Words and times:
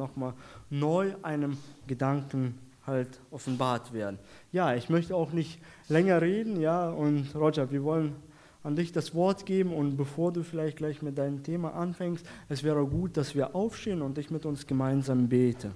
nochmal 0.00 0.34
neu 0.70 1.14
einem 1.22 1.56
Gedanken 1.86 2.58
halt 2.86 3.20
offenbart 3.30 3.92
werden. 3.92 4.18
Ja, 4.52 4.74
ich 4.74 4.88
möchte 4.88 5.14
auch 5.14 5.32
nicht 5.32 5.60
länger 5.88 6.20
reden, 6.20 6.60
ja, 6.60 6.90
und 6.90 7.34
Roger, 7.34 7.70
wir 7.70 7.84
wollen 7.84 8.16
an 8.62 8.76
dich 8.76 8.92
das 8.92 9.14
Wort 9.14 9.46
geben 9.46 9.72
und 9.72 9.96
bevor 9.96 10.32
du 10.32 10.42
vielleicht 10.42 10.76
gleich 10.76 11.00
mit 11.02 11.16
deinem 11.16 11.42
Thema 11.42 11.74
anfängst, 11.74 12.26
es 12.48 12.62
wäre 12.62 12.84
gut, 12.86 13.16
dass 13.16 13.34
wir 13.34 13.54
aufstehen 13.54 14.02
und 14.02 14.18
ich 14.18 14.30
mit 14.30 14.44
uns 14.44 14.66
gemeinsam 14.66 15.28
bete. 15.28 15.72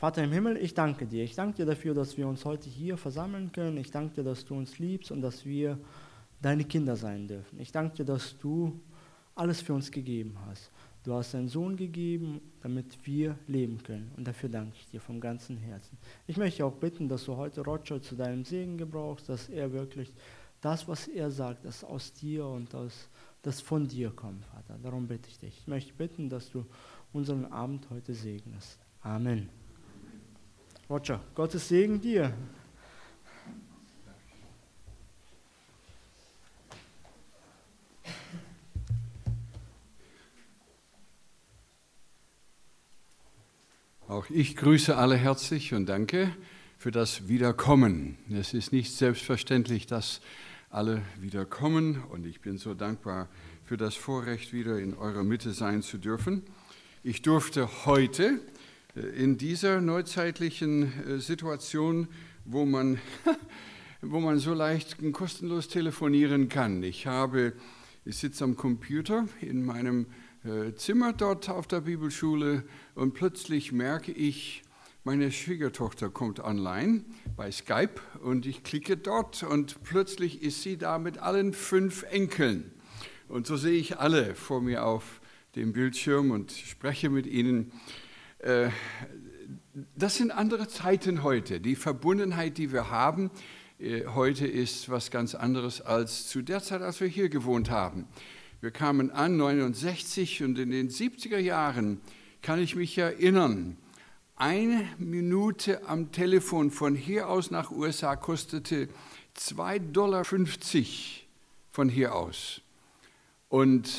Vater 0.00 0.24
im 0.24 0.32
Himmel, 0.32 0.56
ich 0.56 0.72
danke 0.72 1.04
dir. 1.04 1.24
Ich 1.24 1.34
danke 1.34 1.56
dir 1.56 1.66
dafür, 1.66 1.92
dass 1.92 2.16
wir 2.16 2.26
uns 2.26 2.46
heute 2.46 2.70
hier 2.70 2.96
versammeln 2.96 3.52
können. 3.52 3.76
Ich 3.76 3.90
danke 3.90 4.14
dir, 4.14 4.24
dass 4.24 4.46
du 4.46 4.54
uns 4.54 4.78
liebst 4.78 5.10
und 5.10 5.20
dass 5.20 5.44
wir 5.44 5.78
deine 6.40 6.64
Kinder 6.64 6.96
sein 6.96 7.28
dürfen. 7.28 7.60
Ich 7.60 7.70
danke 7.70 7.96
dir, 7.96 8.04
dass 8.06 8.38
du 8.38 8.80
alles 9.40 9.62
für 9.62 9.72
uns 9.72 9.90
gegeben 9.90 10.36
hast. 10.46 10.70
Du 11.02 11.14
hast 11.14 11.32
deinen 11.32 11.48
Sohn 11.48 11.74
gegeben, 11.76 12.42
damit 12.60 13.06
wir 13.06 13.38
leben 13.46 13.82
können. 13.82 14.12
Und 14.18 14.28
dafür 14.28 14.50
danke 14.50 14.76
ich 14.78 14.86
dir 14.88 15.00
vom 15.00 15.18
ganzen 15.18 15.56
Herzen. 15.56 15.96
Ich 16.26 16.36
möchte 16.36 16.64
auch 16.64 16.74
bitten, 16.74 17.08
dass 17.08 17.24
du 17.24 17.36
heute 17.36 17.62
Roger 17.62 18.02
zu 18.02 18.16
deinem 18.16 18.44
Segen 18.44 18.76
gebrauchst, 18.76 19.30
dass 19.30 19.48
er 19.48 19.72
wirklich 19.72 20.12
das, 20.60 20.86
was 20.86 21.08
er 21.08 21.30
sagt, 21.30 21.64
das 21.64 21.84
aus 21.84 22.12
dir 22.12 22.44
und 22.44 22.74
aus, 22.74 23.08
das 23.40 23.62
von 23.62 23.88
dir 23.88 24.10
kommt, 24.10 24.44
Vater. 24.44 24.78
Darum 24.82 25.08
bitte 25.08 25.30
ich 25.30 25.38
dich. 25.38 25.56
Ich 25.56 25.66
möchte 25.66 25.94
bitten, 25.94 26.28
dass 26.28 26.50
du 26.50 26.66
unseren 27.14 27.46
Abend 27.46 27.88
heute 27.88 28.12
segnest. 28.12 28.78
Amen. 29.00 29.48
Roger, 30.90 31.20
Gottes 31.34 31.66
Segen 31.66 31.98
dir. 31.98 32.34
Auch 44.10 44.28
ich 44.28 44.56
grüße 44.56 44.96
alle 44.96 45.14
herzlich 45.14 45.72
und 45.72 45.86
danke 45.86 46.34
für 46.78 46.90
das 46.90 47.28
Wiederkommen. 47.28 48.18
Es 48.28 48.54
ist 48.54 48.72
nicht 48.72 48.92
selbstverständlich, 48.92 49.86
dass 49.86 50.20
alle 50.68 51.02
wiederkommen 51.20 52.02
und 52.10 52.26
ich 52.26 52.40
bin 52.40 52.58
so 52.58 52.74
dankbar 52.74 53.28
für 53.62 53.76
das 53.76 53.94
Vorrecht, 53.94 54.52
wieder 54.52 54.80
in 54.80 54.94
eurer 54.94 55.22
Mitte 55.22 55.52
sein 55.52 55.82
zu 55.82 55.96
dürfen. 55.96 56.42
Ich 57.04 57.22
durfte 57.22 57.86
heute 57.86 58.40
äh, 58.96 59.00
in 59.00 59.38
dieser 59.38 59.80
neuzeitlichen 59.80 60.92
äh, 61.08 61.18
Situation, 61.20 62.08
wo 62.44 62.66
man, 62.66 62.98
wo 64.02 64.18
man 64.18 64.40
so 64.40 64.54
leicht 64.54 64.96
kostenlos 65.12 65.68
telefonieren 65.68 66.48
kann. 66.48 66.82
Ich 66.82 67.06
habe, 67.06 67.52
ich 68.04 68.16
sitze 68.16 68.42
am 68.42 68.56
Computer 68.56 69.28
in 69.40 69.64
meinem 69.64 70.06
Zimmer 70.76 71.12
dort 71.12 71.50
auf 71.50 71.66
der 71.66 71.82
Bibelschule 71.82 72.64
und 72.94 73.12
plötzlich 73.12 73.72
merke 73.72 74.10
ich, 74.10 74.62
meine 75.04 75.32
Schwiegertochter 75.32 76.08
kommt 76.08 76.40
online 76.40 77.04
bei 77.36 77.50
Skype 77.50 78.00
und 78.22 78.46
ich 78.46 78.62
klicke 78.62 78.96
dort 78.96 79.42
und 79.42 79.82
plötzlich 79.82 80.42
ist 80.42 80.62
sie 80.62 80.78
da 80.78 80.98
mit 80.98 81.18
allen 81.18 81.52
fünf 81.52 82.04
Enkeln. 82.04 82.70
Und 83.28 83.46
so 83.46 83.56
sehe 83.56 83.78
ich 83.78 83.98
alle 83.98 84.34
vor 84.34 84.60
mir 84.60 84.84
auf 84.84 85.20
dem 85.56 85.72
Bildschirm 85.72 86.30
und 86.30 86.52
spreche 86.52 87.10
mit 87.10 87.26
ihnen. 87.26 87.72
Äh, 88.38 88.70
das 89.94 90.16
sind 90.16 90.30
andere 90.30 90.68
Zeiten 90.68 91.22
heute. 91.22 91.60
Die 91.60 91.76
Verbundenheit, 91.76 92.58
die 92.58 92.72
wir 92.72 92.90
haben, 92.90 93.30
äh, 93.78 94.06
heute 94.06 94.46
ist 94.46 94.88
was 94.90 95.10
ganz 95.10 95.34
anderes 95.34 95.80
als 95.80 96.28
zu 96.28 96.42
der 96.42 96.62
Zeit, 96.62 96.82
als 96.82 97.00
wir 97.00 97.08
hier 97.08 97.28
gewohnt 97.28 97.70
haben. 97.70 98.06
Wir 98.62 98.70
kamen 98.70 99.10
an 99.10 99.38
69 99.38 100.42
und 100.42 100.58
in 100.58 100.70
den 100.70 100.90
70er 100.90 101.38
Jahren 101.38 101.98
kann 102.42 102.60
ich 102.60 102.76
mich 102.76 102.98
erinnern, 102.98 103.78
eine 104.36 104.86
Minute 104.98 105.88
am 105.88 106.12
Telefon 106.12 106.70
von 106.70 106.94
hier 106.94 107.30
aus 107.30 107.50
nach 107.50 107.70
USA 107.70 108.16
kostete 108.16 108.88
2,50 109.34 109.92
Dollar 109.92 110.24
von 111.72 111.88
hier 111.88 112.14
aus. 112.14 112.60
Und 113.48 113.90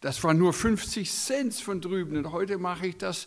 das 0.00 0.22
war 0.22 0.34
nur 0.34 0.52
50 0.52 1.10
Cent 1.10 1.54
von 1.54 1.80
drüben. 1.80 2.16
Und 2.16 2.30
heute 2.30 2.58
mache 2.58 2.86
ich 2.86 2.96
das 2.96 3.26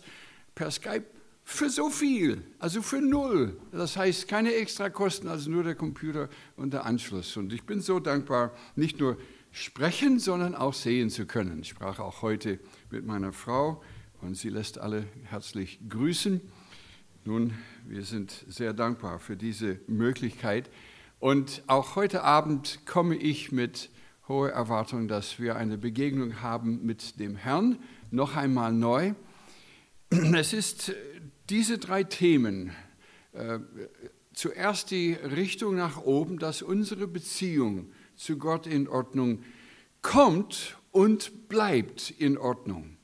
per 0.54 0.70
Skype 0.70 1.04
für 1.44 1.68
so 1.68 1.90
viel, 1.90 2.42
also 2.58 2.80
für 2.80 3.02
null. 3.02 3.58
Das 3.72 3.98
heißt 3.98 4.28
keine 4.28 4.54
extra 4.54 4.88
Kosten, 4.88 5.28
also 5.28 5.50
nur 5.50 5.64
der 5.64 5.74
Computer 5.74 6.30
und 6.56 6.72
der 6.72 6.86
Anschluss. 6.86 7.36
Und 7.36 7.52
ich 7.52 7.64
bin 7.64 7.80
so 7.82 8.00
dankbar, 8.00 8.52
nicht 8.76 8.98
nur 8.98 9.18
sprechen, 9.58 10.18
sondern 10.18 10.54
auch 10.54 10.74
sehen 10.74 11.10
zu 11.10 11.26
können. 11.26 11.60
Ich 11.60 11.68
sprach 11.68 11.98
auch 11.98 12.22
heute 12.22 12.60
mit 12.90 13.04
meiner 13.04 13.32
Frau 13.32 13.82
und 14.20 14.36
sie 14.36 14.50
lässt 14.50 14.78
alle 14.78 15.04
herzlich 15.24 15.80
grüßen. 15.88 16.40
Nun, 17.24 17.52
wir 17.86 18.04
sind 18.04 18.44
sehr 18.48 18.72
dankbar 18.72 19.18
für 19.18 19.36
diese 19.36 19.80
Möglichkeit. 19.86 20.70
Und 21.18 21.62
auch 21.66 21.96
heute 21.96 22.22
Abend 22.22 22.86
komme 22.86 23.16
ich 23.16 23.50
mit 23.50 23.90
hoher 24.28 24.50
Erwartung, 24.50 25.08
dass 25.08 25.40
wir 25.40 25.56
eine 25.56 25.76
Begegnung 25.76 26.40
haben 26.40 26.84
mit 26.86 27.18
dem 27.18 27.34
Herrn, 27.34 27.78
noch 28.10 28.36
einmal 28.36 28.72
neu. 28.72 29.14
Es 30.10 30.52
ist 30.52 30.92
diese 31.50 31.78
drei 31.78 32.04
Themen. 32.04 32.72
Äh, 33.32 33.58
zuerst 34.32 34.92
die 34.92 35.14
Richtung 35.14 35.74
nach 35.74 36.00
oben, 36.00 36.38
dass 36.38 36.62
unsere 36.62 37.08
Beziehung 37.08 37.90
zu 38.18 38.36
Gott 38.36 38.66
in 38.66 38.88
Ordnung 38.88 39.42
kommt 40.02 40.76
und 40.90 41.48
bleibt 41.48 42.10
in 42.10 42.36
Ordnung. 42.36 42.96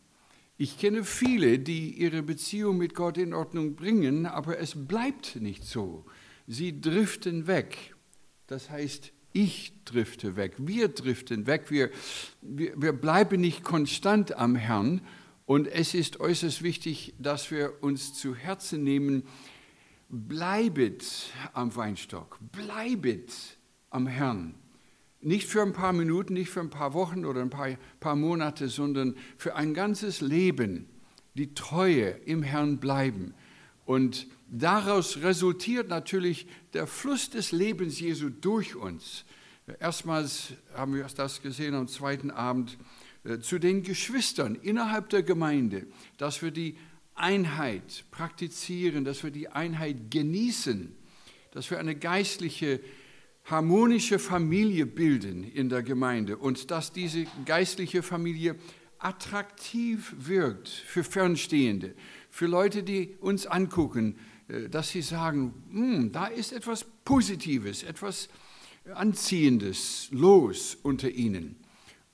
Ich 0.56 0.78
kenne 0.78 1.04
viele, 1.04 1.58
die 1.58 1.90
ihre 1.90 2.22
Beziehung 2.22 2.78
mit 2.78 2.94
Gott 2.94 3.18
in 3.18 3.34
Ordnung 3.34 3.74
bringen, 3.74 4.26
aber 4.26 4.58
es 4.58 4.74
bleibt 4.86 5.36
nicht 5.36 5.64
so. 5.64 6.04
Sie 6.46 6.80
driften 6.80 7.46
weg. 7.46 7.94
Das 8.46 8.70
heißt, 8.70 9.12
ich 9.32 9.72
drifte 9.84 10.36
weg, 10.36 10.54
wir 10.58 10.88
driften 10.88 11.48
weg, 11.48 11.70
wir, 11.70 11.90
wir, 12.40 12.80
wir 12.80 12.92
bleiben 12.92 13.40
nicht 13.40 13.64
konstant 13.64 14.36
am 14.36 14.54
Herrn. 14.54 15.00
Und 15.46 15.66
es 15.66 15.92
ist 15.92 16.20
äußerst 16.20 16.62
wichtig, 16.62 17.14
dass 17.18 17.50
wir 17.50 17.82
uns 17.82 18.14
zu 18.14 18.34
Herzen 18.34 18.84
nehmen, 18.84 19.24
bleibet 20.08 21.04
am 21.52 21.74
Weinstock, 21.74 22.38
bleibet 22.52 23.32
am 23.90 24.06
Herrn. 24.06 24.54
Nicht 25.24 25.48
für 25.48 25.62
ein 25.62 25.72
paar 25.72 25.94
Minuten, 25.94 26.34
nicht 26.34 26.50
für 26.50 26.60
ein 26.60 26.68
paar 26.68 26.92
Wochen 26.92 27.24
oder 27.24 27.40
ein 27.40 27.48
paar, 27.48 27.70
paar 27.98 28.14
Monate, 28.14 28.68
sondern 28.68 29.16
für 29.38 29.56
ein 29.56 29.72
ganzes 29.72 30.20
Leben 30.20 30.86
die 31.32 31.54
Treue 31.54 32.10
im 32.26 32.42
Herrn 32.42 32.78
bleiben. 32.78 33.32
Und 33.86 34.26
daraus 34.50 35.22
resultiert 35.22 35.88
natürlich 35.88 36.46
der 36.74 36.86
Fluss 36.86 37.30
des 37.30 37.52
Lebens 37.52 38.00
Jesu 38.00 38.28
durch 38.28 38.76
uns. 38.76 39.24
Erstmals 39.80 40.52
haben 40.74 40.94
wir 40.94 41.06
das 41.16 41.40
gesehen 41.40 41.74
am 41.74 41.88
zweiten 41.88 42.30
Abend 42.30 42.76
äh, 43.24 43.38
zu 43.38 43.58
den 43.58 43.82
Geschwistern 43.82 44.56
innerhalb 44.56 45.08
der 45.08 45.22
Gemeinde, 45.22 45.86
dass 46.18 46.42
wir 46.42 46.50
die 46.50 46.76
Einheit 47.14 48.04
praktizieren, 48.10 49.06
dass 49.06 49.24
wir 49.24 49.30
die 49.30 49.48
Einheit 49.48 50.10
genießen, 50.10 50.94
dass 51.52 51.70
wir 51.70 51.78
eine 51.78 51.94
geistliche 51.94 52.80
harmonische 53.44 54.18
Familie 54.18 54.86
bilden 54.86 55.44
in 55.44 55.68
der 55.68 55.82
Gemeinde 55.82 56.38
und 56.38 56.70
dass 56.70 56.92
diese 56.92 57.26
geistliche 57.44 58.02
Familie 58.02 58.56
attraktiv 58.98 60.14
wirkt 60.16 60.68
für 60.68 61.04
Fernstehende, 61.04 61.94
für 62.30 62.46
Leute, 62.46 62.82
die 62.82 63.16
uns 63.20 63.46
angucken, 63.46 64.16
äh, 64.48 64.68
dass 64.68 64.90
sie 64.90 65.02
sagen, 65.02 65.54
hm, 65.70 66.12
da 66.12 66.26
ist 66.26 66.52
etwas 66.52 66.84
Positives, 67.04 67.82
etwas 67.82 68.28
Anziehendes 68.94 70.08
los 70.10 70.76
unter 70.82 71.10
ihnen. 71.10 71.56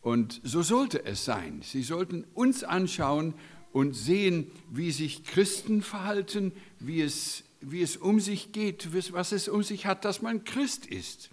Und 0.00 0.41
so 0.44 0.62
sollte 0.62 1.04
es 1.04 1.24
sein. 1.24 1.60
Sie 1.62 1.82
sollten 1.82 2.24
uns 2.34 2.65
anschauen 2.65 3.34
und 3.72 3.94
sehen, 3.94 4.50
wie 4.71 4.91
sich 4.91 5.24
Christen 5.24 5.83
verhalten, 5.83 6.53
wie 6.78 7.03
es 7.03 7.44
wie 7.60 7.83
es 7.83 7.97
um 7.97 8.21
sich 8.21 8.53
geht, 8.53 8.92
was 9.12 9.33
es 9.33 9.48
um 9.48 9.62
sich 9.62 9.86
hat, 9.86 10.04
dass 10.04 10.22
man 10.22 10.45
Christ 10.45 10.86
ist. 10.86 11.30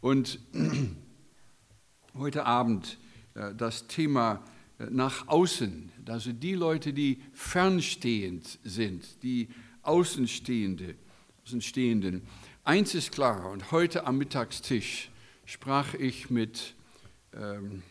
Und 0.00 0.40
heute 2.14 2.46
Abend 2.46 2.98
äh, 3.34 3.54
das 3.54 3.86
Thema 3.86 4.44
äh, 4.78 4.86
nach 4.90 5.28
außen, 5.28 5.92
also 6.06 6.32
die 6.32 6.54
Leute, 6.54 6.92
die 6.92 7.22
fernstehend 7.32 8.58
sind, 8.64 9.22
die 9.22 9.48
Außenstehende, 9.82 10.96
Außenstehenden. 11.44 12.22
Eins 12.64 12.94
ist 12.94 13.12
klar, 13.12 13.50
und 13.50 13.72
heute 13.72 14.06
am 14.06 14.18
Mittagstisch 14.18 15.10
sprach 15.44 15.94
ich 15.94 16.30
mit 16.30 16.74
ähm, 17.34 17.82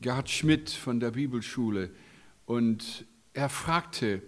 Gerhard 0.00 0.28
Schmidt 0.28 0.70
von 0.70 1.00
der 1.00 1.12
Bibelschule 1.12 1.90
und 2.44 3.06
er 3.34 3.48
fragte, 3.48 4.22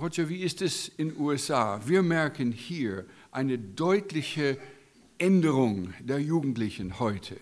Roger, 0.00 0.28
wie 0.28 0.42
ist 0.42 0.62
es 0.62 0.88
in 0.88 1.08
den 1.08 1.20
USA? 1.20 1.80
Wir 1.84 2.02
merken 2.02 2.52
hier 2.52 3.04
eine 3.32 3.58
deutliche 3.58 4.56
Änderung 5.18 5.92
der 5.98 6.20
Jugendlichen 6.20 7.00
heute. 7.00 7.36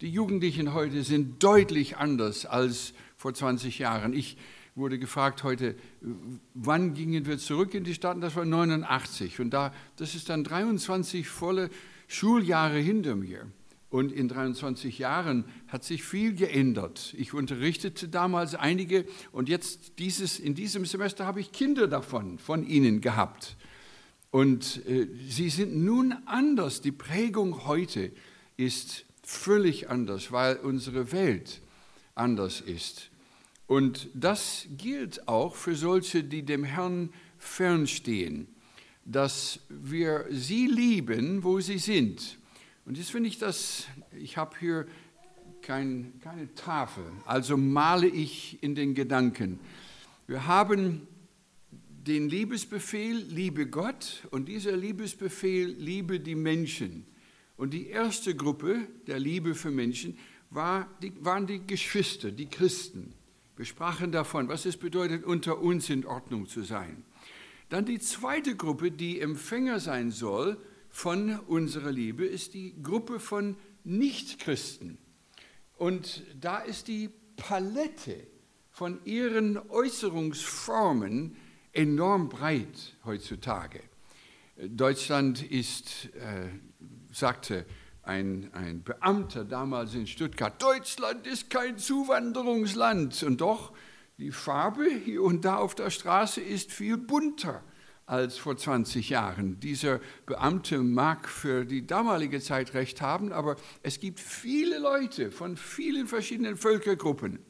Die 0.00 0.10
Jugendlichen 0.10 0.72
heute 0.72 1.02
sind 1.02 1.42
deutlich 1.42 1.96
anders 1.96 2.46
als 2.46 2.92
vor 3.16 3.34
20 3.34 3.80
Jahren. 3.80 4.12
Ich 4.12 4.36
wurde 4.76 5.00
gefragt 5.00 5.42
heute, 5.42 5.74
wann 6.54 6.94
gingen 6.94 7.26
wir 7.26 7.38
zurück 7.38 7.74
in 7.74 7.82
die 7.82 7.94
Staaten? 7.94 8.20
Das 8.20 8.36
war 8.36 8.44
89 8.44 9.40
und 9.40 9.50
da, 9.50 9.74
das 9.96 10.14
ist 10.14 10.28
dann 10.28 10.44
23 10.44 11.26
volle 11.26 11.70
Schuljahre 12.06 12.78
hinter 12.78 13.16
mir. 13.16 13.46
Und 13.88 14.10
in 14.10 14.28
23 14.28 14.98
Jahren 14.98 15.44
hat 15.68 15.84
sich 15.84 16.02
viel 16.02 16.34
geändert. 16.34 17.14
Ich 17.16 17.34
unterrichtete 17.34 18.08
damals 18.08 18.54
einige 18.54 19.06
und 19.30 19.48
jetzt 19.48 19.98
dieses, 19.98 20.40
in 20.40 20.54
diesem 20.54 20.84
Semester 20.84 21.24
habe 21.24 21.40
ich 21.40 21.52
Kinder 21.52 21.86
davon, 21.86 22.38
von 22.38 22.66
ihnen 22.66 23.00
gehabt. 23.00 23.56
Und 24.30 24.84
äh, 24.86 25.06
sie 25.28 25.50
sind 25.50 25.76
nun 25.76 26.14
anders. 26.26 26.80
Die 26.80 26.92
Prägung 26.92 27.66
heute 27.66 28.10
ist 28.56 29.04
völlig 29.22 29.88
anders, 29.88 30.32
weil 30.32 30.56
unsere 30.56 31.12
Welt 31.12 31.60
anders 32.14 32.60
ist. 32.60 33.10
Und 33.66 34.08
das 34.14 34.66
gilt 34.76 35.26
auch 35.26 35.54
für 35.54 35.74
solche, 35.74 36.22
die 36.22 36.42
dem 36.42 36.64
Herrn 36.64 37.10
fernstehen, 37.38 38.46
dass 39.04 39.60
wir 39.68 40.26
sie 40.30 40.66
lieben, 40.66 41.42
wo 41.42 41.60
sie 41.60 41.78
sind. 41.78 42.38
Und 42.86 42.96
jetzt 42.96 43.10
finde 43.10 43.28
ich 43.28 43.38
das, 43.38 43.88
ich 44.16 44.36
habe 44.36 44.56
hier 44.60 44.86
kein, 45.60 46.20
keine 46.20 46.54
Tafel, 46.54 47.04
also 47.24 47.56
male 47.56 48.06
ich 48.06 48.62
in 48.62 48.76
den 48.76 48.94
Gedanken. 48.94 49.58
Wir 50.28 50.46
haben 50.46 51.08
den 51.72 52.28
Liebesbefehl, 52.28 53.16
liebe 53.16 53.66
Gott, 53.66 54.28
und 54.30 54.46
dieser 54.46 54.76
Liebesbefehl, 54.76 55.66
liebe 55.66 56.20
die 56.20 56.36
Menschen. 56.36 57.06
Und 57.56 57.74
die 57.74 57.88
erste 57.88 58.36
Gruppe 58.36 58.86
der 59.08 59.18
Liebe 59.18 59.56
für 59.56 59.72
Menschen 59.72 60.16
war, 60.50 60.88
die, 61.02 61.12
waren 61.24 61.48
die 61.48 61.66
Geschwister, 61.66 62.30
die 62.30 62.46
Christen. 62.46 63.14
Wir 63.56 63.64
sprachen 63.64 64.12
davon, 64.12 64.46
was 64.46 64.64
es 64.64 64.76
bedeutet, 64.76 65.24
unter 65.24 65.58
uns 65.58 65.90
in 65.90 66.06
Ordnung 66.06 66.46
zu 66.46 66.62
sein. 66.62 67.02
Dann 67.68 67.84
die 67.84 67.98
zweite 67.98 68.54
Gruppe, 68.54 68.92
die 68.92 69.20
Empfänger 69.20 69.80
sein 69.80 70.12
soll 70.12 70.56
von 70.96 71.38
unserer 71.40 71.92
Liebe, 71.92 72.24
ist 72.24 72.54
die 72.54 72.74
Gruppe 72.82 73.20
von 73.20 73.54
Nichtchristen. 73.84 74.96
Und 75.76 76.22
da 76.40 76.60
ist 76.60 76.88
die 76.88 77.10
Palette 77.36 78.26
von 78.70 79.04
ihren 79.04 79.58
Äußerungsformen 79.68 81.36
enorm 81.72 82.30
breit 82.30 82.96
heutzutage. 83.04 83.82
Deutschland 84.56 85.42
ist, 85.42 86.06
äh, 86.14 86.48
sagte 87.12 87.66
ein, 88.00 88.48
ein 88.54 88.82
Beamter 88.82 89.44
damals 89.44 89.94
in 89.94 90.06
Stuttgart, 90.06 90.62
Deutschland 90.62 91.26
ist 91.26 91.50
kein 91.50 91.76
Zuwanderungsland. 91.76 93.22
Und 93.22 93.42
doch, 93.42 93.74
die 94.16 94.30
Farbe 94.30 94.88
hier 95.04 95.22
und 95.24 95.44
da 95.44 95.56
auf 95.56 95.74
der 95.74 95.90
Straße 95.90 96.40
ist 96.40 96.72
viel 96.72 96.96
bunter 96.96 97.62
als 98.06 98.38
vor 98.38 98.56
20 98.56 99.10
Jahren. 99.10 99.58
Dieser 99.60 100.00
Beamte 100.24 100.78
mag 100.78 101.28
für 101.28 101.64
die 101.64 101.86
damalige 101.86 102.40
Zeit 102.40 102.74
recht 102.74 103.00
haben, 103.00 103.32
aber 103.32 103.56
es 103.82 103.98
gibt 103.98 104.20
viele 104.20 104.78
Leute 104.78 105.32
von 105.32 105.56
vielen 105.56 106.06
verschiedenen 106.06 106.56
Völkergruppen, 106.56 107.40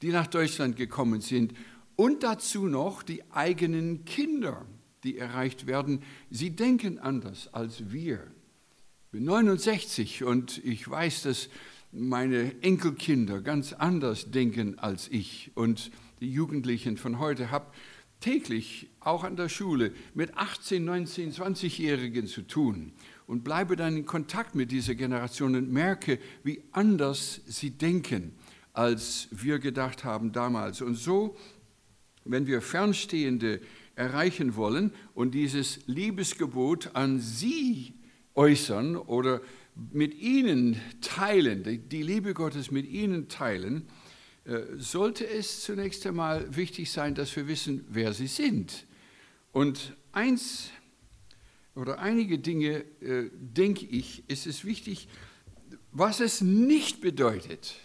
die 0.00 0.08
nach 0.08 0.26
Deutschland 0.26 0.76
gekommen 0.76 1.20
sind 1.20 1.52
und 1.96 2.22
dazu 2.22 2.66
noch 2.66 3.02
die 3.02 3.30
eigenen 3.30 4.06
Kinder, 4.06 4.64
die 5.04 5.18
erreicht 5.18 5.66
werden. 5.66 6.02
Sie 6.30 6.56
denken 6.56 6.98
anders 6.98 7.52
als 7.52 7.92
wir. 7.92 8.26
Ich 9.04 9.10
bin 9.12 9.24
69 9.24 10.24
und 10.24 10.64
ich 10.64 10.88
weiß, 10.88 11.24
dass 11.24 11.50
meine 11.92 12.62
Enkelkinder 12.62 13.42
ganz 13.42 13.74
anders 13.74 14.30
denken 14.30 14.78
als 14.78 15.08
ich. 15.08 15.50
Und 15.54 15.90
die 16.20 16.30
Jugendlichen 16.30 16.96
von 16.96 17.18
heute 17.18 17.50
haben 17.50 17.66
täglich, 18.20 18.88
auch 19.00 19.24
an 19.24 19.36
der 19.36 19.48
Schule, 19.48 19.92
mit 20.14 20.36
18, 20.36 20.84
19, 20.84 21.32
20-Jährigen 21.32 22.26
zu 22.26 22.42
tun 22.42 22.92
und 23.26 23.44
bleibe 23.44 23.76
dann 23.76 23.96
in 23.96 24.06
Kontakt 24.06 24.54
mit 24.54 24.70
dieser 24.70 24.94
Generation 24.94 25.56
und 25.56 25.72
merke, 25.72 26.18
wie 26.42 26.62
anders 26.72 27.40
sie 27.46 27.70
denken, 27.70 28.32
als 28.72 29.28
wir 29.30 29.58
gedacht 29.58 30.04
haben 30.04 30.32
damals. 30.32 30.82
Und 30.82 30.94
so 30.96 31.36
wenn 32.24 32.46
wir 32.46 32.62
Fernstehende 32.62 33.60
erreichen 33.94 34.56
wollen 34.56 34.92
und 35.14 35.32
dieses 35.32 35.80
Liebesgebot 35.86 36.94
an 36.94 37.20
sie 37.20 37.94
äußern 38.34 38.96
oder 38.96 39.40
mit 39.92 40.14
ihnen 40.14 40.80
teilen, 41.00 41.88
die 41.88 42.02
Liebe 42.02 42.34
Gottes 42.34 42.70
mit 42.70 42.86
ihnen 42.86 43.28
teilen, 43.28 43.86
sollte 44.78 45.26
es 45.26 45.62
zunächst 45.62 46.06
einmal 46.06 46.56
wichtig 46.56 46.90
sein, 46.90 47.14
dass 47.14 47.34
wir 47.36 47.46
wissen, 47.46 47.84
wer 47.88 48.12
sie 48.12 48.26
sind. 48.26 48.86
Und 49.52 49.94
eins 50.12 50.70
oder 51.74 51.98
einige 51.98 52.38
Dinge, 52.38 52.84
äh, 53.00 53.30
denke 53.32 53.86
ich, 53.86 54.28
ist 54.28 54.46
es 54.46 54.64
wichtig, 54.64 55.08
was 55.92 56.20
es 56.20 56.40
nicht 56.40 57.00
bedeutet, 57.00 57.76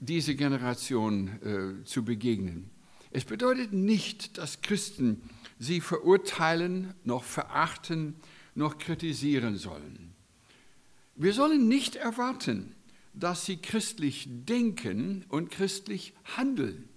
diese 0.00 0.34
Generation 0.34 1.80
äh, 1.82 1.84
zu 1.84 2.04
begegnen. 2.04 2.70
Es 3.10 3.24
bedeutet 3.24 3.72
nicht, 3.72 4.38
dass 4.38 4.60
Christen 4.60 5.22
sie 5.58 5.80
verurteilen, 5.80 6.94
noch 7.04 7.24
verachten, 7.24 8.14
noch 8.54 8.78
kritisieren 8.78 9.56
sollen. 9.56 10.14
Wir 11.16 11.32
sollen 11.32 11.68
nicht 11.68 11.96
erwarten, 11.96 12.74
dass 13.18 13.44
sie 13.46 13.56
christlich 13.56 14.26
denken 14.28 15.24
und 15.28 15.50
christlich 15.50 16.14
handeln. 16.36 16.88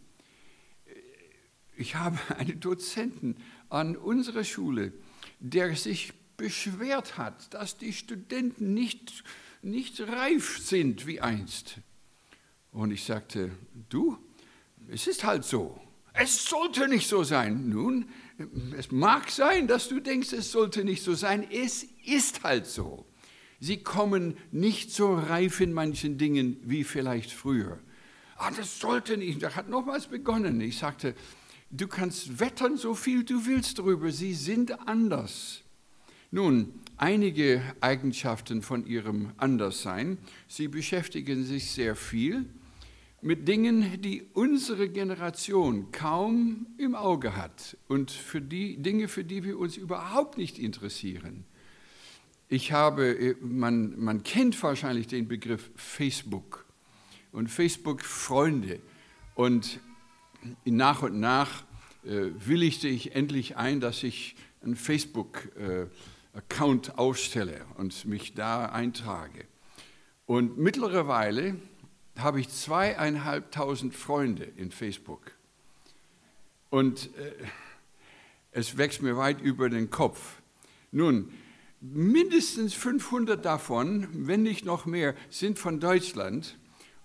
Ich 1.75 1.95
habe 1.95 2.19
einen 2.38 2.59
Dozenten 2.59 3.38
an 3.69 3.95
unserer 3.95 4.44
Schule, 4.44 4.94
der 5.39 5.75
sich 5.75 6.13
beschwert 6.38 7.18
hat, 7.18 7.53
dass 7.53 7.77
die 7.77 7.94
Studenten 7.94 8.73
nicht, 8.73 9.23
nicht 9.62 10.00
reif 10.01 10.59
sind 10.59 11.06
wie 11.07 11.21
einst. 11.21 11.75
Und 12.71 12.91
ich 12.91 13.03
sagte, 13.03 13.51
du, 13.89 14.17
es 14.88 15.07
ist 15.07 15.24
halt 15.24 15.44
so. 15.44 15.79
Es 16.13 16.45
sollte 16.45 16.88
nicht 16.88 17.07
so 17.07 17.24
sein. 17.24 17.69
Nun, 17.69 18.09
es 18.77 18.91
mag 18.91 19.29
sein, 19.29 19.67
dass 19.67 19.88
du 19.88 20.00
denkst, 20.00 20.33
es 20.33 20.51
sollte 20.51 20.83
nicht 20.83 21.03
so 21.03 21.13
sein. 21.13 21.50
Es 21.50 21.85
ist 22.06 22.44
halt 22.44 22.65
so. 22.65 23.06
Sie 23.62 23.78
kommen 23.78 24.36
nicht 24.52 24.92
so 24.92 25.13
reif 25.13 25.62
in 25.62 25.72
manchen 25.72 26.18
Dingen 26.18 26.58
wie 26.63 26.84
vielleicht 26.84 27.31
früher. 27.31 27.78
Ah, 28.36 28.50
das 28.50 28.80
sollte 28.80 29.18
nicht. 29.18 29.44
Das 29.44 29.56
hat 29.56 29.69
nochmals 29.69 30.08
begonnen. 30.08 30.60
Ich 30.62 30.80
sagte, 30.80 31.13
du 31.70 31.88
kannst 31.88 32.39
wettern, 32.39 32.75
so 32.75 32.96
viel 32.96 33.24
du 33.24 33.46
willst 33.46 33.77
darüber. 33.77 34.12
Sie 34.12 34.34
sind 34.34 34.88
anders. 34.88 35.62
Nun, 36.32 36.74
einige 36.98 37.62
Eigenschaften 37.82 38.63
von 38.63 38.88
ihrem 38.88 39.32
Anderssein. 39.38 40.18
Sie 40.48 40.68
beschäftigen 40.68 41.46
sich 41.46 41.70
sehr 41.70 41.96
viel 41.96 42.46
mit 43.22 43.48
Dingen, 43.48 44.01
die 44.01 44.24
unsere 44.34 44.89
Generation 44.89 45.91
kaum 45.91 46.65
im 46.80 46.96
Auge 46.96 47.36
hat 47.36 47.77
und 47.88 48.10
für 48.10 48.41
die 48.41 48.77
Dinge, 48.77 49.08
für 49.08 49.24
die 49.24 49.44
wir 49.44 49.60
uns 49.60 49.77
überhaupt 49.77 50.39
nicht 50.39 50.58
interessieren. 50.58 51.46
Ich 52.53 52.74
habe, 52.74 53.38
man, 53.39 53.98
man 53.98 54.24
kennt 54.24 54.62
wahrscheinlich 54.62 55.08
den 55.08 55.29
Begriff 55.29 55.72
Facebook 55.77 56.65
und 57.31 57.48
Facebook-Freunde. 57.48 58.81
Und 59.36 59.79
nach 60.65 61.01
und 61.01 61.17
nach 61.17 61.63
äh, 62.03 62.31
willigte 62.46 62.89
ich 62.89 63.15
endlich 63.15 63.55
ein, 63.55 63.79
dass 63.79 64.03
ich 64.03 64.36
einen 64.62 64.75
Facebook-Account 64.75 66.89
äh, 66.89 66.93
aufstelle 66.98 67.65
und 67.77 68.03
mich 68.03 68.34
da 68.34 68.65
eintrage. 68.65 69.46
Und 70.25 70.58
mittlerweile 70.58 71.55
habe 72.20 72.41
ich 72.41 72.50
zweieinhalbtausend 72.50 73.96
Freunde 73.96 74.43
in 74.43 74.72
Facebook. 74.72 75.31
Und 76.70 77.15
äh, 77.17 77.31
es 78.51 78.77
wächst 78.77 79.01
mir 79.01 79.15
weit 79.15 79.39
über 79.39 79.70
den 79.70 79.89
Kopf. 79.89 80.41
Nun, 80.91 81.31
mindestens 81.81 82.73
500 82.75 83.43
davon, 83.43 84.07
wenn 84.13 84.43
nicht 84.43 84.65
noch 84.65 84.85
mehr, 84.85 85.15
sind 85.29 85.59
von 85.59 85.79
Deutschland. 85.79 86.57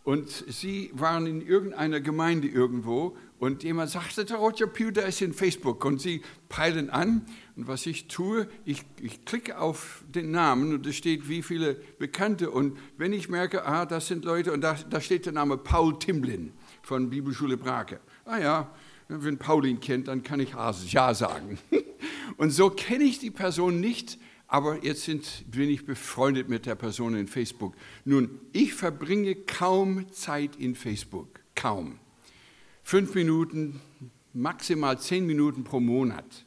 Und 0.05 0.31
sie 0.31 0.91
waren 0.95 1.27
in 1.27 1.41
irgendeiner 1.41 2.01
Gemeinde 2.01 2.47
irgendwo 2.47 3.17
und 3.41 3.65
jemand 3.65 3.91
sagte, 3.91 4.25
der 4.25 4.37
Roger 4.37 4.69
Pewter 4.69 5.05
ist 5.05 5.21
in 5.21 5.35
Facebook 5.35 5.85
und 5.85 6.01
sie 6.01 6.23
peilen 6.49 6.91
an. 6.91 7.27
Und 7.57 7.67
was 7.67 7.87
ich 7.87 8.07
tue, 8.07 8.49
ich, 8.65 8.85
ich 9.01 9.25
klicke 9.25 9.59
auf 9.59 10.05
den 10.09 10.31
Namen 10.31 10.73
und 10.73 10.87
es 10.87 10.95
steht, 10.95 11.29
wie 11.29 11.43
viele 11.43 11.75
Bekannte. 11.99 12.51
Und 12.53 12.79
wenn 12.97 13.13
ich 13.13 13.29
merke, 13.29 13.65
ah, 13.67 13.85
das 13.85 14.07
sind 14.07 14.25
Leute, 14.25 14.53
und 14.53 14.61
da, 14.61 14.75
da 14.75 15.01
steht 15.01 15.27
der 15.27 15.33
Name 15.33 15.59
Paul 15.59 15.99
Timblin 15.99 16.53
von 16.83 17.11
Bibelschule 17.11 17.57
Brake. 17.57 17.99
Ah 18.25 18.39
ja, 18.39 18.71
wenn 19.09 19.39
Paul 19.39 19.67
ihn 19.67 19.81
kennt, 19.81 20.07
dann 20.07 20.23
kann 20.23 20.39
ich 20.39 20.55
Ja 20.93 21.15
sagen. 21.15 21.59
Und 22.37 22.51
so 22.51 22.71
kenne 22.71 23.05
ich 23.05 23.19
die 23.19 23.31
Person 23.31 23.81
nicht 23.81 24.19
aber 24.49 24.85
jetzt 24.85 25.05
sind, 25.05 25.45
bin 25.51 25.69
ich 25.69 25.85
befreundet 25.85 26.49
mit 26.49 26.67
der 26.67 26.77
Person 26.77 27.17
in 27.17 27.27
Facebook. 27.27 27.75
Nun, 28.05 28.41
ich 28.53 28.75
verbringe 28.75 29.35
kaum 29.35 30.11
Zeit 30.13 30.57
in 30.57 30.75
Facebook, 30.75 31.41
kaum. 31.55 31.99
Fünf 32.83 33.15
Minuten, 33.15 33.81
maximal 34.33 35.01
zehn 35.01 35.27
Minuten 35.27 35.65
pro 35.65 35.81
Monat. 35.81 36.45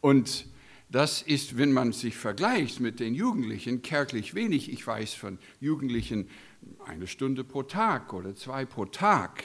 Und 0.00 0.46
das 0.90 1.22
ist, 1.22 1.56
wenn 1.58 1.72
man 1.72 1.92
sich 1.92 2.16
vergleicht 2.16 2.80
mit 2.80 3.00
den 3.00 3.14
Jugendlichen, 3.14 3.82
kärglich 3.82 4.34
wenig. 4.34 4.72
Ich 4.72 4.86
weiß 4.86 5.14
von 5.14 5.38
Jugendlichen 5.60 6.28
eine 6.84 7.06
Stunde 7.06 7.44
pro 7.44 7.62
Tag 7.62 8.12
oder 8.12 8.34
zwei 8.34 8.64
pro 8.64 8.84
Tag. 8.86 9.44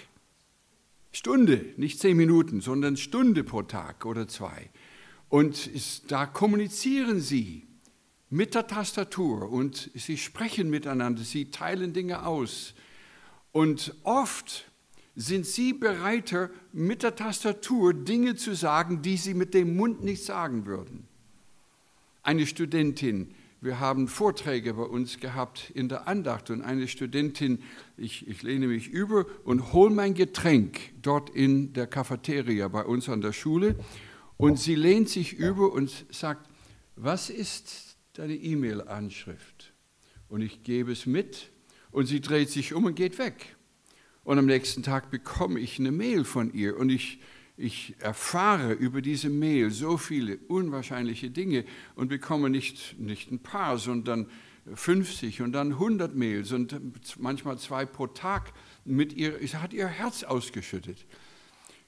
Stunde, 1.12 1.74
nicht 1.78 2.00
zehn 2.00 2.18
Minuten, 2.18 2.60
sondern 2.60 2.98
Stunde 2.98 3.44
pro 3.44 3.62
Tag 3.62 4.06
oder 4.06 4.28
zwei. 4.28 4.70
Und 5.34 6.12
da 6.12 6.28
kommunizieren 6.28 7.20
sie 7.20 7.66
mit 8.30 8.54
der 8.54 8.68
Tastatur 8.68 9.52
und 9.52 9.90
sie 9.96 10.20
sprechen 10.20 10.70
miteinander, 10.70 11.24
sie 11.24 11.50
teilen 11.50 11.92
Dinge 11.92 12.24
aus. 12.28 12.76
Und 13.52 13.96
oft 14.04 14.70
sind 15.16 15.48
sie 15.48 15.74
bereiter, 15.74 16.52
mit 16.72 17.02
der 17.02 17.16
Tastatur 17.16 17.96
Dinge 17.96 18.36
zu 18.36 18.54
sagen, 18.54 19.02
die 19.02 19.18
sie 19.18 19.34
mit 19.34 19.56
dem 19.56 19.76
Mund 19.76 20.04
nicht 20.04 20.24
sagen 20.24 20.68
würden. 20.68 21.08
Eine 22.22 22.46
Studentin, 22.46 23.34
wir 23.60 23.80
haben 23.80 24.08
Vorträge 24.08 24.76
bei 24.76 24.84
uns 24.84 25.20
gehabt 25.20 25.72
in 25.74 25.90
der 25.90 26.08
Andacht 26.08 26.52
und 26.52 26.62
eine 26.62 26.88
Studentin, 26.88 27.64
ich, 27.98 28.28
ich 28.28 28.44
lehne 28.44 28.68
mich 28.68 28.88
über 28.88 29.26
und 29.46 29.74
hole 29.74 29.90
mein 29.90 30.14
Getränk 30.14 30.80
dort 31.02 31.32
in 31.32 31.74
der 31.74 31.88
Cafeteria 31.88 32.68
bei 32.68 32.86
uns 32.86 33.10
an 33.10 33.22
der 33.22 33.34
Schule 33.34 33.78
und 34.38 34.60
sie 34.60 34.76
lehnt 34.76 35.10
sich 35.10 35.34
über 35.34 35.72
und 35.72 36.06
sagt, 36.12 36.50
was 36.96 37.30
ist 37.30 37.98
deine 38.14 38.36
E-Mail-Anschrift? 38.36 39.74
Und 40.28 40.42
ich 40.42 40.64
gebe 40.64 40.92
es 40.92 41.06
mit 41.06 41.52
und 41.92 42.06
sie 42.08 42.22
dreht 42.22 42.50
sich 42.50 42.74
um 42.74 42.86
und 42.86 42.96
geht 42.96 43.18
weg. 43.18 43.56
Und 44.24 44.40
am 44.40 44.46
nächsten 44.46 44.84
Tag 44.84 45.12
bekomme 45.12 45.60
ich 45.60 45.80
eine 45.80 45.92
Mail 45.92 46.24
von 46.24 46.54
ihr 46.54 46.78
und 46.78 46.90
ich, 46.90 47.20
ich 47.58 47.96
erfahre 48.00 48.74
über 48.74 49.02
diese 49.02 49.30
Mail 49.30 49.70
so 49.70 49.98
viele 49.98 50.38
unwahrscheinliche 50.48 51.30
Dinge 51.30 51.66
und 51.96 52.08
bekomme 52.08 52.50
nicht, 52.50 53.00
nicht 53.00 53.32
ein 53.32 53.40
paar, 53.40 53.78
sondern 53.78 54.28
50 54.74 55.42
und 55.42 55.52
dann 55.52 55.74
100 55.74 56.16
Mails 56.16 56.52
und 56.54 56.80
manchmal 57.20 57.58
zwei 57.58 57.86
pro 57.86 58.08
Tag 58.08 58.54
mit 58.86 59.14
ihr. 59.14 59.38
Sie 59.46 59.58
hat 59.58 59.74
ihr 59.74 59.88
Herz 59.88 60.24
ausgeschüttet. 60.24 61.06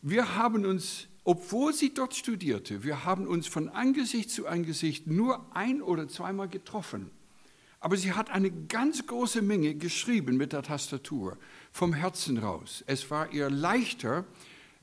Wir 0.02 0.36
haben 0.36 0.66
uns 0.66 1.08
obwohl 1.26 1.74
sie 1.74 1.92
dort 1.92 2.16
studierte, 2.16 2.84
wir 2.84 3.04
haben 3.04 3.28
uns 3.28 3.48
von 3.48 3.68
Angesicht 3.68 4.30
zu 4.30 4.48
Angesicht 4.48 5.08
nur 5.08 5.56
ein 5.56 5.82
oder 5.82 6.08
zweimal 6.08 6.48
getroffen. 6.48 7.10
Aber 7.80 7.98
sie 7.98 8.14
hat 8.14 8.30
eine 8.30 8.52
ganz 8.52 9.06
große 9.08 9.42
Menge 9.42 9.74
geschrieben 9.74 10.38
mit 10.38 10.54
der 10.54 10.62
Tastatur, 10.62 11.38
vom 11.72 11.94
Herzen 11.94 12.38
raus. 12.38 12.84
Es 12.86 13.10
war 13.10 13.34
ihr 13.34 13.50
leichter, 13.50 14.26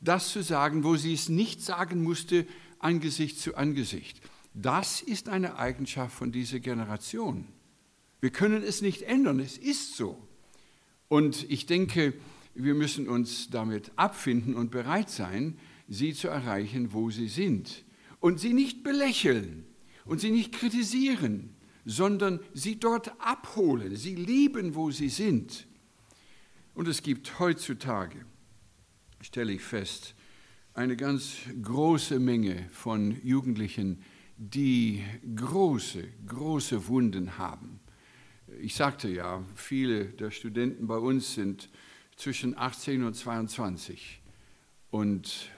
das 0.00 0.32
zu 0.32 0.42
sagen, 0.42 0.82
wo 0.82 0.96
sie 0.96 1.14
es 1.14 1.28
nicht 1.28 1.62
sagen 1.62 2.02
musste, 2.02 2.44
Angesicht 2.80 3.38
zu 3.38 3.54
Angesicht. 3.54 4.20
Das 4.52 5.00
ist 5.00 5.28
eine 5.28 5.58
Eigenschaft 5.58 6.14
von 6.14 6.32
dieser 6.32 6.58
Generation. 6.58 7.46
Wir 8.20 8.30
können 8.30 8.64
es 8.64 8.82
nicht 8.82 9.02
ändern, 9.02 9.38
es 9.38 9.58
ist 9.58 9.96
so. 9.96 10.18
Und 11.06 11.48
ich 11.50 11.66
denke, 11.66 12.14
wir 12.54 12.74
müssen 12.74 13.08
uns 13.08 13.48
damit 13.50 13.92
abfinden 13.94 14.54
und 14.54 14.72
bereit 14.72 15.08
sein, 15.08 15.56
sie 15.92 16.14
zu 16.14 16.28
erreichen, 16.28 16.92
wo 16.92 17.10
sie 17.10 17.28
sind. 17.28 17.84
Und 18.20 18.40
sie 18.40 18.52
nicht 18.52 18.82
belächeln 18.82 19.64
und 20.04 20.20
sie 20.20 20.30
nicht 20.30 20.52
kritisieren, 20.52 21.54
sondern 21.84 22.40
sie 22.54 22.78
dort 22.78 23.12
abholen, 23.20 23.96
sie 23.96 24.14
lieben, 24.14 24.74
wo 24.74 24.90
sie 24.90 25.08
sind. 25.08 25.66
Und 26.74 26.88
es 26.88 27.02
gibt 27.02 27.38
heutzutage, 27.38 28.24
stelle 29.20 29.52
ich 29.52 29.62
fest, 29.62 30.14
eine 30.74 30.96
ganz 30.96 31.36
große 31.60 32.18
Menge 32.18 32.68
von 32.70 33.20
Jugendlichen, 33.22 34.02
die 34.36 35.04
große, 35.36 36.08
große 36.26 36.88
Wunden 36.88 37.36
haben. 37.36 37.80
Ich 38.60 38.74
sagte 38.74 39.08
ja, 39.08 39.44
viele 39.54 40.06
der 40.06 40.30
Studenten 40.30 40.86
bei 40.86 40.96
uns 40.96 41.34
sind 41.34 41.68
zwischen 42.16 42.56
18 42.56 43.04
und 43.04 43.14
22 43.14 44.22
und 44.90 45.50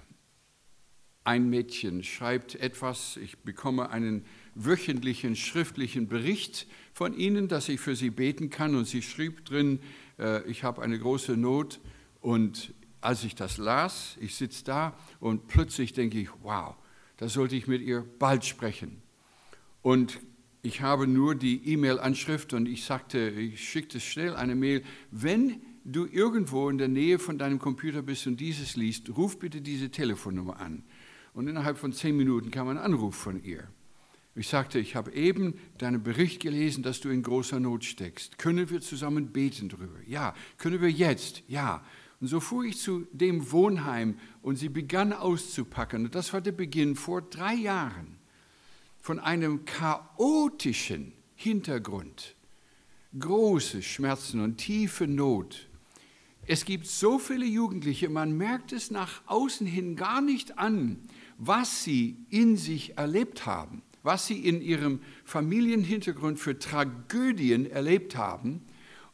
ein 1.24 1.48
Mädchen 1.48 2.04
schreibt 2.04 2.54
etwas, 2.54 3.16
ich 3.16 3.38
bekomme 3.38 3.90
einen 3.90 4.24
wöchentlichen 4.54 5.36
schriftlichen 5.36 6.06
Bericht 6.06 6.66
von 6.92 7.14
ihnen, 7.14 7.48
dass 7.48 7.68
ich 7.68 7.80
für 7.80 7.96
sie 7.96 8.10
beten 8.10 8.50
kann 8.50 8.74
und 8.74 8.86
sie 8.86 9.02
schrieb 9.02 9.44
drin, 9.44 9.80
äh, 10.18 10.48
ich 10.48 10.62
habe 10.62 10.82
eine 10.82 10.98
große 10.98 11.36
Not 11.36 11.80
und 12.20 12.74
als 13.00 13.24
ich 13.24 13.34
das 13.34 13.58
las, 13.58 14.16
ich 14.20 14.34
sitze 14.34 14.64
da 14.64 14.98
und 15.18 15.48
plötzlich 15.48 15.92
denke 15.92 16.20
ich, 16.20 16.28
wow, 16.42 16.74
da 17.16 17.28
sollte 17.28 17.56
ich 17.56 17.66
mit 17.66 17.82
ihr 17.82 18.04
bald 18.18 18.44
sprechen. 18.44 19.02
Und 19.82 20.20
ich 20.62 20.80
habe 20.80 21.06
nur 21.06 21.34
die 21.34 21.72
E-Mail-Anschrift 21.72 22.54
und 22.54 22.66
ich 22.66 22.84
sagte, 22.84 23.28
ich 23.28 23.68
schickte 23.68 24.00
schnell 24.00 24.34
eine 24.34 24.54
Mail, 24.54 24.82
wenn 25.10 25.60
du 25.84 26.06
irgendwo 26.06 26.70
in 26.70 26.78
der 26.78 26.88
Nähe 26.88 27.18
von 27.18 27.36
deinem 27.36 27.58
Computer 27.58 28.00
bist 28.00 28.26
und 28.26 28.40
dieses 28.40 28.74
liest, 28.76 29.14
ruf 29.14 29.38
bitte 29.38 29.60
diese 29.60 29.90
Telefonnummer 29.90 30.58
an. 30.58 30.82
Und 31.34 31.48
innerhalb 31.48 31.78
von 31.78 31.92
zehn 31.92 32.16
Minuten 32.16 32.50
kam 32.50 32.68
ein 32.68 32.78
Anruf 32.78 33.16
von 33.16 33.42
ihr. 33.42 33.68
Ich 34.36 34.48
sagte, 34.48 34.78
ich 34.78 34.96
habe 34.96 35.12
eben 35.12 35.54
deinen 35.78 36.02
Bericht 36.02 36.40
gelesen, 36.40 36.82
dass 36.82 37.00
du 37.00 37.08
in 37.08 37.22
großer 37.22 37.60
Not 37.60 37.84
steckst. 37.84 38.38
Können 38.38 38.68
wir 38.70 38.80
zusammen 38.80 39.28
beten 39.28 39.68
darüber? 39.68 39.98
Ja. 40.06 40.34
Können 40.58 40.80
wir 40.80 40.90
jetzt? 40.90 41.42
Ja. 41.46 41.84
Und 42.20 42.28
so 42.28 42.40
fuhr 42.40 42.64
ich 42.64 42.78
zu 42.78 43.06
dem 43.12 43.52
Wohnheim 43.52 44.16
und 44.42 44.56
sie 44.56 44.68
begann 44.68 45.12
auszupacken. 45.12 46.06
Und 46.06 46.14
das 46.14 46.32
war 46.32 46.40
der 46.40 46.52
Beginn 46.52 46.96
vor 46.96 47.22
drei 47.22 47.54
Jahren 47.54 48.16
von 49.00 49.20
einem 49.20 49.64
chaotischen 49.66 51.12
Hintergrund. 51.34 52.34
Große 53.18 53.82
Schmerzen 53.82 54.40
und 54.40 54.56
tiefe 54.56 55.06
Not. 55.06 55.68
Es 56.46 56.64
gibt 56.64 56.86
so 56.86 57.18
viele 57.18 57.46
Jugendliche, 57.46 58.08
man 58.08 58.36
merkt 58.36 58.72
es 58.72 58.90
nach 58.90 59.22
außen 59.26 59.66
hin 59.66 59.94
gar 59.96 60.20
nicht 60.20 60.58
an, 60.58 60.98
was 61.38 61.84
sie 61.84 62.16
in 62.30 62.56
sich 62.56 62.98
erlebt 62.98 63.46
haben, 63.46 63.82
was 64.02 64.26
sie 64.26 64.46
in 64.46 64.60
ihrem 64.60 65.00
Familienhintergrund 65.24 66.38
für 66.38 66.58
Tragödien 66.58 67.70
erlebt 67.70 68.16
haben. 68.16 68.62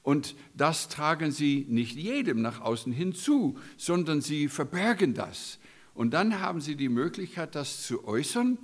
Und 0.03 0.35
das 0.55 0.89
tragen 0.89 1.31
sie 1.31 1.67
nicht 1.69 1.97
jedem 1.97 2.43
nach 2.43 2.61
außen 2.61 2.93
hinzu, 2.93 3.59
sondern 3.77 4.21
sie 4.21 4.49
verbergen 4.49 5.15
das. 5.15 5.59
Und 5.95 6.13
dann 6.13 6.41
haben 6.41 6.61
sie 6.61 6.77
die 6.77 6.89
Möglichkeit, 6.89 7.55
das 7.55 7.83
zu 7.83 8.07
äußern. 8.07 8.59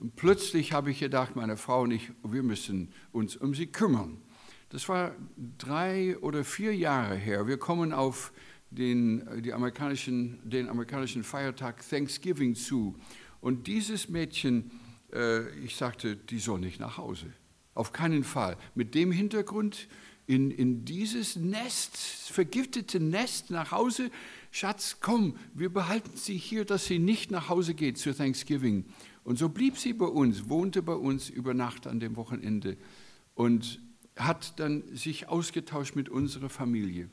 Und 0.00 0.16
plötzlich 0.16 0.72
habe 0.72 0.90
ich 0.90 0.98
gedacht, 0.98 1.36
meine 1.36 1.56
Frau 1.56 1.82
und 1.82 1.92
ich, 1.92 2.10
wir 2.24 2.42
müssen 2.42 2.92
uns 3.12 3.36
um 3.36 3.54
sie 3.54 3.66
kümmern. 3.66 4.18
Das 4.70 4.88
war 4.88 5.14
drei 5.58 6.16
oder 6.18 6.44
vier 6.44 6.74
Jahre 6.74 7.16
her. 7.16 7.46
Wir 7.46 7.58
kommen 7.58 7.92
auf 7.92 8.32
den, 8.70 9.26
äh, 9.26 9.42
die 9.42 9.52
amerikanischen, 9.52 10.38
den 10.48 10.68
amerikanischen 10.68 11.22
Feiertag 11.24 11.86
Thanksgiving 11.88 12.54
zu. 12.54 12.96
Und 13.40 13.66
dieses 13.66 14.08
Mädchen, 14.08 14.70
äh, 15.12 15.48
ich 15.64 15.76
sagte, 15.76 16.16
die 16.16 16.38
soll 16.38 16.60
nicht 16.60 16.80
nach 16.80 16.98
Hause. 16.98 17.32
Auf 17.74 17.92
keinen 17.92 18.24
Fall. 18.24 18.56
Mit 18.74 18.94
dem 18.94 19.12
Hintergrund 19.12 19.88
in, 20.26 20.50
in 20.50 20.84
dieses 20.84 21.36
Nest, 21.36 21.96
vergiftete 22.30 23.00
Nest 23.00 23.50
nach 23.50 23.72
Hause. 23.72 24.10
Schatz, 24.50 24.98
komm, 25.00 25.36
wir 25.54 25.72
behalten 25.72 26.16
sie 26.16 26.36
hier, 26.36 26.64
dass 26.64 26.86
sie 26.86 26.98
nicht 26.98 27.30
nach 27.30 27.48
Hause 27.48 27.74
geht 27.74 27.98
zu 27.98 28.14
Thanksgiving. 28.14 28.84
Und 29.24 29.38
so 29.38 29.48
blieb 29.48 29.76
sie 29.76 29.92
bei 29.92 30.06
uns, 30.06 30.48
wohnte 30.48 30.82
bei 30.82 30.94
uns 30.94 31.30
über 31.30 31.54
Nacht 31.54 31.86
an 31.86 32.00
dem 32.00 32.16
Wochenende 32.16 32.76
und 33.34 33.80
hat 34.16 34.58
dann 34.60 34.84
sich 34.94 35.28
ausgetauscht 35.28 35.96
mit 35.96 36.08
unserer 36.08 36.48
Familie. 36.48 37.08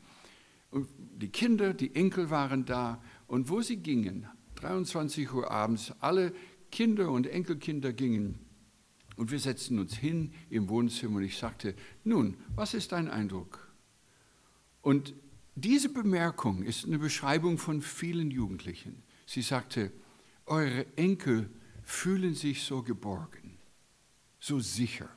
Und 0.71 0.87
die 0.97 1.29
Kinder, 1.29 1.73
die 1.73 1.95
Enkel 1.95 2.29
waren 2.29 2.65
da. 2.65 3.01
Und 3.27 3.49
wo 3.49 3.61
sie 3.61 3.77
gingen, 3.77 4.27
23 4.55 5.33
Uhr 5.33 5.49
abends, 5.49 5.93
alle 5.99 6.33
Kinder 6.71 7.11
und 7.11 7.27
Enkelkinder 7.27 7.93
gingen. 7.93 8.39
Und 9.15 9.31
wir 9.31 9.39
setzten 9.39 9.79
uns 9.79 9.95
hin 9.95 10.31
im 10.49 10.69
Wohnzimmer 10.69 11.17
und 11.17 11.23
ich 11.23 11.37
sagte, 11.37 11.75
nun, 12.03 12.37
was 12.55 12.73
ist 12.73 12.91
dein 12.91 13.09
Eindruck? 13.09 13.67
Und 14.81 15.15
diese 15.55 15.89
Bemerkung 15.89 16.61
ist 16.61 16.85
eine 16.85 16.99
Beschreibung 16.99 17.57
von 17.57 17.81
vielen 17.81 18.29
Jugendlichen. 18.29 19.01
Sie 19.25 19.41
sagte, 19.41 19.91
eure 20.45 20.85
Enkel 20.95 21.49
fühlen 21.83 22.35
sich 22.35 22.63
so 22.63 22.83
geborgen, 22.83 23.57
so 24.39 24.59
sicher. 24.59 25.09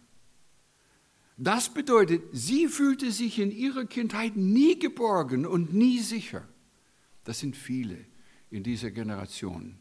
Das 1.42 1.72
bedeutet, 1.72 2.22
sie 2.32 2.68
fühlte 2.68 3.10
sich 3.10 3.38
in 3.38 3.50
ihrer 3.50 3.86
Kindheit 3.86 4.36
nie 4.36 4.78
geborgen 4.78 5.46
und 5.46 5.72
nie 5.72 5.98
sicher. 5.98 6.46
Das 7.24 7.38
sind 7.38 7.56
viele 7.56 7.96
in 8.50 8.62
dieser 8.62 8.90
Generation. 8.90 9.78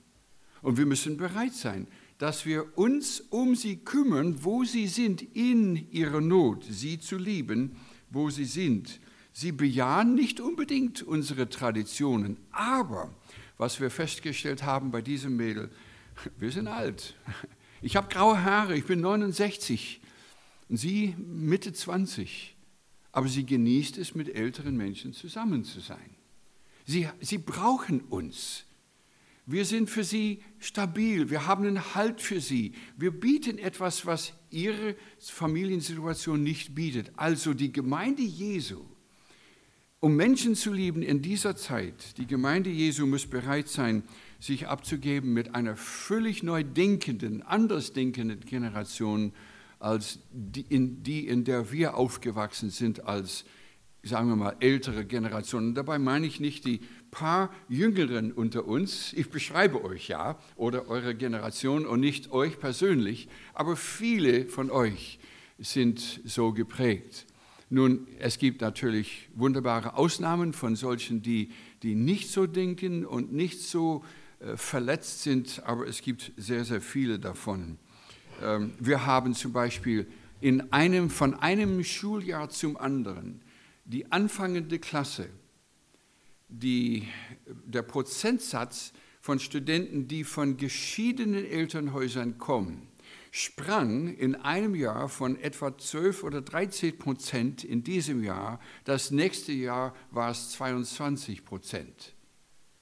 Und 0.61 0.77
wir 0.77 0.85
müssen 0.85 1.17
bereit 1.17 1.53
sein, 1.53 1.87
dass 2.17 2.45
wir 2.45 2.77
uns 2.77 3.19
um 3.19 3.57
sie 3.57 3.75
kümmern, 3.75 4.41
wo 4.45 4.63
sie 4.63 4.87
sind, 4.87 5.21
in 5.35 5.91
ihrer 5.91 6.21
Not, 6.21 6.63
sie 6.63 6.97
zu 6.97 7.17
lieben, 7.17 7.75
wo 8.09 8.29
sie 8.29 8.45
sind. 8.45 9.01
Sie 9.33 9.51
bejahen 9.51 10.15
nicht 10.15 10.39
unbedingt 10.39 11.01
unsere 11.01 11.49
Traditionen, 11.49 12.37
aber 12.51 13.13
was 13.57 13.81
wir 13.81 13.91
festgestellt 13.91 14.63
haben 14.63 14.91
bei 14.91 15.01
diesem 15.01 15.35
Mädel, 15.35 15.69
wir 16.39 16.51
sind 16.51 16.69
alt. 16.69 17.17
Ich 17.81 17.97
habe 17.97 18.07
graue 18.07 18.45
Haare, 18.45 18.77
ich 18.77 18.85
bin 18.85 19.01
69 19.01 19.99
und 20.03 20.08
sie 20.69 21.15
Mitte 21.17 21.73
20. 21.73 22.55
Aber 23.11 23.27
sie 23.27 23.45
genießt 23.45 23.97
es, 23.97 24.15
mit 24.15 24.35
älteren 24.35 24.77
Menschen 24.77 25.13
zusammen 25.13 25.63
zu 25.63 25.79
sein. 25.79 26.15
Sie, 26.85 27.07
sie 27.19 27.39
brauchen 27.39 28.01
uns. 28.01 28.65
Wir 29.51 29.65
sind 29.65 29.89
für 29.89 30.03
sie 30.03 30.43
stabil, 30.59 31.31
wir 31.31 31.47
haben 31.47 31.65
einen 31.65 31.95
Halt 31.95 32.21
für 32.21 32.39
sie. 32.39 32.73
Wir 32.97 33.09
bieten 33.09 33.57
etwas, 33.57 34.05
was 34.05 34.33
ihre 34.51 34.95
Familiensituation 35.19 36.43
nicht 36.43 36.75
bietet. 36.75 37.11
Also 37.15 37.55
die 37.55 37.71
Gemeinde 37.71 38.21
Jesu, 38.21 38.85
um 39.99 40.15
Menschen 40.15 40.53
zu 40.53 40.71
lieben 40.71 41.01
in 41.01 41.23
dieser 41.23 41.55
Zeit, 41.55 42.19
die 42.19 42.27
Gemeinde 42.27 42.69
Jesu 42.69 43.07
muss 43.07 43.25
bereit 43.25 43.69
sein, 43.69 44.03
sich 44.39 44.67
abzugeben 44.67 45.33
mit 45.33 45.55
einer 45.55 45.75
völlig 45.75 46.43
neu 46.43 46.63
denkenden, 46.63 47.41
anders 47.41 47.91
denkenden 47.91 48.41
Generation, 48.41 49.33
als 49.79 50.19
die 50.31 50.61
in, 50.61 51.03
die, 51.03 51.27
in 51.27 51.43
der 51.43 51.71
wir 51.71 51.95
aufgewachsen 51.95 52.69
sind 52.69 53.05
als, 53.05 53.45
sagen 54.03 54.29
wir 54.29 54.35
mal, 54.35 54.55
ältere 54.59 55.05
Generationen. 55.05 55.73
Dabei 55.73 55.99
meine 55.99 56.27
ich 56.27 56.39
nicht 56.39 56.65
die 56.65 56.81
paar 57.11 57.49
Jüngeren 57.69 58.31
unter 58.31 58.65
uns, 58.65 59.13
ich 59.13 59.29
beschreibe 59.29 59.83
euch 59.83 60.09
ja, 60.09 60.37
oder 60.55 60.89
eure 60.89 61.15
Generation 61.15 61.85
und 61.85 61.99
nicht 61.99 62.31
euch 62.31 62.59
persönlich, 62.59 63.29
aber 63.53 63.75
viele 63.75 64.45
von 64.45 64.69
euch 64.69 65.19
sind 65.57 66.21
so 66.23 66.53
geprägt. 66.53 67.25
Nun, 67.71 68.07
es 68.17 68.39
gibt 68.39 68.61
natürlich 68.61 69.29
wunderbare 69.35 69.95
Ausnahmen 69.95 70.53
von 70.53 70.75
solchen, 70.75 71.21
die, 71.21 71.51
die 71.83 71.93
nicht 71.93 72.31
so 72.31 72.47
denken 72.47 73.05
und 73.05 73.31
nicht 73.31 73.61
so 73.61 74.03
äh, 74.39 74.57
verletzt 74.57 75.21
sind, 75.21 75.61
aber 75.65 75.87
es 75.87 76.01
gibt 76.01 76.31
sehr, 76.35 76.65
sehr 76.65 76.81
viele 76.81 77.19
davon. 77.19 77.77
Ähm, 78.41 78.73
wir 78.79 79.05
haben 79.05 79.33
zum 79.33 79.53
Beispiel 79.53 80.07
in 80.41 80.71
einem, 80.71 81.09
von 81.09 81.33
einem 81.35 81.83
Schuljahr 81.83 82.49
zum 82.49 82.77
anderen 82.77 83.41
die 83.85 84.11
anfangende 84.11 84.79
Klasse, 84.79 85.29
die, 86.47 87.07
der 87.65 87.81
Prozentsatz 87.81 88.93
von 89.19 89.39
Studenten, 89.39 90.07
die 90.07 90.23
von 90.23 90.57
geschiedenen 90.57 91.45
Elternhäusern 91.45 92.37
kommen, 92.37 92.87
sprang 93.31 94.15
in 94.15 94.35
einem 94.35 94.75
Jahr 94.75 95.09
von 95.09 95.39
etwa 95.39 95.77
12 95.77 96.23
oder 96.23 96.41
13 96.41 96.97
Prozent 96.97 97.63
in 97.63 97.83
diesem 97.83 98.23
Jahr. 98.23 98.59
Das 98.85 99.11
nächste 99.11 99.51
Jahr 99.51 99.95
war 100.11 100.31
es 100.31 100.51
22 100.51 101.45
Prozent. 101.45 102.15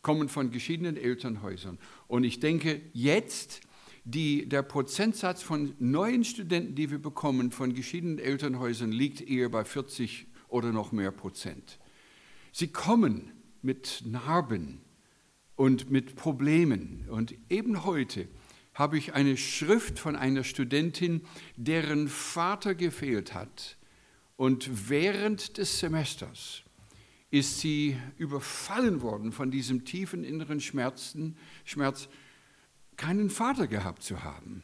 Kommen 0.02 0.30
von 0.30 0.52
geschiedenen 0.52 0.96
Elternhäusern. 0.96 1.80
Und 2.08 2.24
ich 2.24 2.40
denke, 2.40 2.82
jetzt 2.94 3.62
die, 4.10 4.48
der 4.48 4.64
Prozentsatz 4.64 5.44
von 5.44 5.74
neuen 5.80 6.24
Studenten, 6.24 6.76
die 6.76 6.90
wir 6.90 6.98
bekommen 6.98 7.52
von 7.52 7.74
geschiedenen 7.74 8.20
Elternhäusern, 8.20 8.92
liegt 8.92 9.20
eher 9.20 9.50
bei 9.50 9.66
40 9.66 10.28
oder 10.48 10.72
noch 10.72 10.94
mehr 10.94 11.12
Prozent. 11.12 11.78
Sie 12.54 12.70
kommen 12.70 13.34
mit 13.62 14.04
Narben 14.06 14.80
und 15.58 15.92
mit 15.92 16.16
Problemen. 16.16 17.06
Und 17.10 17.36
eben 17.50 17.84
heute 17.84 18.30
habe 18.74 18.98
ich 18.98 19.14
eine 19.14 19.36
Schrift 19.36 20.00
von 20.00 20.16
einer 20.16 20.46
Studentin, 20.46 21.24
deren 21.58 22.08
Vater 22.08 22.76
gefehlt 22.76 23.34
hat. 23.34 23.76
Und 24.38 24.90
während 24.90 25.58
des 25.58 25.80
Semesters 25.80 26.64
ist 27.30 27.60
sie 27.60 27.98
überfallen 28.18 29.02
worden 29.02 29.34
von 29.34 29.52
diesem 29.52 29.84
tiefen 29.84 30.24
inneren 30.24 30.62
Schmerzen, 30.62 31.36
Schmerz, 31.66 32.08
keinen 32.98 33.30
Vater 33.30 33.68
gehabt 33.68 34.04
zu 34.04 34.24
haben. 34.24 34.64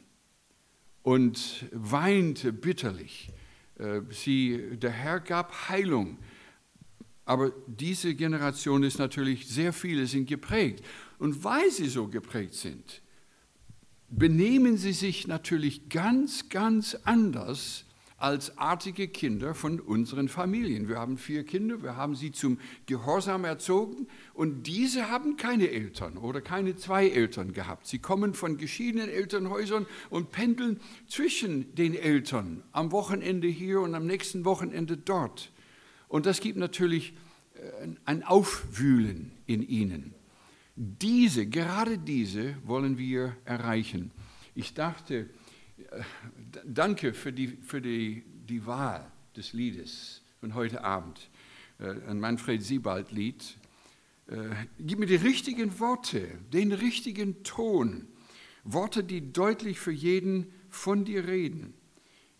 Und 1.01 1.65
weinte 1.71 2.53
bitterlich. 2.53 3.29
Äh, 3.77 4.01
sie, 4.09 4.77
der 4.77 4.91
Herr 4.91 5.19
gab 5.19 5.69
Heilung. 5.69 6.17
Aber 7.25 7.51
diese 7.67 8.15
Generation 8.15 8.83
ist 8.83 8.99
natürlich, 8.99 9.47
sehr 9.47 9.73
viele 9.73 10.07
sind 10.07 10.27
geprägt. 10.27 10.83
Und 11.19 11.43
weil 11.43 11.71
sie 11.71 11.87
so 11.87 12.07
geprägt 12.07 12.55
sind, 12.55 13.01
benehmen 14.09 14.77
sie 14.77 14.93
sich 14.93 15.27
natürlich 15.27 15.89
ganz, 15.89 16.49
ganz 16.49 16.95
anders 17.03 17.82
als 18.23 18.57
artige 18.57 19.09
Kinder 19.09 19.53
von 19.53 19.81
unseren 19.81 20.29
Familien. 20.29 20.87
Wir 20.87 20.97
haben 20.97 21.17
vier 21.17 21.43
Kinder, 21.43 21.83
wir 21.83 21.97
haben 21.97 22.15
sie 22.15 22.31
zum 22.31 22.57
Gehorsam 22.85 23.43
erzogen 23.43 24.07
und 24.33 24.63
diese 24.63 25.09
haben 25.09 25.35
keine 25.35 25.69
Eltern 25.69 26.15
oder 26.15 26.39
keine 26.39 26.77
zwei 26.77 27.09
Eltern 27.09 27.51
gehabt. 27.51 27.85
Sie 27.85 27.99
kommen 27.99 28.33
von 28.33 28.55
geschiedenen 28.55 29.09
Elternhäusern 29.09 29.85
und 30.09 30.31
pendeln 30.31 30.79
zwischen 31.05 31.75
den 31.75 31.93
Eltern 31.95 32.63
am 32.71 32.93
Wochenende 32.93 33.49
hier 33.49 33.81
und 33.81 33.93
am 33.93 34.05
nächsten 34.05 34.45
Wochenende 34.45 34.95
dort. 34.95 35.51
Und 36.07 36.25
das 36.25 36.39
gibt 36.39 36.57
natürlich 36.57 37.15
äh, 37.55 37.89
ein 38.05 38.23
Aufwühlen 38.23 39.33
in 39.47 39.67
ihnen. 39.67 40.13
Diese, 40.77 41.45
gerade 41.45 41.97
diese 41.97 42.55
wollen 42.63 42.97
wir 42.97 43.35
erreichen. 43.43 44.11
Ich 44.55 44.73
dachte, 44.73 45.29
danke 46.65 47.13
für 47.13 47.33
die, 47.33 47.47
für 47.47 47.81
die, 47.81 48.23
die 48.47 48.65
Wahl 48.65 49.11
des 49.35 49.53
Liedes 49.53 50.21
von 50.39 50.53
heute 50.53 50.83
Abend, 50.83 51.29
äh, 51.79 51.89
ein 52.07 52.19
Manfred 52.19 52.61
Siebald-Lied. 52.63 53.57
Gib 54.79 54.99
mir 54.99 55.05
die 55.05 55.17
richtigen 55.17 55.79
Worte, 55.81 56.25
den 56.53 56.71
richtigen 56.71 57.43
Ton, 57.43 58.07
Worte, 58.63 59.03
die 59.03 59.33
deutlich 59.33 59.79
für 59.79 59.91
jeden 59.91 60.53
von 60.69 61.03
dir 61.03 61.27
reden. 61.27 61.73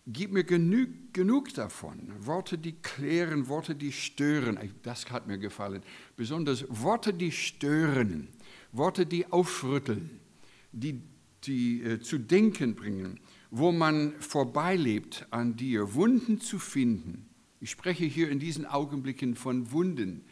Gib 0.06 0.32
mir 0.32 0.44
genug, 0.44 0.88
genug 1.14 1.54
davon. 1.54 2.12
Worte, 2.18 2.58
die 2.58 2.72
klären, 2.72 3.48
Worte, 3.48 3.74
die 3.74 3.90
stören. 3.90 4.58
Das 4.82 5.10
hat 5.10 5.26
mir 5.26 5.38
gefallen. 5.38 5.82
Besonders 6.16 6.66
Worte, 6.68 7.14
die 7.14 7.32
stören. 7.32 8.28
Worte, 8.70 9.06
die 9.06 9.32
aufrütteln, 9.32 10.20
die, 10.72 11.00
die 11.44 11.82
äh, 11.82 12.00
zu 12.00 12.18
denken 12.18 12.74
bringen, 12.74 13.18
wo 13.56 13.70
man 13.70 14.14
vorbeilebt 14.18 15.28
an 15.30 15.54
dir, 15.54 15.94
Wunden 15.94 16.40
zu 16.40 16.58
finden. 16.58 17.28
Ich 17.60 17.70
spreche 17.70 18.04
hier 18.04 18.28
in 18.28 18.40
diesen 18.40 18.66
Augenblicken 18.66 19.36
von 19.36 19.70
Wunden. 19.70 20.24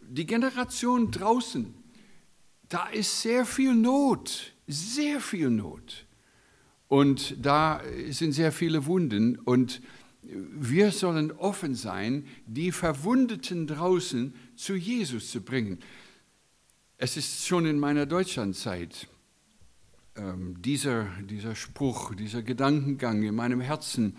Die 0.00 0.24
Generation 0.24 1.10
draußen, 1.10 1.74
da 2.70 2.86
ist 2.86 3.20
sehr 3.20 3.44
viel 3.44 3.74
Not, 3.74 4.54
sehr 4.66 5.20
viel 5.20 5.50
Not. 5.50 6.06
Und 6.88 7.36
da 7.44 7.82
sind 8.08 8.32
sehr 8.32 8.52
viele 8.52 8.86
Wunden 8.86 9.38
und 9.38 9.82
wir 10.22 10.92
sollen 10.92 11.30
offen 11.30 11.74
sein, 11.74 12.26
die 12.46 12.72
Verwundeten 12.72 13.66
draußen 13.66 14.34
zu 14.56 14.76
Jesus 14.76 15.30
zu 15.30 15.42
bringen. 15.42 15.78
Es 16.96 17.18
ist 17.18 17.46
schon 17.46 17.66
in 17.66 17.78
meiner 17.78 18.06
Deutschlandzeit 18.06 19.08
dieser, 20.58 21.06
dieser 21.22 21.54
Spruch, 21.54 22.14
dieser 22.14 22.42
Gedankengang 22.42 23.22
in 23.22 23.34
meinem 23.34 23.60
Herzen. 23.60 24.16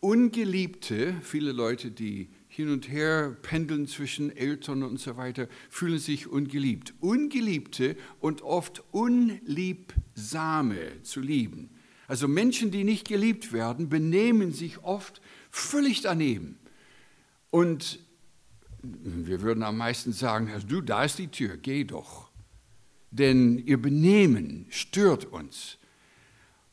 Ungeliebte, 0.00 1.14
viele 1.22 1.52
Leute, 1.52 1.90
die 1.90 2.30
hin 2.48 2.70
und 2.70 2.90
her 2.90 3.36
pendeln 3.42 3.86
zwischen 3.86 4.34
Eltern 4.34 4.82
und 4.82 4.98
so 4.98 5.16
weiter, 5.16 5.46
fühlen 5.68 5.98
sich 5.98 6.26
ungeliebt. 6.26 6.94
Ungeliebte 7.00 7.96
und 8.18 8.42
oft 8.42 8.82
unliebsame 8.92 11.02
zu 11.02 11.20
lieben 11.20 11.70
also 12.10 12.26
Menschen, 12.26 12.72
die 12.72 12.82
nicht 12.82 13.06
geliebt 13.06 13.52
werden, 13.52 13.88
benehmen 13.88 14.50
sich 14.50 14.82
oft 14.82 15.20
völlig 15.52 16.00
daneben. 16.00 16.58
Und 17.50 18.00
wir 18.82 19.42
würden 19.42 19.62
am 19.62 19.76
meisten 19.76 20.12
sagen, 20.12 20.50
du, 20.66 20.80
da 20.80 21.04
ist 21.04 21.20
die 21.20 21.28
Tür, 21.28 21.56
geh 21.56 21.84
doch. 21.84 22.29
Denn 23.10 23.58
ihr 23.58 23.80
Benehmen 23.80 24.66
stört 24.70 25.24
uns. 25.24 25.78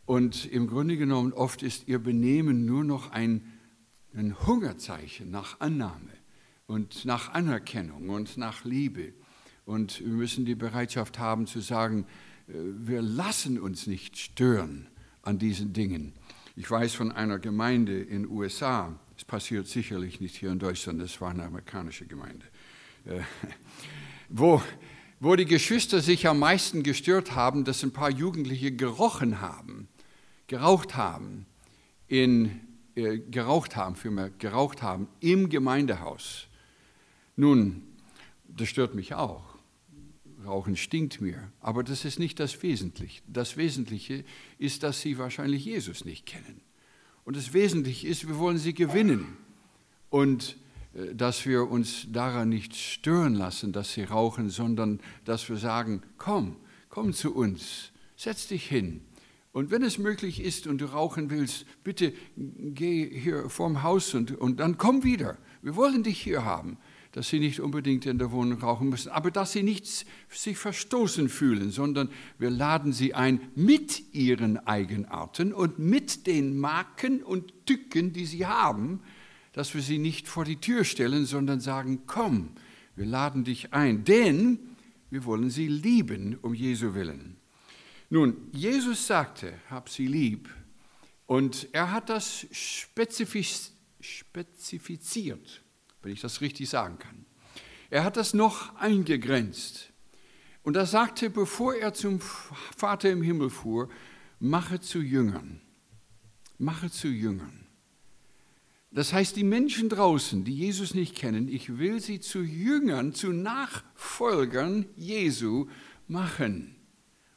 Und 0.05 0.45
im 0.45 0.67
Grunde 0.67 0.97
genommen 0.97 1.33
oft 1.33 1.63
ist 1.63 1.87
ihr 1.87 1.99
Benehmen 1.99 2.65
nur 2.65 2.83
noch 2.83 3.11
ein, 3.11 3.53
ein 4.13 4.47
Hungerzeichen 4.47 5.31
nach 5.31 5.59
Annahme 5.59 6.11
und 6.67 7.05
nach 7.05 7.33
Anerkennung 7.33 8.09
und 8.09 8.37
nach 8.37 8.63
Liebe. 8.63 9.13
Und 9.65 9.99
wir 9.99 10.13
müssen 10.13 10.45
die 10.45 10.55
Bereitschaft 10.55 11.19
haben 11.19 11.45
zu 11.47 11.59
sagen, 11.59 12.05
äh, 12.47 12.53
wir 12.53 13.01
lassen 13.01 13.59
uns 13.59 13.87
nicht 13.87 14.17
stören 14.17 14.87
an 15.23 15.39
diesen 15.39 15.73
Dingen. 15.73 16.13
Ich 16.55 16.69
weiß 16.71 16.93
von 16.93 17.11
einer 17.11 17.37
Gemeinde 17.37 17.99
in 17.99 18.23
den 18.23 18.31
USA, 18.31 18.97
es 19.17 19.25
passiert 19.25 19.67
sicherlich 19.67 20.21
nicht 20.21 20.37
hier 20.37 20.51
in 20.51 20.59
Deutschland, 20.59 21.01
das 21.01 21.19
war 21.19 21.31
eine 21.31 21.43
amerikanische 21.43 22.05
Gemeinde, 22.05 22.45
äh, 23.05 23.19
wo 24.29 24.61
wo 25.19 25.35
die 25.35 25.45
Geschwister 25.45 26.01
sich 26.01 26.27
am 26.27 26.39
meisten 26.39 26.83
gestört 26.83 27.35
haben, 27.35 27.63
dass 27.63 27.83
ein 27.83 27.91
paar 27.91 28.11
Jugendliche 28.11 28.71
gerochen 28.71 29.41
haben, 29.41 29.87
geraucht 30.47 30.95
haben, 30.95 31.45
in, 32.07 32.61
äh, 32.95 33.17
geraucht 33.17 33.75
haben, 33.75 33.95
vielmehr 33.95 34.29
geraucht 34.29 34.81
haben 34.81 35.07
im 35.19 35.49
Gemeindehaus. 35.49 36.47
Nun, 37.35 37.83
das 38.47 38.69
stört 38.69 38.95
mich 38.95 39.13
auch. 39.13 39.43
Rauchen 40.45 40.77
stinkt 40.77 41.19
mir, 41.19 41.51
aber 41.59 41.83
das 41.83 42.05
ist 42.05 42.19
nicht 42.19 42.39
das 42.39 42.61
Wesentliche. 42.61 43.21
Das 43.27 43.57
Wesentliche 43.57 44.23
ist, 44.59 44.83
dass 44.83 45.01
sie 45.01 45.17
wahrscheinlich 45.17 45.65
Jesus 45.65 46.05
nicht 46.05 46.25
kennen. 46.25 46.61
Und 47.25 47.35
das 47.35 47.53
Wesentliche 47.53 48.07
ist, 48.07 48.27
wir 48.27 48.37
wollen 48.37 48.57
sie 48.57 48.73
gewinnen. 48.73 49.35
Und 50.09 50.55
dass 51.13 51.45
wir 51.45 51.69
uns 51.69 52.07
daran 52.11 52.49
nicht 52.49 52.75
stören 52.75 53.35
lassen, 53.35 53.71
dass 53.71 53.93
sie 53.93 54.03
rauchen, 54.03 54.49
sondern 54.49 54.99
dass 55.25 55.47
wir 55.47 55.57
sagen, 55.57 56.01
komm, 56.17 56.55
komm 56.89 57.13
zu 57.13 57.35
uns, 57.35 57.91
setz 58.15 58.47
dich 58.47 58.67
hin. 58.67 59.01
Und 59.51 59.71
wenn 59.71 59.83
es 59.83 59.97
möglich 59.97 60.39
ist 60.43 60.67
und 60.67 60.79
du 60.81 60.85
rauchen 60.85 61.29
willst, 61.29 61.65
bitte 61.83 62.13
geh 62.35 63.09
hier 63.09 63.49
vorm 63.49 63.83
Haus 63.83 64.13
und, 64.13 64.31
und 64.31 64.59
dann 64.59 64.77
komm 64.77 65.03
wieder. 65.03 65.37
Wir 65.61 65.75
wollen 65.75 66.03
dich 66.03 66.21
hier 66.21 66.45
haben, 66.45 66.77
dass 67.11 67.29
sie 67.29 67.39
nicht 67.39 67.59
unbedingt 67.59 68.05
in 68.05 68.19
der 68.19 68.31
Wohnung 68.31 68.59
rauchen 68.59 68.89
müssen, 68.89 69.09
aber 69.09 69.31
dass 69.31 69.53
sie 69.53 69.63
nicht 69.63 70.05
sich 70.29 70.57
verstoßen 70.57 71.29
fühlen, 71.29 71.71
sondern 71.71 72.09
wir 72.37 72.49
laden 72.49 72.93
sie 72.93 73.13
ein 73.13 73.41
mit 73.55 74.13
ihren 74.13 74.57
Eigenarten 74.67 75.53
und 75.53 75.79
mit 75.79 76.27
den 76.27 76.59
Marken 76.59 77.23
und 77.23 77.65
Tücken, 77.65 78.13
die 78.13 78.25
sie 78.25 78.45
haben, 78.45 79.01
dass 79.57 79.73
wir 79.73 79.81
sie 79.81 79.97
nicht 79.97 80.27
vor 80.27 80.45
die 80.45 80.57
Tür 80.57 80.83
stellen, 80.83 81.25
sondern 81.25 81.59
sagen, 81.59 82.03
komm, 82.05 82.51
wir 82.95 83.07
laden 83.07 83.43
dich 83.43 83.73
ein, 83.73 84.03
denn 84.03 84.59
wir 85.09 85.25
wollen 85.25 85.49
sie 85.49 85.67
lieben 85.67 86.37
um 86.43 86.53
Jesu 86.53 86.93
willen. 86.93 87.37
Nun, 88.11 88.37
Jesus 88.51 89.07
sagte, 89.07 89.55
hab 89.71 89.89
sie 89.89 90.05
lieb, 90.05 90.47
und 91.25 91.69
er 91.71 91.91
hat 91.91 92.09
das 92.09 92.45
spezifiziert, 92.51 93.73
wenn 96.03 96.11
ich 96.11 96.21
das 96.21 96.41
richtig 96.41 96.69
sagen 96.69 96.99
kann. 96.99 97.25
Er 97.89 98.03
hat 98.03 98.15
das 98.15 98.35
noch 98.35 98.75
eingegrenzt. 98.75 99.91
Und 100.61 100.77
er 100.77 100.85
sagte, 100.85 101.31
bevor 101.31 101.73
er 101.73 101.95
zum 101.95 102.19
Vater 102.19 103.09
im 103.09 103.23
Himmel 103.23 103.49
fuhr, 103.49 103.89
mache 104.39 104.79
zu 104.79 104.99
Jüngern. 104.99 105.61
Mache 106.59 106.91
zu 106.91 107.07
Jüngern. 107.07 107.66
Das 108.91 109.13
heißt, 109.13 109.35
die 109.35 109.43
Menschen 109.43 109.89
draußen, 109.89 110.43
die 110.43 110.55
Jesus 110.55 110.93
nicht 110.93 111.15
kennen, 111.15 111.49
ich 111.49 111.77
will 111.77 111.99
sie 111.99 112.19
zu 112.19 112.41
Jüngern, 112.41 113.13
zu 113.13 113.31
Nachfolgern 113.31 114.85
Jesu 114.95 115.67
machen. 116.07 116.75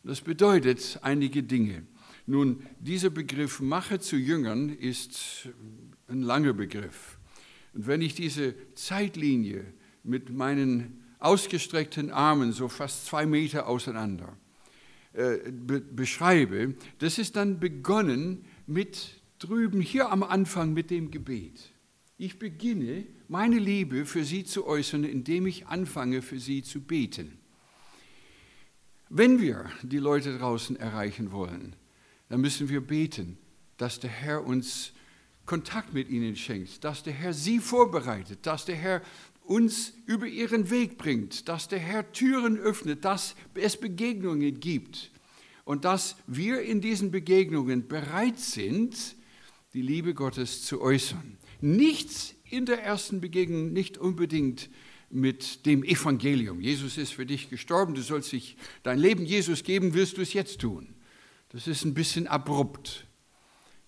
Das 0.05 0.21
bedeutet 0.21 1.01
einige 1.03 1.43
Dinge. 1.43 1.87
Nun, 2.27 2.63
dieser 2.79 3.11
Begriff 3.11 3.61
Mache 3.61 3.99
zu 3.99 4.17
Jüngern 4.17 4.71
ist 4.71 5.49
ein 6.09 6.23
langer 6.23 6.53
Begriff. 6.53 7.19
Und 7.75 7.87
wenn 7.87 8.01
ich 8.01 8.15
diese 8.15 8.55
Zeitlinie 8.75 9.65
mit 10.05 10.31
meinen 10.31 11.05
ausgestreckten 11.19 12.11
Armen, 12.11 12.53
so 12.53 12.69
fast 12.69 13.07
zwei 13.07 13.27
Meter 13.27 13.67
auseinander, 13.67 14.37
äh, 15.13 15.51
be 15.51 15.81
beschreibe, 15.81 16.75
das 16.99 17.19
ist 17.19 17.37
dann 17.37 17.61
begonnen 17.61 18.45
mit 18.67 19.20
drüben 19.41 19.81
hier 19.81 20.13
am 20.13 20.23
Anfang 20.23 20.73
mit 20.73 20.91
dem 20.91 21.11
Gebet. 21.11 21.73
Ich 22.19 22.39
beginne 22.39 23.07
meine 23.29 23.59
Liebe 23.59 24.05
für 24.05 24.25
sie 24.25 24.45
zu 24.45 24.67
äußern, 24.67 25.05
indem 25.05 25.47
ich 25.47 25.67
anfange, 25.67 26.23
für 26.23 26.39
sie 26.39 26.63
zu 26.63 26.81
beten. 26.83 27.39
Wenn 29.09 29.41
wir 29.41 29.71
die 29.83 29.99
Leute 29.99 30.39
draußen 30.39 30.77
erreichen 30.77 31.33
wollen, 31.33 31.75
dann 32.29 32.43
müssen 32.43 32.69
wir 32.69 32.81
beten, 32.81 33.39
dass 33.77 33.99
der 33.99 34.11
Herr 34.11 34.47
uns 34.47 34.93
Kontakt 35.47 35.95
mit 35.95 36.09
ihnen 36.11 36.37
schenkt, 36.37 36.85
dass 36.85 37.03
der 37.03 37.15
Herr 37.15 37.33
sie 37.33 37.59
vorbereitet, 37.59 38.41
dass 38.43 38.67
der 38.67 38.77
Herr 38.77 39.03
uns 39.43 39.95
über 40.07 40.27
ihren 40.27 40.71
Weg 40.71 40.97
bringt, 40.99 41.49
dass 41.49 41.67
der 41.67 41.81
Herr 41.81 42.13
Türen 42.13 42.57
öffnet, 42.57 43.05
dass 43.05 43.35
es 43.55 43.77
Begegnungen 43.77 44.61
gibt 44.61 45.11
und 45.65 45.85
dass 45.85 46.17
wir 46.27 46.61
in 46.63 46.81
diesen 46.81 47.11
Begegnungen 47.11 47.89
bereit 47.89 48.39
sind, 48.39 49.17
die 49.75 49.83
Liebe 49.83 50.15
Gottes 50.15 50.65
zu 50.65 50.81
äußern. 50.81 51.39
Nichts 51.61 52.35
in 52.45 52.67
der 52.67 52.83
ersten 52.83 53.21
Begegnung, 53.21 53.73
nicht 53.73 53.99
unbedingt 53.99 54.69
mit 55.11 55.67
dem 55.67 55.85
Evangelium. 55.85 56.61
Jesus 56.61 56.99
ist 56.99 57.13
für 57.13 57.27
dich 57.27 57.51
gestorben, 57.51 57.95
du 57.95 58.03
sollst 58.03 58.33
dich 58.33 58.57
dein 58.83 58.99
Leben 58.99 59.25
Jesus 59.25 59.63
geben, 59.63 59.95
willst 59.95 60.17
du 60.17 60.23
es 60.23 60.33
jetzt 60.33 60.61
tun. 60.61 60.95
Das 61.51 61.67
ist 61.67 61.85
ein 61.85 61.95
bisschen 61.95 62.27
abrupt, 62.27 63.07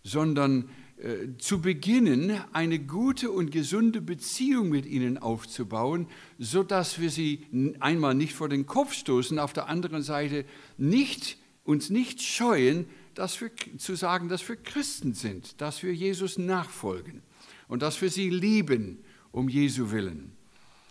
sondern 0.03 0.69
äh, 0.97 1.37
zu 1.39 1.61
beginnen, 1.61 2.41
eine 2.53 2.79
gute 2.79 3.31
und 3.31 3.51
gesunde 3.51 4.01
Beziehung 4.01 4.69
mit 4.69 4.87
ihnen 4.87 5.19
aufzubauen, 5.19 6.09
sodass 6.39 7.01
wir 7.01 7.11
sie 7.11 7.47
einmal 7.81 8.15
nicht 8.15 8.35
vor 8.35 8.49
den 8.49 8.67
Kopf 8.67 8.93
stoßen, 8.93 9.39
auf 9.39 9.53
der 9.53 9.69
anderen 9.69 10.03
Seite 10.03 10.45
nicht, 10.77 11.39
uns 11.65 11.91
nicht 11.91 12.23
scheuen, 12.23 12.87
dass 13.15 13.41
wir, 13.41 13.51
zu 13.79 13.95
sagen, 13.95 14.29
dass 14.29 14.49
wir 14.49 14.57
Christen 14.57 15.15
sind, 15.15 15.61
dass 15.61 15.83
wir 15.83 15.95
Jesus 15.95 16.39
nachfolgen 16.39 17.23
und 17.69 17.83
dass 17.83 18.01
wir 18.01 18.11
sie 18.11 18.31
lieben 18.31 19.05
um 19.31 19.49
Jesu 19.49 19.91
willen. 19.91 20.33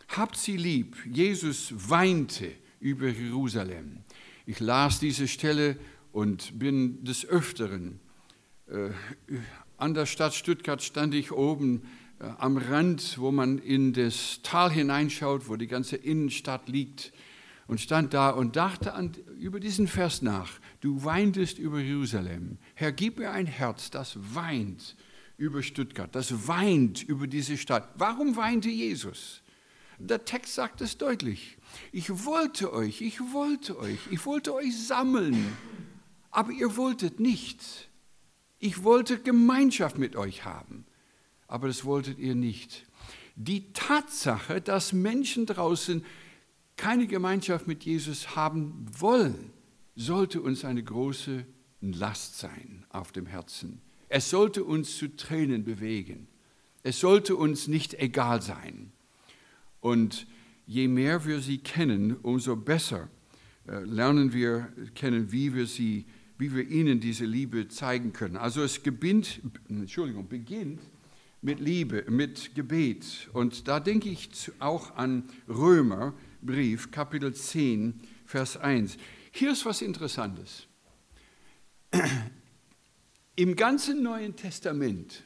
Habt 0.10 0.38
sie 0.38 0.58
lieb. 0.58 0.98
Jesus 1.06 1.74
weinte 1.90 2.52
über 2.80 3.08
Jerusalem. 3.08 4.00
Ich 4.46 4.60
las 4.60 5.00
diese 5.00 5.28
Stelle 5.28 5.78
und 6.12 6.60
bin 6.60 7.04
des 7.04 7.26
Öfteren. 7.26 8.00
Äh, 8.68 8.90
an 9.78 9.94
der 9.94 10.06
Stadt 10.06 10.34
Stuttgart 10.34 10.82
stand 10.82 11.14
ich 11.14 11.32
oben 11.32 11.84
äh, 12.20 12.26
am 12.38 12.58
Rand, 12.58 13.18
wo 13.20 13.32
man 13.32 13.58
in 13.60 13.94
das 13.94 14.42
Tal 14.44 14.72
hineinschaut, 14.72 15.48
wo 15.48 15.56
die 15.56 15.68
ganze 15.68 15.96
Innenstadt 15.96 16.68
liegt 16.68 17.14
und 17.72 17.80
stand 17.80 18.14
da 18.14 18.32
und 18.32 18.58
dachte 18.58 18.96
an, 18.96 19.14
über 19.40 19.62
diesen 19.62 19.88
Vers 19.88 20.22
nach. 20.22 20.60
Du 20.82 21.06
weintest 21.06 21.58
über 21.58 21.80
Jerusalem. 21.80 22.58
Herr, 22.76 22.92
gib 22.92 23.18
mir 23.18 23.32
ein 23.32 23.46
Herz, 23.46 23.90
das 23.90 24.18
weint 24.36 24.98
über 25.38 25.64
Stuttgart, 25.64 26.14
das 26.14 26.50
weint 26.50 27.02
über 27.02 27.28
diese 27.28 27.58
Stadt. 27.58 27.88
Warum 27.96 28.36
weinte 28.36 28.68
Jesus? 28.68 29.42
Der 30.00 30.26
Text 30.26 30.56
sagt 30.56 30.82
es 30.82 30.98
deutlich. 30.98 31.58
Ich 31.94 32.26
wollte 32.26 32.74
euch, 32.74 33.00
ich 33.00 33.22
wollte 33.32 33.80
euch, 33.80 34.00
ich 34.12 34.26
wollte 34.26 34.54
euch 34.54 34.78
sammeln, 34.78 35.56
aber 36.30 36.52
ihr 36.52 36.76
wolltet 36.76 37.22
nicht. 37.22 37.90
Ich 38.60 38.84
wollte 38.84 39.18
Gemeinschaft 39.18 39.98
mit 39.98 40.18
euch 40.18 40.44
haben, 40.44 40.84
aber 41.48 41.68
das 41.68 41.86
wolltet 41.86 42.20
ihr 42.20 42.36
nicht. 42.36 42.86
Die 43.38 43.72
Tatsache, 43.72 44.60
dass 44.60 44.92
Menschen 44.92 45.46
draußen 45.46 46.04
keine 46.82 47.06
Gemeinschaft 47.06 47.68
mit 47.68 47.84
Jesus 47.84 48.36
haben 48.36 48.88
wollen, 48.98 49.52
sollte 49.96 50.42
uns 50.42 50.66
eine 50.66 50.82
große 50.82 51.46
Last 51.80 52.40
sein 52.40 52.86
auf 52.90 53.12
dem 53.12 53.28
Herzen. 53.28 53.82
Es 54.10 54.32
sollte 54.32 54.64
uns 54.64 54.98
zu 54.98 55.16
Tränen 55.16 55.64
bewegen. 55.64 56.28
Es 56.82 57.00
sollte 57.00 57.36
uns 57.36 57.68
nicht 57.68 57.94
egal 58.00 58.42
sein. 58.42 58.92
Und 59.80 60.26
je 60.66 60.88
mehr 60.88 61.24
wir 61.24 61.40
sie 61.40 61.60
kennen, 61.60 62.16
umso 62.18 62.56
besser 62.56 63.10
äh, 63.68 63.84
lernen 63.84 64.34
wir 64.34 64.74
kennen, 64.96 65.32
wie 65.32 65.54
wir 65.54 65.68
sie, 65.68 66.08
wie 66.40 66.56
wir 66.56 66.68
ihnen 66.68 67.00
diese 67.00 67.26
Liebe 67.26 67.68
zeigen 67.68 68.12
können. 68.12 68.38
Also 68.38 68.64
es 68.64 68.80
beginnt, 68.80 69.40
Entschuldigung, 69.70 70.28
beginnt 70.28 70.80
mit 71.44 71.60
Liebe, 71.60 72.06
mit 72.10 72.56
Gebet. 72.56 73.30
Und 73.34 73.68
da 73.68 73.80
denke 73.80 74.10
ich 74.10 74.52
auch 74.58 74.96
an 74.96 75.26
Römerbrief, 76.42 76.92
Kapitel 76.92 77.34
10, 77.34 78.02
Vers 78.26 78.58
1. 78.58 78.98
Hier 79.32 79.52
ist 79.52 79.66
was 79.66 79.82
Interessantes. 79.82 80.68
Im 83.36 83.56
ganzen 83.56 84.02
Neuen 84.02 84.36
Testament 84.36 85.24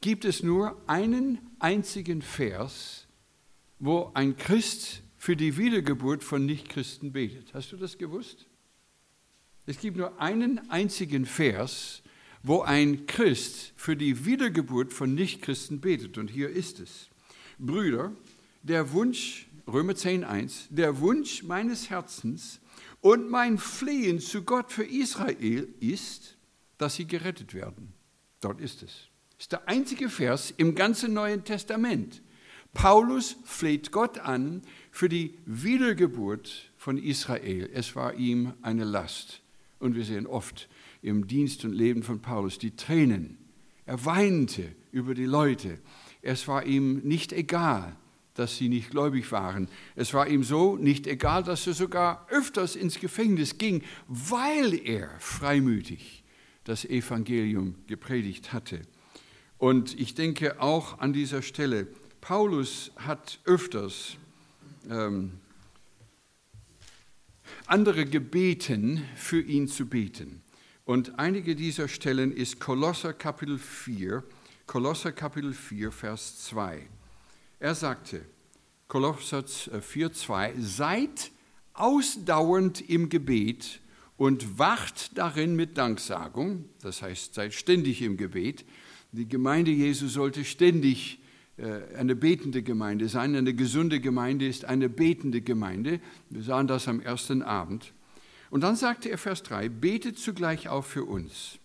gibt 0.00 0.24
es 0.24 0.42
nur 0.42 0.80
einen 0.86 1.38
einzigen 1.58 2.20
Vers, 2.20 3.06
wo 3.78 4.10
ein 4.14 4.36
Christ 4.36 5.02
für 5.16 5.36
die 5.36 5.56
Wiedergeburt 5.56 6.22
von 6.22 6.44
Nichtchristen 6.44 7.12
betet. 7.12 7.54
Hast 7.54 7.72
du 7.72 7.76
das 7.76 7.96
gewusst? 7.96 8.46
Es 9.66 9.78
gibt 9.78 9.96
nur 9.96 10.20
einen 10.20 10.70
einzigen 10.70 11.24
Vers, 11.24 12.02
wo 12.42 12.60
ein 12.62 13.06
Christ 13.06 13.72
für 13.76 13.96
die 13.96 14.26
Wiedergeburt 14.26 14.92
von 14.92 15.14
Nichtchristen 15.14 15.80
betet. 15.80 16.18
Und 16.18 16.28
hier 16.28 16.50
ist 16.50 16.80
es. 16.80 17.08
Brüder, 17.58 18.12
der 18.62 18.92
Wunsch, 18.92 19.46
Römer 19.66 19.92
10.1, 19.92 20.66
der 20.70 21.00
Wunsch 21.00 21.42
meines 21.42 21.88
Herzens 21.90 22.60
und 23.00 23.30
mein 23.30 23.58
Flehen 23.58 24.18
zu 24.18 24.42
Gott 24.42 24.72
für 24.72 24.84
Israel 24.84 25.68
ist, 25.80 26.36
dass 26.78 26.96
sie 26.96 27.06
gerettet 27.06 27.54
werden. 27.54 27.92
Dort 28.40 28.60
ist 28.60 28.82
es. 28.82 29.08
Das 29.36 29.46
ist 29.46 29.52
der 29.52 29.68
einzige 29.68 30.08
Vers 30.08 30.52
im 30.56 30.74
ganzen 30.74 31.14
Neuen 31.14 31.44
Testament. 31.44 32.22
Paulus 32.74 33.36
fleht 33.44 33.92
Gott 33.92 34.18
an 34.18 34.62
für 34.90 35.08
die 35.08 35.38
Wiedergeburt 35.44 36.72
von 36.76 36.98
Israel. 36.98 37.68
Es 37.72 37.94
war 37.94 38.14
ihm 38.14 38.54
eine 38.62 38.84
Last. 38.84 39.42
Und 39.78 39.94
wir 39.94 40.04
sehen 40.04 40.26
oft 40.26 40.68
im 41.02 41.26
Dienst 41.26 41.64
und 41.64 41.72
Leben 41.72 42.02
von 42.02 42.20
Paulus 42.20 42.58
die 42.58 42.74
Tränen. 42.74 43.38
Er 43.84 44.04
weinte 44.04 44.74
über 44.90 45.14
die 45.14 45.26
Leute. 45.26 45.78
Es 46.22 46.48
war 46.48 46.64
ihm 46.64 46.98
nicht 47.00 47.32
egal, 47.32 47.96
dass 48.34 48.56
sie 48.56 48.68
nicht 48.68 48.90
gläubig 48.90 49.30
waren. 49.32 49.68
Es 49.94 50.14
war 50.14 50.28
ihm 50.28 50.44
so 50.44 50.76
nicht 50.76 51.06
egal, 51.06 51.42
dass 51.42 51.66
er 51.66 51.74
sogar 51.74 52.26
öfters 52.30 52.76
ins 52.76 52.98
Gefängnis 52.98 53.58
ging, 53.58 53.82
weil 54.08 54.74
er 54.86 55.10
freimütig 55.18 56.24
das 56.64 56.84
Evangelium 56.84 57.74
gepredigt 57.86 58.52
hatte. 58.52 58.82
Und 59.58 59.98
ich 59.98 60.14
denke 60.14 60.60
auch 60.60 60.98
an 60.98 61.12
dieser 61.12 61.42
Stelle, 61.42 61.86
Paulus 62.20 62.92
hat 62.96 63.40
öfters 63.44 64.16
ähm, 64.88 65.32
andere 67.66 68.06
gebeten, 68.06 69.04
für 69.16 69.40
ihn 69.40 69.68
zu 69.68 69.86
beten. 69.86 70.42
Und 70.84 71.18
einige 71.18 71.54
dieser 71.54 71.88
Stellen 71.88 72.32
ist 72.32 72.60
Kolosser 72.60 73.12
Kapitel 73.12 73.58
4, 73.58 74.24
Kolosser 74.66 75.12
Kapitel 75.12 75.52
4, 75.52 75.92
Vers 75.92 76.44
2. 76.46 76.88
Er 77.62 77.76
sagte, 77.76 78.22
Kolosser 78.88 79.44
4, 79.46 80.12
2, 80.12 80.54
seid 80.58 81.30
ausdauernd 81.74 82.90
im 82.90 83.08
Gebet 83.08 83.80
und 84.16 84.58
wacht 84.58 85.16
darin 85.16 85.54
mit 85.54 85.78
Danksagung, 85.78 86.64
das 86.80 87.02
heißt, 87.02 87.34
seid 87.34 87.54
ständig 87.54 88.02
im 88.02 88.16
Gebet. 88.16 88.64
Die 89.12 89.28
Gemeinde 89.28 89.70
Jesu 89.70 90.08
sollte 90.08 90.44
ständig 90.44 91.20
äh, 91.56 91.94
eine 91.94 92.16
betende 92.16 92.64
Gemeinde 92.64 93.08
sein. 93.08 93.36
Eine 93.36 93.54
gesunde 93.54 94.00
Gemeinde 94.00 94.48
ist 94.48 94.64
eine 94.64 94.88
betende 94.88 95.40
Gemeinde. 95.40 96.00
Wir 96.30 96.42
sahen 96.42 96.66
das 96.66 96.88
am 96.88 97.00
ersten 97.00 97.42
Abend. 97.42 97.92
Und 98.50 98.62
dann 98.62 98.74
sagte 98.74 99.08
er 99.08 99.18
Vers 99.18 99.44
3, 99.44 99.68
betet 99.68 100.18
zugleich 100.18 100.68
auch 100.68 100.84
für 100.84 101.04
uns, 101.04 101.60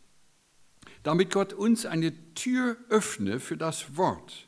damit 1.02 1.34
Gott 1.34 1.54
uns 1.54 1.88
eine 1.88 2.14
Tür 2.36 2.78
öffne 2.90 3.40
für 3.40 3.58
das 3.58 3.98
Wort, 3.98 4.47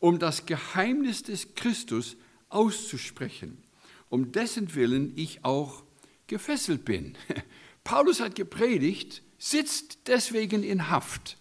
um 0.00 0.18
das 0.18 0.46
Geheimnis 0.46 1.22
des 1.22 1.54
Christus 1.54 2.16
auszusprechen, 2.48 3.62
um 4.08 4.32
dessen 4.32 4.74
Willen 4.74 5.12
ich 5.16 5.44
auch 5.44 5.84
gefesselt 6.26 6.84
bin. 6.84 7.16
Paulus 7.84 8.20
hat 8.20 8.34
gepredigt, 8.34 9.22
sitzt 9.38 10.08
deswegen 10.08 10.62
in 10.62 10.90
Haft. 10.90 11.36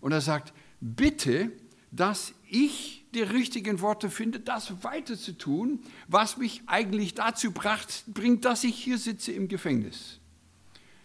Und 0.00 0.12
er 0.12 0.20
sagt, 0.20 0.52
bitte, 0.80 1.52
dass 1.90 2.34
ich 2.48 3.04
die 3.14 3.22
richtigen 3.22 3.80
Worte 3.80 4.10
finde, 4.10 4.40
das 4.40 4.82
weiter 4.82 5.16
zu 5.16 5.38
tun, 5.38 5.80
was 6.08 6.36
mich 6.36 6.62
eigentlich 6.66 7.14
dazu 7.14 7.52
bringt, 7.52 8.44
dass 8.44 8.64
ich 8.64 8.74
hier 8.74 8.98
sitze 8.98 9.32
im 9.32 9.48
Gefängnis. 9.48 10.18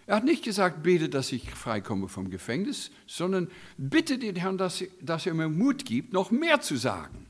Er 0.09 0.15
hat 0.15 0.23
nicht 0.23 0.43
gesagt, 0.43 0.81
bete, 0.81 1.07
dass 1.07 1.31
ich 1.31 1.51
freikomme 1.51 2.07
vom 2.07 2.31
Gefängnis, 2.31 2.89
sondern 3.05 3.47
bitte 3.77 4.17
den 4.17 4.35
Herrn, 4.37 4.57
dass, 4.57 4.83
dass 4.99 5.27
er 5.27 5.35
mir 5.35 5.49
Mut 5.49 5.85
gibt, 5.85 6.13
noch 6.13 6.31
mehr 6.31 6.61
zu 6.61 6.77
sagen. 6.77 7.27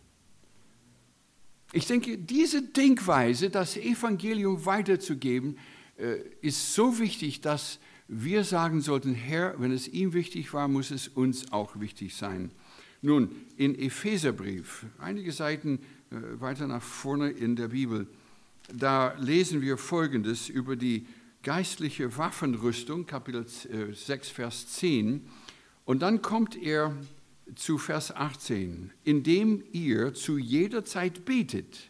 Ich 1.74 1.88
denke, 1.88 2.18
diese 2.18 2.62
Denkweise, 2.62 3.50
das 3.50 3.76
Evangelium 3.76 4.66
weiterzugeben, 4.66 5.58
äh, 5.98 6.20
ist 6.40 6.74
so 6.74 7.00
wichtig, 7.00 7.42
dass 7.42 7.80
wir 8.08 8.46
sagen 8.46 8.80
sollten, 8.80 9.14
Herr, 9.14 9.56
wenn 9.60 9.74
es 9.74 9.90
ihm 9.90 10.14
wichtig 10.14 10.54
war, 10.54 10.70
muss 10.70 10.90
es 10.90 11.10
uns 11.10 11.52
auch 11.52 11.82
wichtig 11.82 12.16
sein. 12.16 12.50
Nun, 13.02 13.36
in 13.58 13.78
Epheserbrief, 13.78 14.86
einige 15.00 15.34
Seiten 15.34 15.80
äh, 16.12 16.40
weiter 16.40 16.66
nach 16.66 16.82
vorne 16.82 17.30
in 17.30 17.58
der 17.58 17.68
Bibel, 17.68 18.08
da 18.74 19.16
lesen 19.20 19.60
wir 19.62 19.78
Folgendes 19.78 20.48
über 20.48 20.78
die 20.78 21.06
geistliche 21.44 22.18
Waffenrüstung, 22.18 23.06
Kapitel 23.06 23.46
6, 23.48 24.10
äh, 24.10 24.34
Vers 24.34 24.74
10. 24.74 25.28
Und 25.86 26.02
dann 26.02 26.22
kommt 26.22 26.56
er 26.56 26.96
zu 27.56 27.78
Vers 27.78 28.16
18, 28.16 28.92
indem 29.04 29.64
ihr 29.72 30.14
zu 30.14 30.38
jeder 30.38 30.86
Zeit 30.86 31.26
betet, 31.26 31.90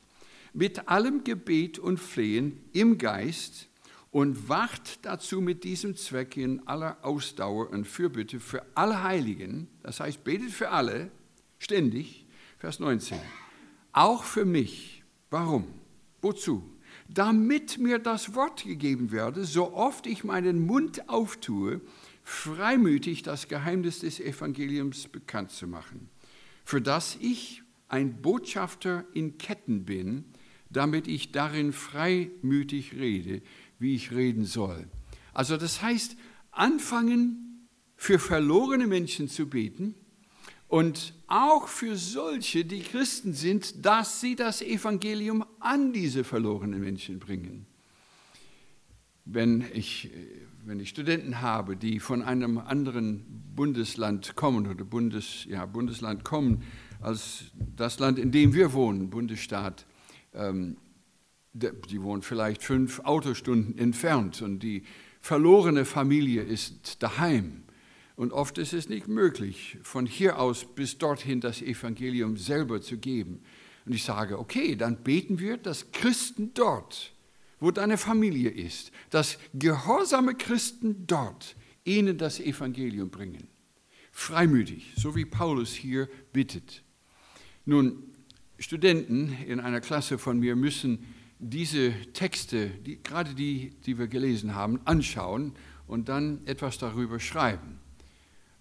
mit 0.53 0.87
allem 0.87 1.23
Gebet 1.23 1.79
und 1.79 1.99
Flehen 1.99 2.59
im 2.73 2.97
Geist 2.97 3.67
und 4.11 4.49
wacht 4.49 4.99
dazu 5.03 5.41
mit 5.41 5.63
diesem 5.63 5.95
Zweck 5.95 6.37
in 6.37 6.67
aller 6.67 6.97
Ausdauer 7.03 7.69
und 7.69 7.85
Fürbitte 7.85 8.39
für 8.39 8.65
alle 8.75 9.03
Heiligen, 9.03 9.67
das 9.83 9.99
heißt, 9.99 10.23
betet 10.23 10.51
für 10.51 10.69
alle, 10.69 11.11
ständig, 11.59 12.25
Vers 12.57 12.79
19, 12.79 13.19
auch 13.91 14.23
für 14.23 14.45
mich. 14.45 15.03
Warum? 15.29 15.67
Wozu? 16.21 16.63
Damit 17.11 17.79
mir 17.79 17.97
das 17.97 18.35
Wort 18.35 18.63
gegeben 18.65 19.11
werde, 19.11 19.43
so 19.43 19.73
oft 19.73 20.05
ich 20.05 20.23
meinen 20.23 20.65
Mund 20.65 21.09
auftue, 21.09 21.81
freimütig 22.23 23.23
das 23.23 23.47
Geheimnis 23.47 23.99
des 23.99 24.19
Evangeliums 24.19 25.07
bekannt 25.07 25.49
zu 25.49 25.67
machen, 25.67 26.09
für 26.63 26.81
das 26.81 27.17
ich 27.19 27.63
ein 27.87 28.21
Botschafter 28.21 29.05
in 29.13 29.39
Ketten 29.39 29.85
bin, 29.85 30.25
damit 30.69 31.07
ich 31.07 31.31
darin 31.31 31.73
freimütig 31.73 32.93
rede, 32.93 33.41
wie 33.79 33.95
ich 33.95 34.11
reden 34.11 34.45
soll. 34.45 34.87
Also 35.33 35.57
das 35.57 35.81
heißt, 35.81 36.15
anfangen 36.51 37.67
für 37.95 38.19
verlorene 38.19 38.85
Menschen 38.85 39.27
zu 39.27 39.49
beten 39.49 39.95
und 40.69 41.15
auch 41.27 41.67
für 41.67 41.95
solche, 41.95 42.63
die 42.63 42.81
Christen 42.81 43.33
sind, 43.33 43.85
dass 43.85 44.21
sie 44.21 44.35
das 44.35 44.61
Evangelium 44.61 45.43
an 45.59 45.91
diese 45.93 46.23
verlorenen 46.23 46.79
Menschen 46.79 47.19
bringen. 47.19 47.65
Wenn 49.25 49.65
ich, 49.73 50.11
wenn 50.65 50.79
ich 50.79 50.89
Studenten 50.89 51.41
habe, 51.41 51.75
die 51.75 51.99
von 51.99 52.21
einem 52.21 52.59
anderen 52.59 53.25
Bundesland 53.55 54.35
kommen 54.35 54.67
oder 54.67 54.85
Bundes, 54.85 55.45
ja, 55.45 55.65
Bundesland 55.65 56.23
kommen 56.23 56.63
als 57.01 57.45
das 57.75 57.97
Land, 57.97 58.19
in 58.19 58.31
dem 58.31 58.53
wir 58.53 58.71
wohnen, 58.73 59.09
Bundesstaat, 59.09 59.87
ähm, 60.33 60.77
die 61.53 62.01
wohnen 62.03 62.21
vielleicht 62.21 62.61
fünf 62.61 62.99
Autostunden 62.99 63.75
entfernt 63.77 64.43
und 64.43 64.59
die 64.59 64.83
verlorene 65.19 65.83
Familie 65.83 66.43
ist 66.43 67.01
daheim. 67.01 67.63
Und 68.19 68.33
oft 68.33 68.57
ist 68.57 68.73
es 68.73 68.89
nicht 68.89 69.07
möglich, 69.07 69.77
von 69.81 70.05
hier 70.05 70.41
aus 70.41 70.65
bis 70.65 70.97
dorthin 70.97 71.39
das 71.39 71.61
Evangelium 71.61 72.35
selber 72.35 72.81
zu 72.81 72.97
geben. 72.97 73.39
Und 73.85 73.93
ich 73.93 74.03
sage, 74.03 74.39
okay, 74.39 74.75
dann 74.75 75.03
beten 75.03 75.39
wir, 75.39 75.55
dass 75.55 75.93
Christen 75.93 76.53
dort, 76.53 77.13
wo 77.61 77.71
deine 77.71 77.97
Familie 77.97 78.49
ist, 78.49 78.91
dass 79.09 79.37
gehorsame 79.53 80.35
Christen 80.35 81.07
dort 81.07 81.55
ihnen 81.85 82.17
das 82.17 82.41
Evangelium 82.41 83.09
bringen. 83.09 83.47
Freimütig, 84.11 84.91
so 84.97 85.15
wie 85.15 85.23
Paulus 85.23 85.71
hier 85.71 86.09
bittet. 86.33 86.83
Nun, 87.63 88.03
Studenten 88.57 89.31
in 89.47 89.61
einer 89.61 89.79
Klasse 89.79 90.17
von 90.17 90.39
mir 90.39 90.57
müssen 90.57 91.05
diese 91.39 91.93
Texte, 92.11 92.67
die, 92.67 93.01
gerade 93.01 93.33
die, 93.33 93.77
die 93.85 93.97
wir 93.97 94.09
gelesen 94.09 94.55
haben, 94.55 94.81
anschauen 94.83 95.53
und 95.87 96.09
dann 96.09 96.45
etwas 96.47 96.77
darüber 96.79 97.21
schreiben. 97.21 97.78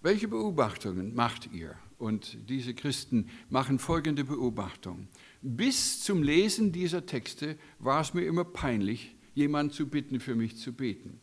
Welche 0.01 0.27
Beobachtungen 0.27 1.13
macht 1.13 1.51
ihr? 1.51 1.75
Und 1.97 2.37
diese 2.49 2.73
Christen 2.73 3.29
machen 3.49 3.77
folgende 3.77 4.23
Beobachtung. 4.23 5.09
Bis 5.41 6.01
zum 6.01 6.23
Lesen 6.23 6.71
dieser 6.71 7.05
Texte 7.05 7.57
war 7.79 7.99
es 7.99 8.13
mir 8.13 8.25
immer 8.25 8.45
peinlich, 8.45 9.15
jemanden 9.33 9.73
zu 9.73 9.87
bitten, 9.87 10.21
für 10.21 10.35
mich 10.35 10.55
zu 10.55 10.71
beten. 10.71 11.19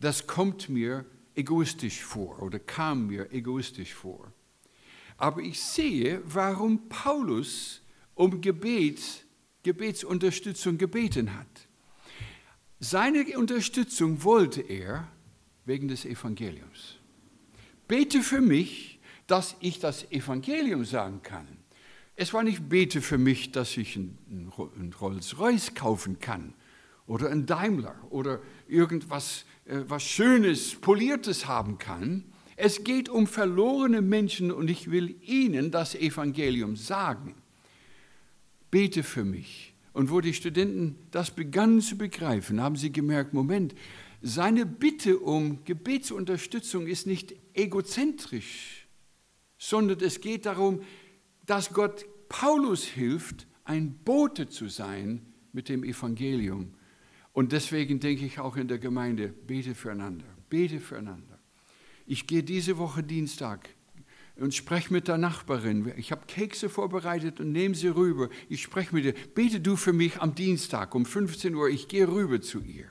Das 0.00 0.26
kommt 0.26 0.70
mir 0.70 1.04
egoistisch 1.34 2.02
vor 2.02 2.42
oder 2.42 2.58
kam 2.58 3.08
mir 3.08 3.30
egoistisch 3.32 3.92
vor. 3.92 4.32
Aber 5.18 5.42
ich 5.42 5.60
sehe, 5.60 6.22
warum 6.24 6.88
Paulus 6.88 7.82
um 8.14 8.40
Gebet 8.40 9.26
Gebetsunterstützung 9.62 10.78
gebeten 10.78 11.34
hat. 11.36 11.68
Seine 12.80 13.24
Unterstützung 13.36 14.22
wollte 14.22 14.62
er 14.62 15.08
wegen 15.66 15.88
des 15.88 16.06
Evangeliums. 16.06 16.97
Bete 17.88 18.22
für 18.22 18.40
mich, 18.40 19.00
dass 19.26 19.56
ich 19.60 19.80
das 19.80 20.10
Evangelium 20.12 20.84
sagen 20.84 21.22
kann. 21.22 21.46
Es 22.14 22.32
war 22.32 22.42
nicht 22.42 22.68
bete 22.68 23.00
für 23.00 23.18
mich, 23.18 23.52
dass 23.52 23.76
ich 23.76 23.96
einen 23.96 24.92
Rolls-Royce 25.00 25.74
kaufen 25.74 26.20
kann 26.20 26.54
oder 27.06 27.30
einen 27.30 27.46
Daimler 27.46 27.96
oder 28.10 28.40
irgendwas 28.68 29.44
äh, 29.64 29.80
was 29.86 30.04
Schönes, 30.04 30.74
Poliertes 30.74 31.46
haben 31.46 31.78
kann. 31.78 32.24
Es 32.56 32.84
geht 32.84 33.08
um 33.08 33.26
verlorene 33.26 34.02
Menschen 34.02 34.52
und 34.52 34.68
ich 34.68 34.90
will 34.90 35.16
ihnen 35.22 35.70
das 35.70 35.94
Evangelium 35.94 36.76
sagen 36.76 37.34
bete 38.70 39.02
für 39.02 39.24
mich. 39.24 39.74
Und 39.92 40.10
wo 40.10 40.20
die 40.20 40.34
Studenten 40.34 40.96
das 41.10 41.30
begannen 41.30 41.80
zu 41.80 41.96
begreifen, 41.96 42.60
haben 42.60 42.76
sie 42.76 42.92
gemerkt, 42.92 43.34
Moment, 43.34 43.74
seine 44.20 44.66
Bitte 44.66 45.18
um 45.18 45.64
Gebetsunterstützung 45.64 46.86
ist 46.86 47.06
nicht 47.06 47.34
egozentrisch, 47.58 48.86
sondern 49.58 50.00
es 50.00 50.20
geht 50.20 50.46
darum, 50.46 50.82
dass 51.46 51.72
Gott 51.72 52.06
Paulus 52.28 52.84
hilft, 52.84 53.46
ein 53.64 53.98
Bote 54.04 54.48
zu 54.48 54.68
sein 54.68 55.26
mit 55.52 55.68
dem 55.68 55.84
Evangelium. 55.84 56.74
Und 57.32 57.52
deswegen 57.52 58.00
denke 58.00 58.24
ich 58.24 58.38
auch 58.38 58.56
in 58.56 58.68
der 58.68 58.78
Gemeinde, 58.78 59.28
bete 59.28 59.74
füreinander, 59.74 60.26
bete 60.48 60.80
füreinander. 60.80 61.38
Ich 62.06 62.26
gehe 62.26 62.42
diese 62.42 62.78
Woche 62.78 63.02
Dienstag 63.02 63.68
und 64.36 64.54
spreche 64.54 64.92
mit 64.92 65.08
der 65.08 65.18
Nachbarin. 65.18 65.92
Ich 65.96 66.12
habe 66.12 66.26
Kekse 66.26 66.68
vorbereitet 66.68 67.40
und 67.40 67.52
nehme 67.52 67.74
sie 67.74 67.88
rüber. 67.88 68.28
Ich 68.48 68.62
spreche 68.62 68.94
mit 68.94 69.04
ihr. 69.04 69.14
Bete 69.34 69.60
du 69.60 69.76
für 69.76 69.92
mich 69.92 70.20
am 70.20 70.34
Dienstag 70.34 70.94
um 70.94 71.04
15 71.04 71.54
Uhr. 71.54 71.68
Ich 71.68 71.88
gehe 71.88 72.08
rüber 72.08 72.40
zu 72.40 72.60
ihr. 72.60 72.86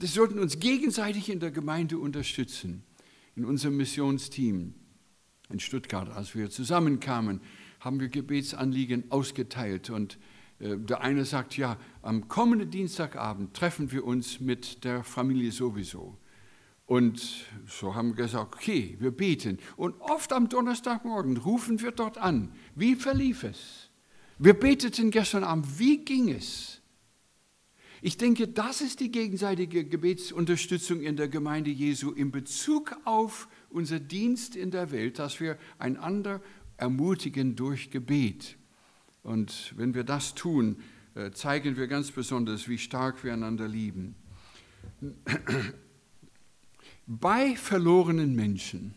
Das 0.00 0.14
sollten 0.14 0.38
uns 0.38 0.58
gegenseitig 0.58 1.30
in 1.30 1.38
der 1.38 1.50
Gemeinde 1.50 1.98
unterstützen, 1.98 2.82
in 3.36 3.44
unserem 3.44 3.76
Missionsteam 3.76 4.74
in 5.50 5.60
Stuttgart. 5.60 6.08
Als 6.10 6.34
wir 6.34 6.50
zusammenkamen, 6.50 7.40
haben 7.80 8.00
wir 8.00 8.08
Gebetsanliegen 8.08 9.10
ausgeteilt 9.10 9.90
und 9.90 10.18
äh, 10.58 10.76
der 10.76 11.02
eine 11.02 11.24
sagt, 11.24 11.56
ja, 11.56 11.76
am 12.02 12.28
kommenden 12.28 12.70
Dienstagabend 12.70 13.54
treffen 13.54 13.92
wir 13.92 14.04
uns 14.04 14.40
mit 14.40 14.84
der 14.84 15.04
Familie 15.04 15.52
sowieso. 15.52 16.16
Und 16.86 17.46
so 17.66 17.94
haben 17.94 18.10
wir 18.10 18.24
gesagt, 18.24 18.54
okay, 18.54 18.96
wir 19.00 19.10
beten. 19.10 19.58
Und 19.76 19.98
oft 20.00 20.32
am 20.32 20.48
Donnerstagmorgen 20.48 21.38
rufen 21.38 21.80
wir 21.80 21.92
dort 21.92 22.18
an. 22.18 22.52
Wie 22.74 22.94
verlief 22.94 23.42
es? 23.42 23.90
Wir 24.38 24.54
beteten 24.54 25.10
gestern 25.10 25.44
Abend. 25.44 25.78
Wie 25.78 26.04
ging 26.04 26.30
es? 26.30 26.82
Ich 28.06 28.18
denke, 28.18 28.46
das 28.46 28.82
ist 28.82 29.00
die 29.00 29.10
gegenseitige 29.10 29.82
Gebetsunterstützung 29.82 31.00
in 31.00 31.16
der 31.16 31.26
Gemeinde 31.26 31.70
Jesu 31.70 32.10
in 32.10 32.30
Bezug 32.30 32.94
auf 33.06 33.48
unser 33.70 33.98
Dienst 33.98 34.56
in 34.56 34.70
der 34.70 34.90
Welt, 34.90 35.18
dass 35.18 35.40
wir 35.40 35.56
einander 35.78 36.42
ermutigen 36.76 37.56
durch 37.56 37.90
Gebet. 37.90 38.58
Und 39.22 39.72
wenn 39.78 39.94
wir 39.94 40.04
das 40.04 40.34
tun, 40.34 40.82
äh, 41.14 41.30
zeigen 41.30 41.78
wir 41.78 41.86
ganz 41.86 42.10
besonders, 42.10 42.68
wie 42.68 42.76
stark 42.76 43.24
wir 43.24 43.32
einander 43.32 43.66
lieben. 43.66 44.16
Bei 47.06 47.56
verlorenen 47.56 48.34
Menschen 48.34 48.94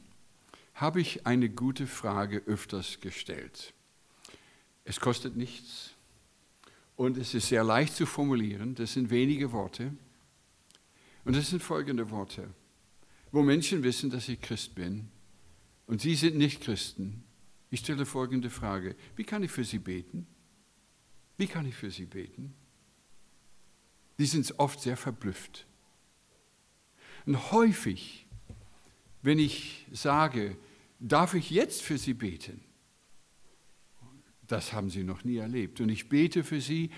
habe 0.73 0.99
ich 0.99 1.25
eine 1.25 1.47
gute 1.47 1.87
Frage 1.87 2.43
öfters 2.45 2.99
gestellt. 2.99 3.73
Es 4.83 4.99
kostet 4.99 5.37
nichts 5.37 5.86
und 6.97 7.17
es 7.17 7.33
ist 7.33 7.47
sehr 7.47 7.63
leicht 7.63 7.95
zu 7.95 8.05
formulieren. 8.05 8.75
Das 8.75 8.91
sind 8.93 9.09
wenige 9.09 9.53
Worte. 9.53 9.93
Und 11.23 11.35
das 11.35 11.49
sind 11.49 11.63
folgende 11.63 12.09
Worte, 12.09 12.49
wo 13.31 13.41
Menschen 13.41 13.83
wissen, 13.83 14.09
dass 14.09 14.27
ich 14.27 14.41
Christ 14.41 14.75
bin 14.75 15.07
und 15.85 16.01
sie 16.01 16.15
sind 16.15 16.37
nicht 16.37 16.61
Christen. 16.61 17.23
Ich 17.69 17.81
stelle 17.81 18.05
folgende 18.05 18.49
Frage. 18.49 18.95
Wie 19.15 19.23
kann 19.23 19.43
ich 19.43 19.51
für 19.51 19.63
sie 19.63 19.79
beten? 19.79 20.27
Wie 21.37 21.47
kann 21.47 21.65
ich 21.65 21.75
für 21.75 21.91
sie 21.91 22.05
beten? 22.05 22.53
Die 24.17 24.25
sind 24.25 24.57
oft 24.57 24.81
sehr 24.81 24.97
verblüfft. 24.97 25.67
Und 27.25 27.51
häufig, 27.51 28.25
wenn 29.21 29.37
ich 29.37 29.85
sage, 29.91 30.57
darf 30.99 31.33
ich 31.33 31.49
jetzt 31.49 31.81
für 31.81 31.97
Sie 31.97 32.13
beten? 32.13 32.63
Das 34.47 34.73
haben 34.73 34.89
Sie 34.89 35.03
noch 35.03 35.23
nie 35.23 35.37
erlebt. 35.37 35.81
Und 35.81 35.89
ich 35.89 36.09
bete 36.09 36.43
für 36.43 36.61
Sie 36.61 36.89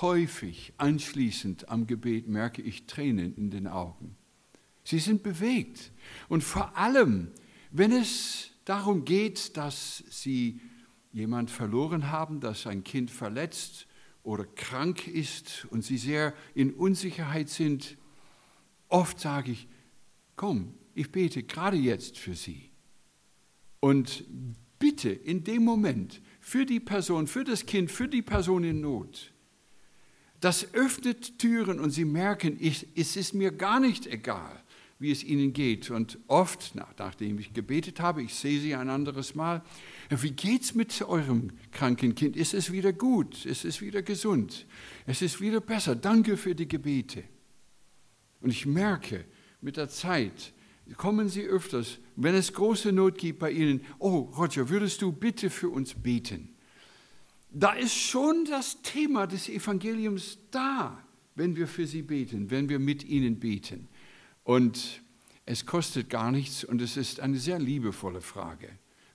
häufig, 0.00 0.72
anschließend 0.76 1.68
am 1.68 1.86
Gebet 1.86 2.28
merke 2.28 2.62
ich 2.62 2.86
Tränen 2.86 3.34
in 3.34 3.50
den 3.50 3.66
Augen. 3.66 4.16
Sie 4.84 4.98
sind 4.98 5.22
bewegt. 5.22 5.92
Und 6.28 6.44
vor 6.44 6.76
allem, 6.76 7.28
wenn 7.70 7.92
es 7.92 8.50
darum 8.64 9.04
geht, 9.04 9.56
dass 9.56 10.04
Sie 10.10 10.60
jemand 11.12 11.50
verloren 11.50 12.10
haben, 12.10 12.40
dass 12.40 12.66
ein 12.66 12.84
Kind 12.84 13.10
verletzt 13.10 13.86
oder 14.22 14.44
krank 14.44 15.08
ist 15.08 15.66
und 15.70 15.84
Sie 15.84 15.96
sehr 15.96 16.34
in 16.54 16.72
Unsicherheit 16.72 17.48
sind, 17.48 17.96
Oft 18.90 19.20
sage 19.20 19.52
ich, 19.52 19.68
komm, 20.36 20.74
ich 20.94 21.10
bete 21.10 21.44
gerade 21.44 21.76
jetzt 21.76 22.18
für 22.18 22.34
Sie. 22.34 22.70
Und 23.78 24.24
bitte 24.78 25.10
in 25.10 25.44
dem 25.44 25.64
Moment 25.64 26.20
für 26.40 26.66
die 26.66 26.80
Person, 26.80 27.26
für 27.26 27.44
das 27.44 27.66
Kind, 27.66 27.90
für 27.90 28.08
die 28.08 28.22
Person 28.22 28.64
in 28.64 28.80
Not. 28.80 29.32
Das 30.40 30.72
öffnet 30.72 31.38
Türen 31.38 31.78
und 31.78 31.90
Sie 31.90 32.06
merken, 32.06 32.56
ich, 32.58 32.88
es 32.96 33.16
ist 33.16 33.34
mir 33.34 33.52
gar 33.52 33.78
nicht 33.78 34.06
egal, 34.06 34.62
wie 34.98 35.10
es 35.10 35.22
Ihnen 35.22 35.52
geht. 35.52 35.90
Und 35.90 36.18
oft, 36.28 36.74
nachdem 36.74 37.38
ich 37.38 37.52
gebetet 37.52 38.00
habe, 38.00 38.22
ich 38.22 38.34
sehe 38.34 38.58
Sie 38.58 38.74
ein 38.74 38.88
anderes 38.88 39.34
Mal, 39.34 39.62
wie 40.08 40.30
geht 40.30 40.62
es 40.62 40.74
mit 40.74 41.02
eurem 41.02 41.52
kranken 41.72 42.14
Kind? 42.14 42.36
Ist 42.36 42.54
es 42.54 42.72
wieder 42.72 42.94
gut? 42.94 43.44
Ist 43.44 43.66
es 43.66 43.82
wieder 43.82 44.02
gesund? 44.02 44.66
Es 45.06 45.20
ist 45.20 45.42
wieder 45.42 45.60
besser. 45.60 45.94
Danke 45.94 46.38
für 46.38 46.54
die 46.54 46.68
Gebete. 46.68 47.24
Und 48.40 48.50
ich 48.50 48.64
merke 48.64 49.26
mit 49.60 49.76
der 49.76 49.90
Zeit, 49.90 50.54
kommen 50.96 51.28
Sie 51.28 51.44
öfters, 51.44 51.98
wenn 52.16 52.34
es 52.34 52.52
große 52.52 52.92
Not 52.92 53.18
gibt 53.18 53.38
bei 53.38 53.50
Ihnen, 53.50 53.82
oh 53.98 54.30
Roger, 54.36 54.68
würdest 54.68 55.02
du 55.02 55.12
bitte 55.12 55.50
für 55.50 55.68
uns 55.68 55.94
beten? 55.94 56.54
Da 57.52 57.72
ist 57.72 57.94
schon 57.94 58.44
das 58.44 58.80
Thema 58.82 59.26
des 59.26 59.48
Evangeliums 59.48 60.38
da, 60.50 61.04
wenn 61.34 61.56
wir 61.56 61.66
für 61.66 61.86
Sie 61.86 62.02
beten, 62.02 62.50
wenn 62.50 62.68
wir 62.68 62.78
mit 62.78 63.04
Ihnen 63.04 63.40
beten. 63.40 63.88
Und 64.44 65.02
es 65.46 65.66
kostet 65.66 66.10
gar 66.10 66.30
nichts 66.30 66.64
und 66.64 66.80
es 66.80 66.96
ist 66.96 67.20
eine 67.20 67.38
sehr 67.38 67.58
liebevolle 67.58 68.20
Frage. 68.20 68.68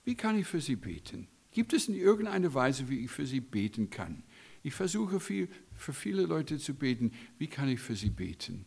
Wie 0.04 0.14
kann 0.14 0.38
ich 0.38 0.46
für 0.46 0.60
Sie 0.60 0.76
beten? 0.76 1.28
Gibt 1.50 1.72
es 1.72 1.88
in 1.88 1.94
irgendeiner 1.94 2.52
Weise, 2.52 2.88
wie 2.90 3.00
ich 3.00 3.10
für 3.10 3.26
Sie 3.26 3.40
beten 3.40 3.88
kann? 3.88 4.22
Ich 4.62 4.74
versuche 4.74 5.20
viel, 5.20 5.48
für 5.74 5.92
viele 5.92 6.22
Leute 6.22 6.58
zu 6.58 6.74
beten. 6.74 7.12
Wie 7.38 7.46
kann 7.46 7.68
ich 7.68 7.80
für 7.80 7.96
Sie 7.96 8.10
beten? 8.10 8.66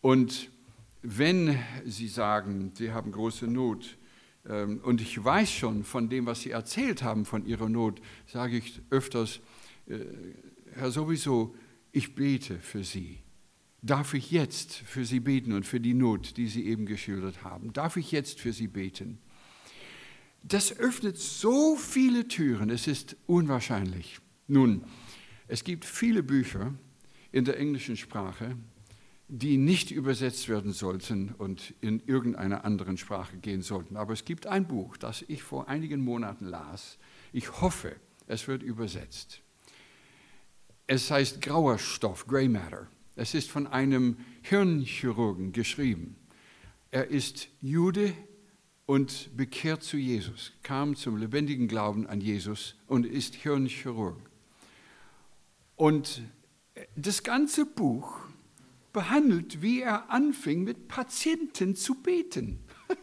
Und 0.00 0.50
wenn 1.02 1.58
Sie 1.84 2.08
sagen, 2.08 2.72
Sie 2.74 2.92
haben 2.92 3.12
große 3.12 3.46
Not, 3.46 3.98
ähm, 4.48 4.80
und 4.82 5.00
ich 5.00 5.22
weiß 5.22 5.50
schon 5.50 5.84
von 5.84 6.08
dem, 6.08 6.26
was 6.26 6.42
Sie 6.42 6.50
erzählt 6.50 7.02
haben 7.02 7.24
von 7.24 7.46
Ihrer 7.46 7.68
Not, 7.68 8.00
sage 8.26 8.56
ich 8.56 8.80
öfters, 8.90 9.40
äh, 9.86 9.98
Herr 10.74 10.90
sowieso, 10.90 11.54
ich 11.92 12.14
bete 12.14 12.58
für 12.58 12.84
Sie. 12.84 13.18
Darf 13.82 14.14
ich 14.14 14.30
jetzt 14.30 14.74
für 14.74 15.04
Sie 15.04 15.20
beten 15.20 15.52
und 15.52 15.66
für 15.66 15.80
die 15.80 15.94
Not, 15.94 16.36
die 16.36 16.46
Sie 16.46 16.66
eben 16.66 16.86
geschildert 16.86 17.42
haben? 17.42 17.72
Darf 17.72 17.96
ich 17.96 18.12
jetzt 18.12 18.40
für 18.40 18.52
Sie 18.52 18.68
beten? 18.68 19.18
Das 20.44 20.76
öffnet 20.78 21.18
so 21.18 21.76
viele 21.76 22.26
Türen, 22.26 22.70
es 22.70 22.86
ist 22.86 23.16
unwahrscheinlich. 23.26 24.18
Nun, 24.48 24.84
es 25.46 25.62
gibt 25.62 25.84
viele 25.84 26.22
Bücher 26.22 26.74
in 27.30 27.44
der 27.44 27.58
englischen 27.58 27.96
Sprache, 27.96 28.56
die 29.34 29.56
nicht 29.56 29.90
übersetzt 29.90 30.50
werden 30.50 30.74
sollten 30.74 31.34
und 31.38 31.72
in 31.80 32.00
irgendeiner 32.04 32.66
anderen 32.66 32.98
Sprache 32.98 33.38
gehen 33.38 33.62
sollten. 33.62 33.96
Aber 33.96 34.12
es 34.12 34.26
gibt 34.26 34.46
ein 34.46 34.68
Buch, 34.68 34.98
das 34.98 35.24
ich 35.26 35.42
vor 35.42 35.68
einigen 35.68 36.04
Monaten 36.04 36.44
las. 36.44 36.98
Ich 37.32 37.62
hoffe, 37.62 37.96
es 38.26 38.46
wird 38.46 38.62
übersetzt. 38.62 39.40
Es 40.86 41.10
heißt 41.10 41.40
Grauer 41.40 41.78
Stoff, 41.78 42.26
Grey 42.26 42.46
Matter. 42.46 42.88
Es 43.16 43.32
ist 43.32 43.50
von 43.50 43.66
einem 43.66 44.18
Hirnchirurgen 44.42 45.52
geschrieben. 45.52 46.16
Er 46.90 47.08
ist 47.08 47.48
Jude 47.62 48.12
und 48.84 49.34
bekehrt 49.34 49.82
zu 49.82 49.96
Jesus, 49.96 50.52
kam 50.62 50.94
zum 50.94 51.16
lebendigen 51.16 51.68
Glauben 51.68 52.06
an 52.06 52.20
Jesus 52.20 52.74
und 52.86 53.06
ist 53.06 53.34
Hirnchirurg. 53.34 54.20
Und 55.76 56.20
das 56.96 57.22
ganze 57.22 57.64
Buch 57.64 58.20
behandelt, 58.92 59.62
wie 59.62 59.80
er 59.80 60.10
anfing, 60.10 60.64
mit 60.64 60.88
Patienten 60.88 61.74
zu 61.74 61.94
beten. 61.96 62.60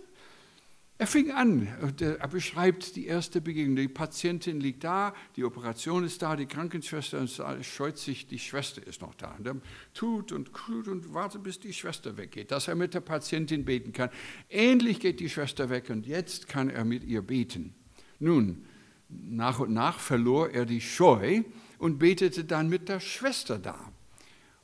Er 1.01 1.07
fing 1.07 1.31
an, 1.31 1.65
er 1.97 2.27
beschreibt 2.27 2.97
die 2.97 3.05
erste 3.05 3.39
Begegnung. 3.39 3.77
Die 3.77 3.87
Patientin 3.87 4.59
liegt 4.59 4.83
da, 4.83 5.13
die 5.37 5.45
Operation 5.45 6.03
ist 6.03 6.21
da, 6.21 6.35
die 6.35 6.45
Krankenschwester 6.45 7.25
scheut 7.63 7.97
sich, 7.97 8.27
die 8.27 8.37
Schwester 8.37 8.85
ist 8.85 8.99
noch 8.99 9.15
da. 9.15 9.33
Und 9.37 9.47
er 9.47 9.55
tut 9.93 10.33
und 10.33 10.53
tut 10.53 10.89
und 10.89 11.13
wartet, 11.13 11.43
bis 11.43 11.57
die 11.57 11.71
Schwester 11.71 12.17
weggeht, 12.17 12.51
dass 12.51 12.67
er 12.67 12.75
mit 12.75 12.93
der 12.93 12.99
Patientin 12.99 13.63
beten 13.63 13.93
kann. 13.93 14.09
Endlich 14.49 14.99
geht 14.99 15.21
die 15.21 15.29
Schwester 15.29 15.69
weg 15.69 15.89
und 15.89 16.05
jetzt 16.05 16.49
kann 16.49 16.69
er 16.69 16.83
mit 16.83 17.05
ihr 17.05 17.21
beten. 17.21 17.73
Nun, 18.19 18.65
nach 19.07 19.59
und 19.59 19.71
nach 19.71 19.99
verlor 19.99 20.49
er 20.49 20.65
die 20.65 20.81
Scheu 20.81 21.43
und 21.77 21.97
betete 21.97 22.43
dann 22.43 22.67
mit 22.67 22.89
der 22.89 22.99
Schwester 22.99 23.57
da. 23.57 23.89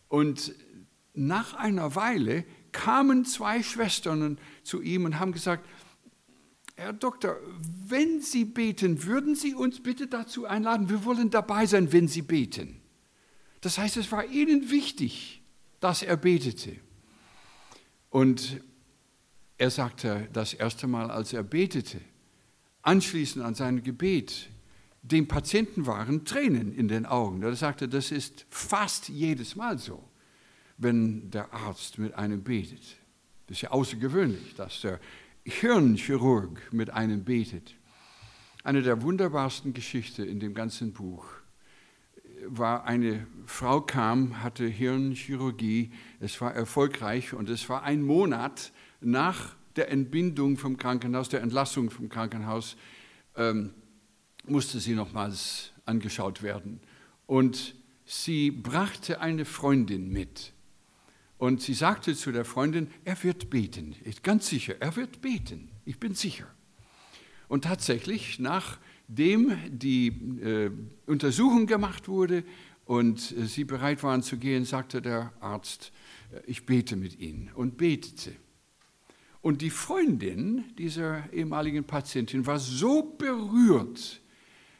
Und 0.09 0.53
nach 1.16 1.53
einer 1.53 1.95
Weile 1.95 2.45
kamen 2.72 3.26
zwei 3.26 3.63
Schwestern 3.63 4.38
zu 4.63 4.82
ihm 4.82 5.05
und 5.05 5.20
haben 5.20 5.32
gesagt, 5.32 5.68
Herr 6.76 6.91
Doktor, 6.91 7.38
wenn 7.88 8.22
Sie 8.22 8.43
beten, 8.43 9.03
würden 9.05 9.36
Sie 9.36 9.53
uns 9.53 9.82
bitte 9.82 10.07
dazu 10.07 10.45
einladen, 10.45 10.89
wir 10.89 11.05
wollen 11.05 11.30
dabei 11.30 11.66
sein, 11.66 11.93
wenn 11.93 12.09
Sie 12.09 12.22
beten. 12.22 12.82
Das 13.61 13.78
heißt, 13.78 13.97
es 13.97 14.11
war 14.11 14.26
ihnen 14.26 14.70
wichtig, 14.70 15.41
dass 15.80 16.03
er 16.03 16.18
betete. 16.18 16.76
Und 18.09 18.61
er 19.57 19.70
sagte 19.70 20.28
das 20.34 20.53
erste 20.53 20.88
Mal, 20.88 21.09
als 21.09 21.32
er 21.32 21.43
betete, 21.43 22.01
anschließend 22.82 23.43
an 23.43 23.55
sein 23.55 23.82
Gebet, 23.82 24.49
dem 25.01 25.28
Patienten 25.28 25.86
waren 25.86 26.26
Tränen 26.26 26.74
in 26.74 26.88
den 26.88 27.05
Augen. 27.05 27.41
Er 27.41 27.55
sagte, 27.55 27.88
das 27.88 28.11
ist 28.11 28.45
fast 28.49 29.07
jedes 29.09 29.55
Mal 29.55 29.78
so, 29.78 30.03
wenn 30.78 31.32
der 31.32 31.53
Arzt 31.53 31.97
mit 31.97 32.13
einem 32.15 32.43
betet. 32.43 32.97
Das 33.47 33.57
ist 33.57 33.61
ja 33.61 33.71
außergewöhnlich, 33.71 34.55
dass 34.55 34.82
der 34.82 34.99
Hirnchirurg 35.43 36.73
mit 36.73 36.89
einem 36.89 37.23
betet. 37.23 37.76
Eine 38.63 38.82
der 38.82 39.01
wunderbarsten 39.03 39.73
Geschichten 39.73 40.28
in 40.28 40.39
dem 40.39 40.53
ganzen 40.53 40.93
Buch 40.93 41.26
war 42.47 42.86
eine 42.86 43.28
Frau 43.45 43.82
kam, 43.82 44.43
hatte 44.43 44.65
Hirnchirurgie, 44.65 45.91
es 46.19 46.39
war 46.41 46.53
erfolgreich 46.53 47.34
und 47.34 47.49
es 47.49 47.69
war 47.69 47.84
ein 47.84 48.01
Monat 48.01 48.71
nach 49.01 49.55
der 49.76 49.91
Entbindung 49.91 50.57
vom 50.57 50.78
Krankenhaus, 50.78 51.30
der 51.30 51.41
Entlassung 51.41 51.89
vom 51.89 52.09
Krankenhaus, 52.09 52.76
ähm, 53.36 53.73
musste 54.47 54.80
sie 54.80 54.93
nochmals 54.93 55.71
angeschaut 55.86 56.41
werden. 56.41 56.80
Und 57.26 57.76
sie 58.05 58.51
brachte 58.51 59.21
eine 59.21 59.45
Freundin 59.45 60.09
mit. 60.09 60.53
Und 61.38 61.61
sie 61.61 61.73
sagte 61.73 62.15
zu 62.15 62.31
der 62.31 62.45
Freundin, 62.45 62.88
er 63.03 63.21
wird 63.23 63.49
beten. 63.49 63.95
Ich 64.05 64.23
ganz 64.23 64.47
sicher, 64.47 64.75
er 64.79 64.95
wird 64.95 65.21
beten. 65.21 65.69
Ich 65.83 65.99
bin 65.99 66.15
sicher. 66.15 66.47
Und 67.47 67.65
tatsächlich, 67.65 68.39
nachdem 68.39 69.57
die 69.69 70.07
äh, 70.07 70.71
Untersuchung 71.05 71.67
gemacht 71.67 72.07
wurde 72.07 72.43
und 72.86 73.36
äh, 73.38 73.45
sie 73.45 73.65
bereit 73.65 74.01
waren 74.03 74.23
zu 74.23 74.38
gehen, 74.38 74.65
sagte 74.65 75.01
der 75.01 75.33
Arzt, 75.41 75.91
äh, 76.31 76.39
ich 76.47 76.65
bete 76.65 76.95
mit 76.95 77.19
ihnen 77.19 77.51
und 77.53 77.77
betete. 77.77 78.33
Und 79.41 79.61
die 79.61 79.69
Freundin 79.69 80.63
dieser 80.77 81.31
ehemaligen 81.31 81.83
Patientin 81.83 82.47
war 82.47 82.57
so 82.57 83.03
berührt 83.03 84.21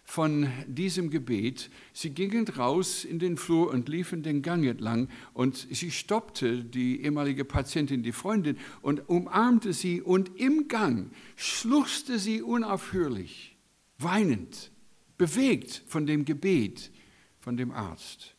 von 0.06 0.48
diesem 0.68 1.10
Gebet. 1.10 1.70
Sie 1.92 2.12
gingen 2.12 2.48
raus 2.48 3.04
in 3.04 3.20
den 3.20 3.38
Flur 3.38 3.72
und 3.72 3.90
liefen 3.90 4.24
den 4.24 4.44
Gang 4.44 4.66
entlang 4.66 5.10
und 5.34 5.68
sie 5.72 5.92
stoppte 5.92 6.64
die 6.64 7.02
ehemalige 7.02 7.44
Patientin, 7.44 8.04
die 8.04 8.12
Freundin, 8.12 8.58
und 8.82 9.10
umarmte 9.10 9.74
sie 9.74 10.02
und 10.02 10.40
im 10.40 10.68
Gang 10.68 11.12
schluchzte 11.36 12.20
sie 12.20 12.42
unaufhörlich, 12.42 13.58
weinend, 13.98 14.72
bewegt 15.18 15.84
von 15.88 16.06
dem 16.06 16.24
Gebet 16.24 16.92
von 17.40 17.58
dem 17.58 17.72
Arzt. 17.72 18.36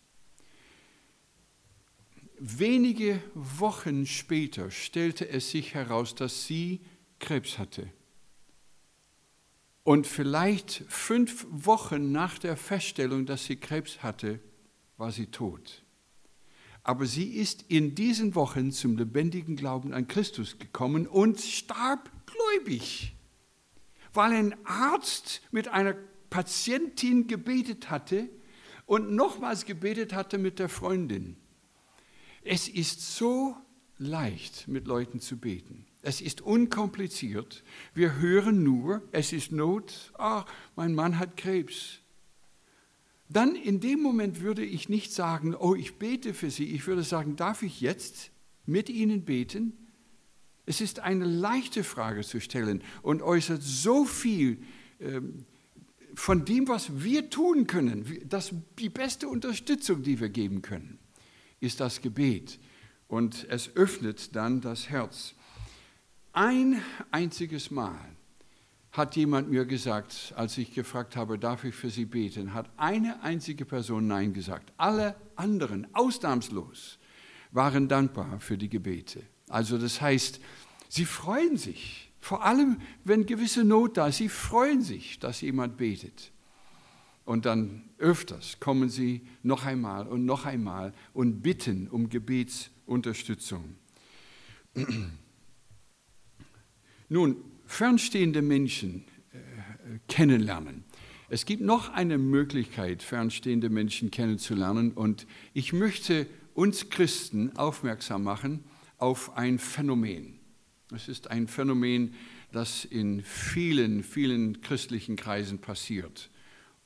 Wenige 2.38 3.22
Wochen 3.34 4.06
später 4.06 4.70
stellte 4.70 5.28
es 5.28 5.50
sich 5.50 5.74
heraus, 5.74 6.14
dass 6.14 6.46
sie 6.46 6.80
Krebs 7.18 7.58
hatte. 7.58 7.90
Und 9.86 10.08
vielleicht 10.08 10.82
fünf 10.88 11.46
Wochen 11.48 12.10
nach 12.10 12.40
der 12.40 12.56
Feststellung, 12.56 13.24
dass 13.24 13.44
sie 13.44 13.54
Krebs 13.54 14.02
hatte, 14.02 14.40
war 14.96 15.12
sie 15.12 15.26
tot. 15.26 15.84
Aber 16.82 17.06
sie 17.06 17.36
ist 17.36 17.62
in 17.68 17.94
diesen 17.94 18.34
Wochen 18.34 18.72
zum 18.72 18.98
lebendigen 18.98 19.54
Glauben 19.54 19.94
an 19.94 20.08
Christus 20.08 20.58
gekommen 20.58 21.06
und 21.06 21.40
starb 21.40 22.10
gläubig, 22.26 23.14
weil 24.12 24.32
ein 24.32 24.56
Arzt 24.66 25.40
mit 25.52 25.68
einer 25.68 25.94
Patientin 26.30 27.28
gebetet 27.28 27.88
hatte 27.88 28.28
und 28.86 29.12
nochmals 29.12 29.66
gebetet 29.66 30.12
hatte 30.14 30.38
mit 30.38 30.58
der 30.58 30.68
Freundin. 30.68 31.36
Es 32.42 32.66
ist 32.66 33.14
so 33.14 33.56
leicht, 33.98 34.66
mit 34.66 34.88
Leuten 34.88 35.20
zu 35.20 35.36
beten. 35.36 35.86
Es 36.06 36.20
ist 36.20 36.40
unkompliziert. 36.40 37.64
Wir 37.92 38.18
hören 38.20 38.62
nur, 38.62 39.02
es 39.10 39.32
ist 39.32 39.50
Not, 39.50 40.12
ach, 40.16 40.46
mein 40.76 40.94
Mann 40.94 41.18
hat 41.18 41.36
Krebs. 41.36 41.98
Dann 43.28 43.56
in 43.56 43.80
dem 43.80 44.02
Moment 44.02 44.40
würde 44.40 44.64
ich 44.64 44.88
nicht 44.88 45.12
sagen, 45.12 45.56
oh, 45.56 45.74
ich 45.74 45.96
bete 45.96 46.32
für 46.32 46.48
Sie. 46.48 46.66
Ich 46.66 46.86
würde 46.86 47.02
sagen, 47.02 47.34
darf 47.34 47.64
ich 47.64 47.80
jetzt 47.80 48.30
mit 48.66 48.88
Ihnen 48.88 49.24
beten? 49.24 49.72
Es 50.64 50.80
ist 50.80 51.00
eine 51.00 51.24
leichte 51.24 51.82
Frage 51.82 52.20
zu 52.22 52.40
stellen 52.40 52.84
und 53.02 53.20
äußert 53.20 53.64
so 53.64 54.04
viel 54.04 54.62
ähm, 55.00 55.44
von 56.14 56.44
dem, 56.44 56.68
was 56.68 57.02
wir 57.02 57.30
tun 57.30 57.66
können. 57.66 58.06
Das, 58.28 58.54
die 58.78 58.90
beste 58.90 59.26
Unterstützung, 59.26 60.04
die 60.04 60.20
wir 60.20 60.28
geben 60.28 60.62
können, 60.62 61.00
ist 61.58 61.80
das 61.80 62.00
Gebet. 62.00 62.60
Und 63.08 63.44
es 63.50 63.74
öffnet 63.74 64.36
dann 64.36 64.60
das 64.60 64.88
Herz. 64.88 65.34
Ein 66.38 66.82
einziges 67.12 67.70
Mal 67.70 67.98
hat 68.92 69.16
jemand 69.16 69.48
mir 69.48 69.64
gesagt, 69.64 70.34
als 70.36 70.58
ich 70.58 70.74
gefragt 70.74 71.16
habe, 71.16 71.38
darf 71.38 71.64
ich 71.64 71.74
für 71.74 71.88
Sie 71.88 72.04
beten, 72.04 72.52
hat 72.52 72.68
eine 72.76 73.22
einzige 73.22 73.64
Person 73.64 74.06
Nein 74.06 74.34
gesagt. 74.34 74.70
Alle 74.76 75.16
anderen, 75.34 75.86
ausnahmslos, 75.94 76.98
waren 77.52 77.88
dankbar 77.88 78.38
für 78.40 78.58
die 78.58 78.68
Gebete. 78.68 79.22
Also 79.48 79.78
das 79.78 80.02
heißt, 80.02 80.38
sie 80.90 81.06
freuen 81.06 81.56
sich, 81.56 82.12
vor 82.20 82.44
allem 82.44 82.82
wenn 83.02 83.24
gewisse 83.24 83.64
Not 83.64 83.96
da 83.96 84.08
ist, 84.08 84.18
sie 84.18 84.28
freuen 84.28 84.82
sich, 84.82 85.18
dass 85.18 85.40
jemand 85.40 85.78
betet. 85.78 86.32
Und 87.24 87.46
dann 87.46 87.88
öfters 87.96 88.60
kommen 88.60 88.90
sie 88.90 89.26
noch 89.42 89.64
einmal 89.64 90.06
und 90.06 90.26
noch 90.26 90.44
einmal 90.44 90.92
und 91.14 91.40
bitten 91.40 91.88
um 91.88 92.10
Gebetsunterstützung. 92.10 93.76
Nun, 97.08 97.36
fernstehende 97.66 98.42
Menschen 98.42 99.04
äh, 99.32 99.38
kennenlernen. 100.08 100.84
Es 101.28 101.44
gibt 101.46 101.62
noch 101.62 101.92
eine 101.92 102.18
Möglichkeit, 102.18 103.02
fernstehende 103.02 103.70
Menschen 103.70 104.10
kennenzulernen 104.10 104.92
und 104.92 105.26
ich 105.54 105.72
möchte 105.72 106.26
uns 106.54 106.88
Christen 106.90 107.56
aufmerksam 107.56 108.22
machen 108.22 108.64
auf 108.98 109.36
ein 109.36 109.58
Phänomen. 109.58 110.38
Es 110.94 111.08
ist 111.08 111.30
ein 111.30 111.48
Phänomen, 111.48 112.14
das 112.52 112.84
in 112.84 113.22
vielen, 113.22 114.02
vielen 114.02 114.60
christlichen 114.60 115.16
Kreisen 115.16 115.58
passiert. 115.58 116.30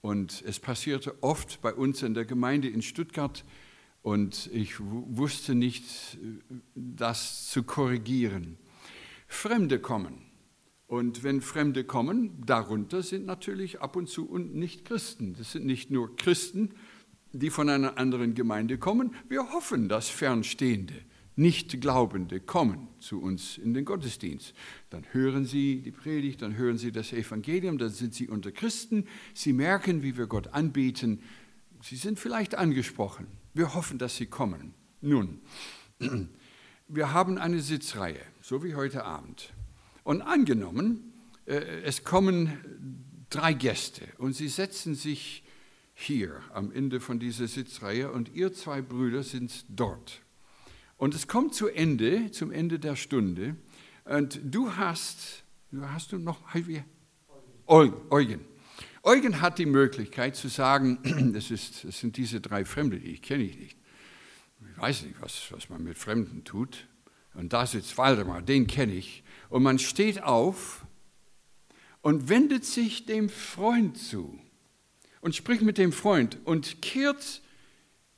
Und 0.01 0.43
es 0.47 0.59
passierte 0.59 1.23
oft 1.23 1.61
bei 1.61 1.75
uns 1.75 2.03
in 2.03 2.15
der 2.15 2.25
Gemeinde 2.25 2.69
in 2.69 2.83
Stuttgart 2.83 3.45
und 4.03 4.49
ich 4.53 4.81
wusste 4.81 5.55
nicht, 5.55 5.85
äh, 6.15 6.55
das 6.75 7.49
zu 7.51 7.63
korrigieren. 7.63 8.59
Fremde 9.31 9.79
kommen. 9.79 10.19
Und 10.87 11.23
wenn 11.23 11.41
Fremde 11.41 11.85
kommen, 11.85 12.45
darunter 12.45 13.03
sind 13.03 13.25
natürlich 13.25 13.81
ab 13.81 13.95
und 13.95 14.09
zu 14.09 14.29
und 14.29 14.57
nicht 14.57 14.85
Christen. 14.85 15.35
Das 15.39 15.53
sind 15.53 15.65
nicht 15.65 15.91
nur 15.91 16.17
Christen, 16.17 16.71
die 17.33 17.51
von 17.51 17.69
einer 17.69 17.97
anderen 17.97 18.35
Gemeinde 18.35 18.77
kommen. 18.77 19.15
Wir 19.29 19.53
hoffen, 19.53 19.89
dass 19.89 20.09
Fernstehende, 20.09 20.95
Nicht-Glaubende 21.37 22.41
kommen 22.41 22.89
zu 22.99 23.23
uns 23.23 23.57
in 23.57 23.73
den 23.73 23.85
Gottesdienst. 23.85 24.53
Dann 24.91 25.07
hören 25.13 25.45
sie 25.47 25.81
die 25.81 25.93
Predigt, 25.93 26.43
dann 26.43 26.57
hören 26.57 26.77
sie 26.77 26.91
das 26.91 27.13
Evangelium, 27.13 27.79
dann 27.79 27.91
sind 27.91 28.13
sie 28.13 28.27
unter 28.27 28.51
Christen. 28.51 29.07
Sie 29.33 29.53
merken, 29.53 30.03
wie 30.03 30.19
wir 30.19 30.27
Gott 30.27 30.49
anbeten. 30.49 31.23
Sie 31.83 31.97
sind 31.97 32.19
vielleicht 32.19 32.57
angesprochen. 32.57 33.29
Wir 33.55 33.75
hoffen, 33.75 33.97
dass 33.97 34.17
sie 34.17 34.27
kommen. 34.27 34.75
Nun, 35.01 35.41
wir 36.89 37.13
haben 37.13 37.39
eine 37.39 37.61
Sitzreihe 37.61 38.21
so 38.51 38.65
wie 38.65 38.75
heute 38.75 39.05
Abend. 39.05 39.53
Und 40.03 40.23
angenommen, 40.23 41.13
äh, 41.47 41.83
es 41.85 42.03
kommen 42.03 43.07
drei 43.31 43.53
Gäste 43.53 44.03
und 44.19 44.33
sie 44.33 44.49
setzen 44.49 44.97
sich 44.97 45.45
hier 45.95 46.41
am 46.53 46.73
Ende 46.73 46.99
von 46.99 47.21
dieser 47.21 47.47
Sitzreihe 47.47 48.11
und 48.11 48.35
ihr 48.35 48.53
zwei 48.53 48.83
Brüder 48.83 49.23
sind 49.23 49.67
dort. 49.69 50.23
Und 50.97 51.15
es 51.15 51.29
kommt 51.29 51.55
zu 51.55 51.69
Ende, 51.69 52.33
zum 52.33 52.51
Ende 52.51 52.81
der 52.81 52.97
Stunde 52.97 53.55
und 54.05 54.41
du 54.43 54.75
hast, 54.75 55.45
hast 55.81 56.11
du 56.11 56.19
noch, 56.19 56.41
Eugen. 57.69 57.95
Eugen. 58.11 58.41
Eugen 59.05 59.41
hat 59.41 59.61
die 59.61 59.67
Möglichkeit 59.67 60.35
zu 60.35 60.49
sagen, 60.49 60.99
das, 61.35 61.53
ist, 61.53 61.85
das 61.85 62.01
sind 62.01 62.17
diese 62.17 62.41
drei 62.41 62.65
Fremde, 62.65 62.99
die 62.99 63.17
kenne 63.21 63.45
ich 63.45 63.57
nicht. 63.57 63.77
Ich 64.73 64.77
weiß 64.77 65.03
nicht, 65.05 65.21
was, 65.21 65.53
was 65.53 65.69
man 65.69 65.85
mit 65.85 65.97
Fremden 65.97 66.43
tut. 66.43 66.89
Und 67.35 67.53
da 67.53 67.67
sitzt 67.67 67.97
Waldemar, 67.99 68.43
den 68.43 68.67
kenne 68.67 68.95
ich. 68.95 69.23
Und 69.49 69.63
man 69.63 69.79
steht 69.79 70.23
auf 70.23 70.85
und 72.03 72.29
wendet 72.29 72.65
sich 72.65 73.07
dem 73.07 73.29
Freund 73.29 73.99
zu 73.99 74.39
und 75.21 75.35
spricht 75.35 75.63
mit 75.63 75.79
dem 75.79 75.93
Freund 75.93 76.39
und 76.45 76.83
kehrt 76.83 77.43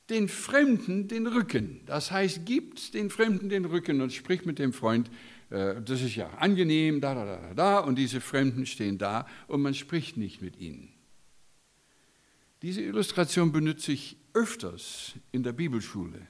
den 0.09 0.27
Fremden 0.27 1.07
den 1.07 1.27
Rücken. 1.27 1.81
Das 1.85 2.11
heißt, 2.11 2.45
gibt 2.45 2.93
den 2.93 3.09
Fremden 3.09 3.49
den 3.49 3.65
Rücken 3.65 4.01
und 4.01 4.11
spricht 4.11 4.45
mit 4.45 4.59
dem 4.59 4.73
Freund. 4.73 5.09
Äh, 5.49 5.81
das 5.81 6.01
ist 6.01 6.15
ja 6.15 6.29
angenehm, 6.31 7.01
da, 7.01 7.13
da, 7.13 7.25
da, 7.25 7.53
da, 7.53 7.79
und 7.79 7.95
diese 7.95 8.21
Fremden 8.21 8.65
stehen 8.65 8.97
da 8.97 9.27
und 9.47 9.61
man 9.61 9.73
spricht 9.73 10.17
nicht 10.17 10.41
mit 10.41 10.59
ihnen. 10.59 10.89
Diese 12.61 12.81
Illustration 12.81 13.51
benutze 13.51 13.91
ich 13.91 14.17
öfters 14.33 15.13
in 15.31 15.43
der 15.43 15.51
Bibelschule 15.51 16.27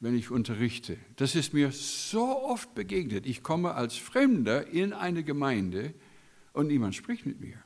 wenn 0.00 0.16
ich 0.16 0.30
unterrichte. 0.30 0.98
Das 1.16 1.34
ist 1.34 1.54
mir 1.54 1.72
so 1.72 2.42
oft 2.42 2.74
begegnet. 2.74 3.26
Ich 3.26 3.42
komme 3.42 3.74
als 3.74 3.96
Fremder 3.96 4.66
in 4.66 4.92
eine 4.92 5.24
Gemeinde 5.24 5.94
und 6.52 6.66
niemand 6.66 6.94
spricht 6.94 7.26
mit 7.26 7.40
mir. 7.40 7.62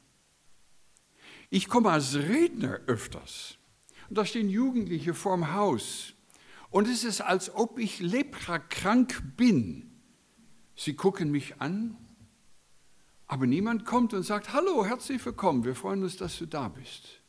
Ich 1.48 1.68
komme 1.68 1.90
als 1.90 2.14
Redner 2.14 2.80
öfters. 2.86 3.58
Und 4.08 4.18
da 4.18 4.24
stehen 4.24 4.48
Jugendliche 4.48 5.14
vorm 5.14 5.52
Haus. 5.52 6.14
Und 6.70 6.86
es 6.86 7.02
ist, 7.02 7.20
als 7.20 7.52
ob 7.54 7.78
ich 7.78 7.98
leprakrank 7.98 9.36
bin. 9.36 9.90
Sie 10.76 10.94
gucken 10.94 11.30
mich 11.30 11.60
an, 11.60 11.96
aber 13.26 13.46
niemand 13.46 13.84
kommt 13.84 14.14
und 14.14 14.22
sagt, 14.22 14.52
hallo, 14.52 14.84
herzlich 14.84 15.24
willkommen, 15.24 15.64
wir 15.64 15.74
freuen 15.74 16.02
uns, 16.02 16.16
dass 16.16 16.38
du 16.38 16.46
da 16.46 16.68
bist. 16.68 17.20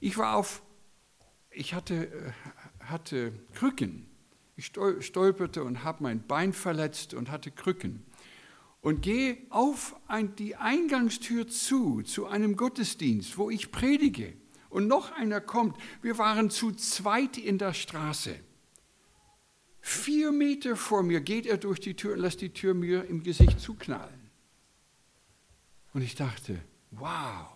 Ich 0.00 0.16
war 0.16 0.36
auf, 0.36 0.62
ich 1.50 1.74
hatte, 1.74 2.06
äh, 2.06 2.32
hatte 2.90 3.32
Krücken. 3.54 4.06
Ich 4.56 4.72
stolperte 5.00 5.62
und 5.64 5.84
habe 5.84 6.02
mein 6.02 6.26
Bein 6.26 6.52
verletzt 6.52 7.14
und 7.14 7.30
hatte 7.30 7.50
Krücken. 7.50 8.04
Und 8.80 9.02
gehe 9.02 9.38
auf 9.50 9.96
die 10.38 10.56
Eingangstür 10.56 11.48
zu, 11.48 12.02
zu 12.02 12.26
einem 12.26 12.56
Gottesdienst, 12.56 13.36
wo 13.36 13.50
ich 13.50 13.72
predige. 13.72 14.32
Und 14.70 14.88
noch 14.88 15.12
einer 15.12 15.40
kommt. 15.40 15.76
Wir 16.02 16.18
waren 16.18 16.50
zu 16.50 16.72
zweit 16.72 17.36
in 17.36 17.58
der 17.58 17.74
Straße. 17.74 18.36
Vier 19.80 20.32
Meter 20.32 20.76
vor 20.76 21.02
mir 21.02 21.20
geht 21.20 21.46
er 21.46 21.58
durch 21.58 21.80
die 21.80 21.94
Tür 21.94 22.14
und 22.14 22.20
lässt 22.20 22.40
die 22.40 22.52
Tür 22.52 22.74
mir 22.74 23.04
im 23.04 23.22
Gesicht 23.22 23.60
zuknallen. 23.60 24.30
Und 25.92 26.02
ich 26.02 26.14
dachte, 26.14 26.60
wow, 26.90 27.46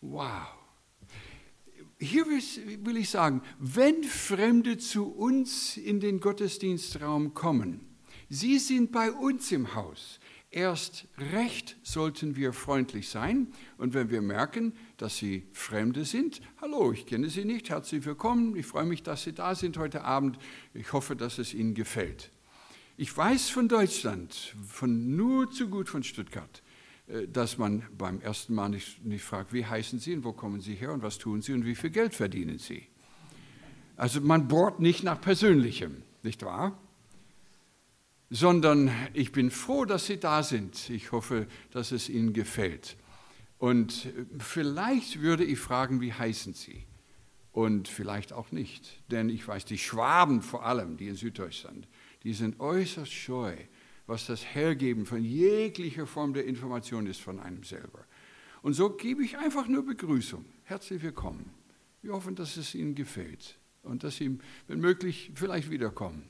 wow. 0.00 0.63
Hier 2.04 2.26
will 2.26 2.98
ich 2.98 3.08
sagen, 3.08 3.40
wenn 3.58 4.04
Fremde 4.04 4.76
zu 4.76 5.06
uns 5.06 5.78
in 5.78 6.00
den 6.00 6.20
Gottesdienstraum 6.20 7.32
kommen, 7.32 7.80
sie 8.28 8.58
sind 8.58 8.92
bei 8.92 9.10
uns 9.10 9.50
im 9.52 9.74
Haus. 9.74 10.20
Erst 10.50 11.08
recht 11.32 11.78
sollten 11.82 12.36
wir 12.36 12.52
freundlich 12.52 13.08
sein 13.08 13.48
und 13.78 13.94
wenn 13.94 14.10
wir 14.10 14.20
merken, 14.20 14.74
dass 14.98 15.16
sie 15.16 15.48
Fremde 15.54 16.04
sind, 16.04 16.42
hallo, 16.60 16.92
ich 16.92 17.06
kenne 17.06 17.30
Sie 17.30 17.46
nicht, 17.46 17.70
herzlich 17.70 18.04
willkommen, 18.04 18.54
ich 18.54 18.66
freue 18.66 18.84
mich, 18.84 19.02
dass 19.02 19.22
Sie 19.22 19.32
da 19.32 19.54
sind 19.54 19.78
heute 19.78 20.04
Abend, 20.04 20.38
ich 20.74 20.92
hoffe, 20.92 21.16
dass 21.16 21.38
es 21.38 21.54
Ihnen 21.54 21.72
gefällt. 21.72 22.30
Ich 22.98 23.16
weiß 23.16 23.48
von 23.48 23.66
Deutschland, 23.66 24.54
von 24.68 25.16
nur 25.16 25.50
zu 25.50 25.68
gut 25.68 25.88
von 25.88 26.02
Stuttgart, 26.02 26.62
dass 27.06 27.58
man 27.58 27.82
beim 27.96 28.20
ersten 28.20 28.54
Mal 28.54 28.70
nicht, 28.70 29.04
nicht 29.04 29.22
fragt, 29.22 29.52
wie 29.52 29.66
heißen 29.66 29.98
Sie 29.98 30.14
und 30.14 30.24
wo 30.24 30.32
kommen 30.32 30.60
Sie 30.60 30.74
her 30.74 30.92
und 30.92 31.02
was 31.02 31.18
tun 31.18 31.42
Sie 31.42 31.52
und 31.52 31.66
wie 31.66 31.74
viel 31.74 31.90
Geld 31.90 32.14
verdienen 32.14 32.58
Sie. 32.58 32.86
Also 33.96 34.20
man 34.20 34.48
bohrt 34.48 34.80
nicht 34.80 35.04
nach 35.04 35.20
Persönlichem, 35.20 36.02
nicht 36.22 36.42
wahr? 36.42 36.78
Sondern 38.30 38.90
ich 39.12 39.32
bin 39.32 39.50
froh, 39.50 39.84
dass 39.84 40.06
Sie 40.06 40.18
da 40.18 40.42
sind. 40.42 40.88
Ich 40.90 41.12
hoffe, 41.12 41.46
dass 41.70 41.92
es 41.92 42.08
Ihnen 42.08 42.32
gefällt. 42.32 42.96
Und 43.58 44.12
vielleicht 44.38 45.20
würde 45.20 45.44
ich 45.44 45.58
fragen, 45.58 46.00
wie 46.00 46.12
heißen 46.12 46.54
Sie? 46.54 46.84
Und 47.52 47.86
vielleicht 47.86 48.32
auch 48.32 48.50
nicht. 48.50 49.02
Denn 49.10 49.28
ich 49.28 49.46
weiß, 49.46 49.66
die 49.66 49.78
Schwaben 49.78 50.42
vor 50.42 50.64
allem, 50.64 50.96
die 50.96 51.08
in 51.08 51.14
Süddeutschland, 51.14 51.86
die 52.24 52.32
sind 52.32 52.58
äußerst 52.58 53.12
scheu 53.12 53.54
was 54.06 54.26
das 54.26 54.54
Hergeben 54.54 55.06
von 55.06 55.24
jeglicher 55.24 56.06
Form 56.06 56.34
der 56.34 56.44
Information 56.44 57.06
ist 57.06 57.20
von 57.20 57.40
einem 57.40 57.64
selber. 57.64 58.04
Und 58.62 58.74
so 58.74 58.90
gebe 58.90 59.24
ich 59.24 59.38
einfach 59.38 59.68
nur 59.68 59.84
Begrüßung. 59.84 60.44
Herzlich 60.64 61.02
willkommen. 61.02 61.50
Wir 62.02 62.12
hoffen, 62.12 62.34
dass 62.34 62.56
es 62.56 62.74
Ihnen 62.74 62.94
gefällt 62.94 63.58
und 63.82 64.04
dass 64.04 64.16
Sie, 64.16 64.38
wenn 64.66 64.80
möglich, 64.80 65.32
vielleicht 65.34 65.70
wiederkommen 65.70 66.28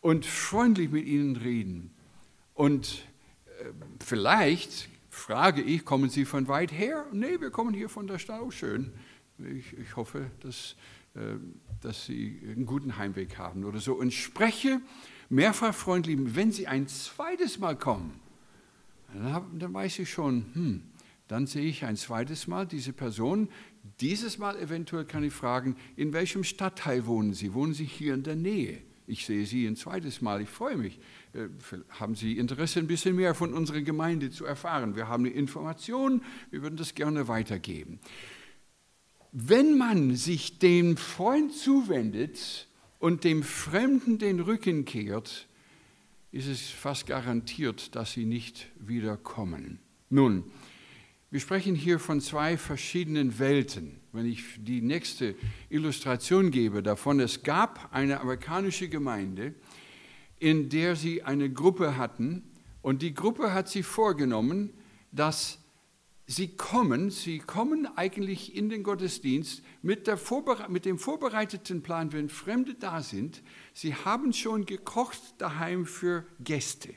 und 0.00 0.26
freundlich 0.26 0.90
mit 0.90 1.06
Ihnen 1.06 1.36
reden. 1.36 1.94
Und 2.54 3.04
äh, 3.60 3.70
vielleicht 4.04 4.88
frage 5.10 5.62
ich, 5.62 5.84
kommen 5.84 6.10
Sie 6.10 6.24
von 6.24 6.48
weit 6.48 6.72
her? 6.72 7.06
Nee, 7.12 7.40
wir 7.40 7.50
kommen 7.50 7.74
hier 7.74 7.88
von 7.88 8.06
der 8.06 8.18
Stadt. 8.18 8.40
Oh, 8.42 8.50
schön. 8.50 8.92
Ich, 9.38 9.76
ich 9.78 9.96
hoffe, 9.96 10.30
dass, 10.40 10.76
äh, 11.14 11.36
dass 11.80 12.06
Sie 12.06 12.40
einen 12.44 12.66
guten 12.66 12.96
Heimweg 12.96 13.38
haben 13.38 13.64
oder 13.64 13.80
so. 13.80 13.94
Und 13.94 14.12
spreche 14.12 14.80
mehrfach 15.28 15.74
freundlich, 15.74 16.18
wenn 16.34 16.52
Sie 16.52 16.66
ein 16.66 16.88
zweites 16.88 17.58
Mal 17.58 17.76
kommen, 17.76 18.20
dann, 19.12 19.58
dann 19.58 19.74
weiß 19.74 19.98
ich 20.00 20.10
schon, 20.10 20.46
hm, 20.52 20.82
dann 21.28 21.46
sehe 21.46 21.64
ich 21.64 21.84
ein 21.84 21.96
zweites 21.96 22.46
Mal 22.46 22.66
diese 22.66 22.92
Person. 22.92 23.48
Dieses 24.00 24.38
Mal 24.38 24.56
eventuell 24.58 25.04
kann 25.04 25.24
ich 25.24 25.32
fragen, 25.32 25.76
in 25.96 26.12
welchem 26.12 26.44
Stadtteil 26.44 27.06
wohnen 27.06 27.34
Sie? 27.34 27.54
Wohnen 27.54 27.74
Sie 27.74 27.84
hier 27.84 28.14
in 28.14 28.22
der 28.22 28.36
Nähe? 28.36 28.78
Ich 29.08 29.24
sehe 29.24 29.46
Sie 29.46 29.66
ein 29.66 29.76
zweites 29.76 30.20
Mal, 30.20 30.40
ich 30.40 30.48
freue 30.48 30.76
mich. 30.76 30.98
Äh, 31.32 31.48
haben 31.90 32.14
Sie 32.14 32.38
Interesse, 32.38 32.80
ein 32.80 32.88
bisschen 32.88 33.16
mehr 33.16 33.34
von 33.34 33.54
unserer 33.54 33.80
Gemeinde 33.82 34.30
zu 34.30 34.44
erfahren? 34.44 34.96
Wir 34.96 35.08
haben 35.08 35.24
eine 35.24 35.34
Information, 35.34 36.22
wir 36.50 36.62
würden 36.62 36.76
das 36.76 36.94
gerne 36.94 37.28
weitergeben. 37.28 38.00
Wenn 39.32 39.76
man 39.76 40.16
sich 40.16 40.58
dem 40.58 40.96
Freund 40.96 41.52
zuwendet, 41.52 42.68
und 43.06 43.22
dem 43.22 43.44
Fremden 43.44 44.18
den 44.18 44.40
Rücken 44.40 44.84
kehrt, 44.84 45.46
ist 46.32 46.48
es 46.48 46.70
fast 46.70 47.06
garantiert, 47.06 47.94
dass 47.94 48.10
sie 48.10 48.24
nicht 48.24 48.66
wiederkommen. 48.80 49.78
Nun, 50.10 50.42
wir 51.30 51.38
sprechen 51.38 51.76
hier 51.76 52.00
von 52.00 52.20
zwei 52.20 52.58
verschiedenen 52.58 53.38
Welten. 53.38 54.00
Wenn 54.10 54.26
ich 54.26 54.42
die 54.58 54.82
nächste 54.82 55.36
Illustration 55.70 56.50
gebe 56.50 56.82
davon, 56.82 57.20
es 57.20 57.44
gab 57.44 57.94
eine 57.94 58.20
amerikanische 58.20 58.88
Gemeinde, 58.88 59.54
in 60.40 60.68
der 60.68 60.96
sie 60.96 61.22
eine 61.22 61.48
Gruppe 61.48 61.96
hatten 61.96 62.42
und 62.82 63.02
die 63.02 63.14
Gruppe 63.14 63.54
hat 63.54 63.68
sich 63.68 63.86
vorgenommen, 63.86 64.72
dass 65.12 65.60
sie 66.26 66.56
kommen, 66.56 67.10
sie 67.10 67.38
kommen 67.38 67.86
eigentlich 67.96 68.54
in 68.54 68.68
den 68.68 68.82
Gottesdienst 68.82 69.62
mit, 69.82 70.10
mit, 70.68 70.84
dem 70.84 70.98
vorbereiteten 70.98 71.82
Plan, 71.82 72.12
wenn 72.12 72.28
Fremde 72.28 72.74
da 72.74 73.02
sind, 73.02 73.42
sie 73.72 73.94
haben 73.94 74.32
schon 74.32 74.66
gekocht 74.66 75.20
daheim 75.38 75.86
für 75.86 76.24
Gäste. 76.40 76.94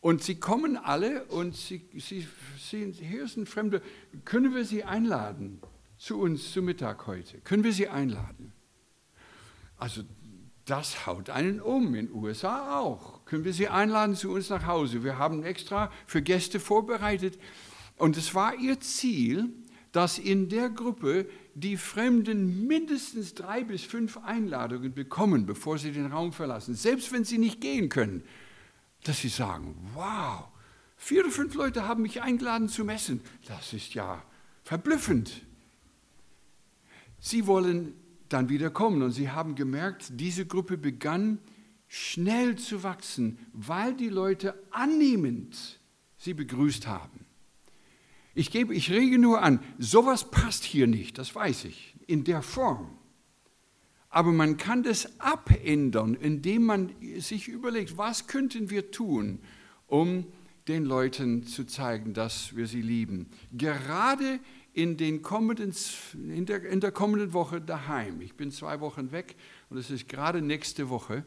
Und 0.00 0.22
sie 0.22 0.36
kommen 0.36 0.76
alle 0.76 1.24
und 1.26 1.54
sie, 1.54 1.82
sie 1.98 2.26
sehen, 2.58 2.92
hier 2.92 3.28
sind 3.28 3.48
Fremde, 3.48 3.82
können 4.24 4.54
wir 4.54 4.64
sie 4.64 4.84
einladen 4.84 5.60
zu 5.98 6.18
uns 6.18 6.52
zu 6.52 6.62
Mittag 6.62 7.06
heute? 7.06 7.38
Können 7.40 7.64
wir 7.64 7.72
sie 7.72 7.88
einladen? 7.88 8.52
Also 9.76 10.02
das 10.64 11.06
haut 11.06 11.28
einen 11.28 11.60
um, 11.60 11.94
in 11.94 12.06
den 12.06 12.14
USA 12.14 12.78
auch. 12.80 13.24
Können 13.26 13.44
wir 13.44 13.52
sie 13.52 13.68
einladen 13.68 14.14
zu 14.14 14.30
uns 14.30 14.48
nach 14.48 14.66
Hause? 14.66 15.04
Wir 15.04 15.18
haben 15.18 15.42
extra 15.42 15.90
für 16.06 16.22
Gäste 16.22 16.60
vorbereitet. 16.60 17.38
Und 18.00 18.16
es 18.16 18.34
war 18.34 18.56
ihr 18.56 18.80
Ziel, 18.80 19.50
dass 19.92 20.18
in 20.18 20.48
der 20.48 20.70
Gruppe 20.70 21.28
die 21.54 21.76
Fremden 21.76 22.66
mindestens 22.66 23.34
drei 23.34 23.62
bis 23.62 23.82
fünf 23.82 24.16
Einladungen 24.16 24.94
bekommen, 24.94 25.44
bevor 25.44 25.76
sie 25.76 25.92
den 25.92 26.06
Raum 26.06 26.32
verlassen, 26.32 26.74
selbst 26.74 27.12
wenn 27.12 27.24
sie 27.24 27.36
nicht 27.36 27.60
gehen 27.60 27.90
können, 27.90 28.22
dass 29.04 29.20
sie 29.20 29.28
sagen, 29.28 29.76
wow, 29.92 30.44
vier 30.96 31.24
oder 31.24 31.30
fünf 31.30 31.54
Leute 31.54 31.86
haben 31.86 32.00
mich 32.00 32.22
eingeladen 32.22 32.70
zum 32.70 32.88
Essen. 32.88 33.20
Das 33.46 33.74
ist 33.74 33.92
ja 33.92 34.22
verblüffend. 34.64 35.42
Sie 37.18 37.46
wollen 37.46 37.92
dann 38.30 38.48
wieder 38.48 38.70
kommen 38.70 39.02
und 39.02 39.10
sie 39.10 39.30
haben 39.30 39.56
gemerkt, 39.56 40.06
diese 40.14 40.46
Gruppe 40.46 40.78
begann 40.78 41.38
schnell 41.86 42.56
zu 42.56 42.82
wachsen, 42.82 43.38
weil 43.52 43.94
die 43.94 44.08
Leute 44.08 44.54
annehmend 44.70 45.78
sie 46.16 46.32
begrüßt 46.32 46.86
haben. 46.86 47.26
Ich, 48.40 48.50
gebe, 48.50 48.74
ich 48.74 48.90
rege 48.90 49.18
nur 49.18 49.42
an, 49.42 49.60
sowas 49.76 50.30
passt 50.30 50.64
hier 50.64 50.86
nicht, 50.86 51.18
das 51.18 51.34
weiß 51.34 51.66
ich, 51.66 51.94
in 52.06 52.24
der 52.24 52.40
Form. 52.40 52.96
Aber 54.08 54.32
man 54.32 54.56
kann 54.56 54.82
das 54.82 55.20
abändern, 55.20 56.14
indem 56.14 56.64
man 56.64 56.90
sich 57.18 57.48
überlegt, 57.48 57.98
was 57.98 58.28
könnten 58.28 58.70
wir 58.70 58.92
tun, 58.92 59.40
um 59.88 60.24
den 60.68 60.86
Leuten 60.86 61.42
zu 61.42 61.64
zeigen, 61.64 62.14
dass 62.14 62.56
wir 62.56 62.66
sie 62.66 62.80
lieben. 62.80 63.26
Gerade 63.52 64.40
in, 64.72 64.96
den 64.96 65.20
kommenden, 65.20 65.74
in, 66.14 66.46
der, 66.46 66.64
in 66.64 66.80
der 66.80 66.92
kommenden 66.92 67.34
Woche 67.34 67.60
daheim. 67.60 68.22
Ich 68.22 68.36
bin 68.36 68.50
zwei 68.50 68.80
Wochen 68.80 69.12
weg 69.12 69.36
und 69.68 69.76
es 69.76 69.90
ist 69.90 70.08
gerade 70.08 70.40
nächste 70.40 70.88
Woche. 70.88 71.26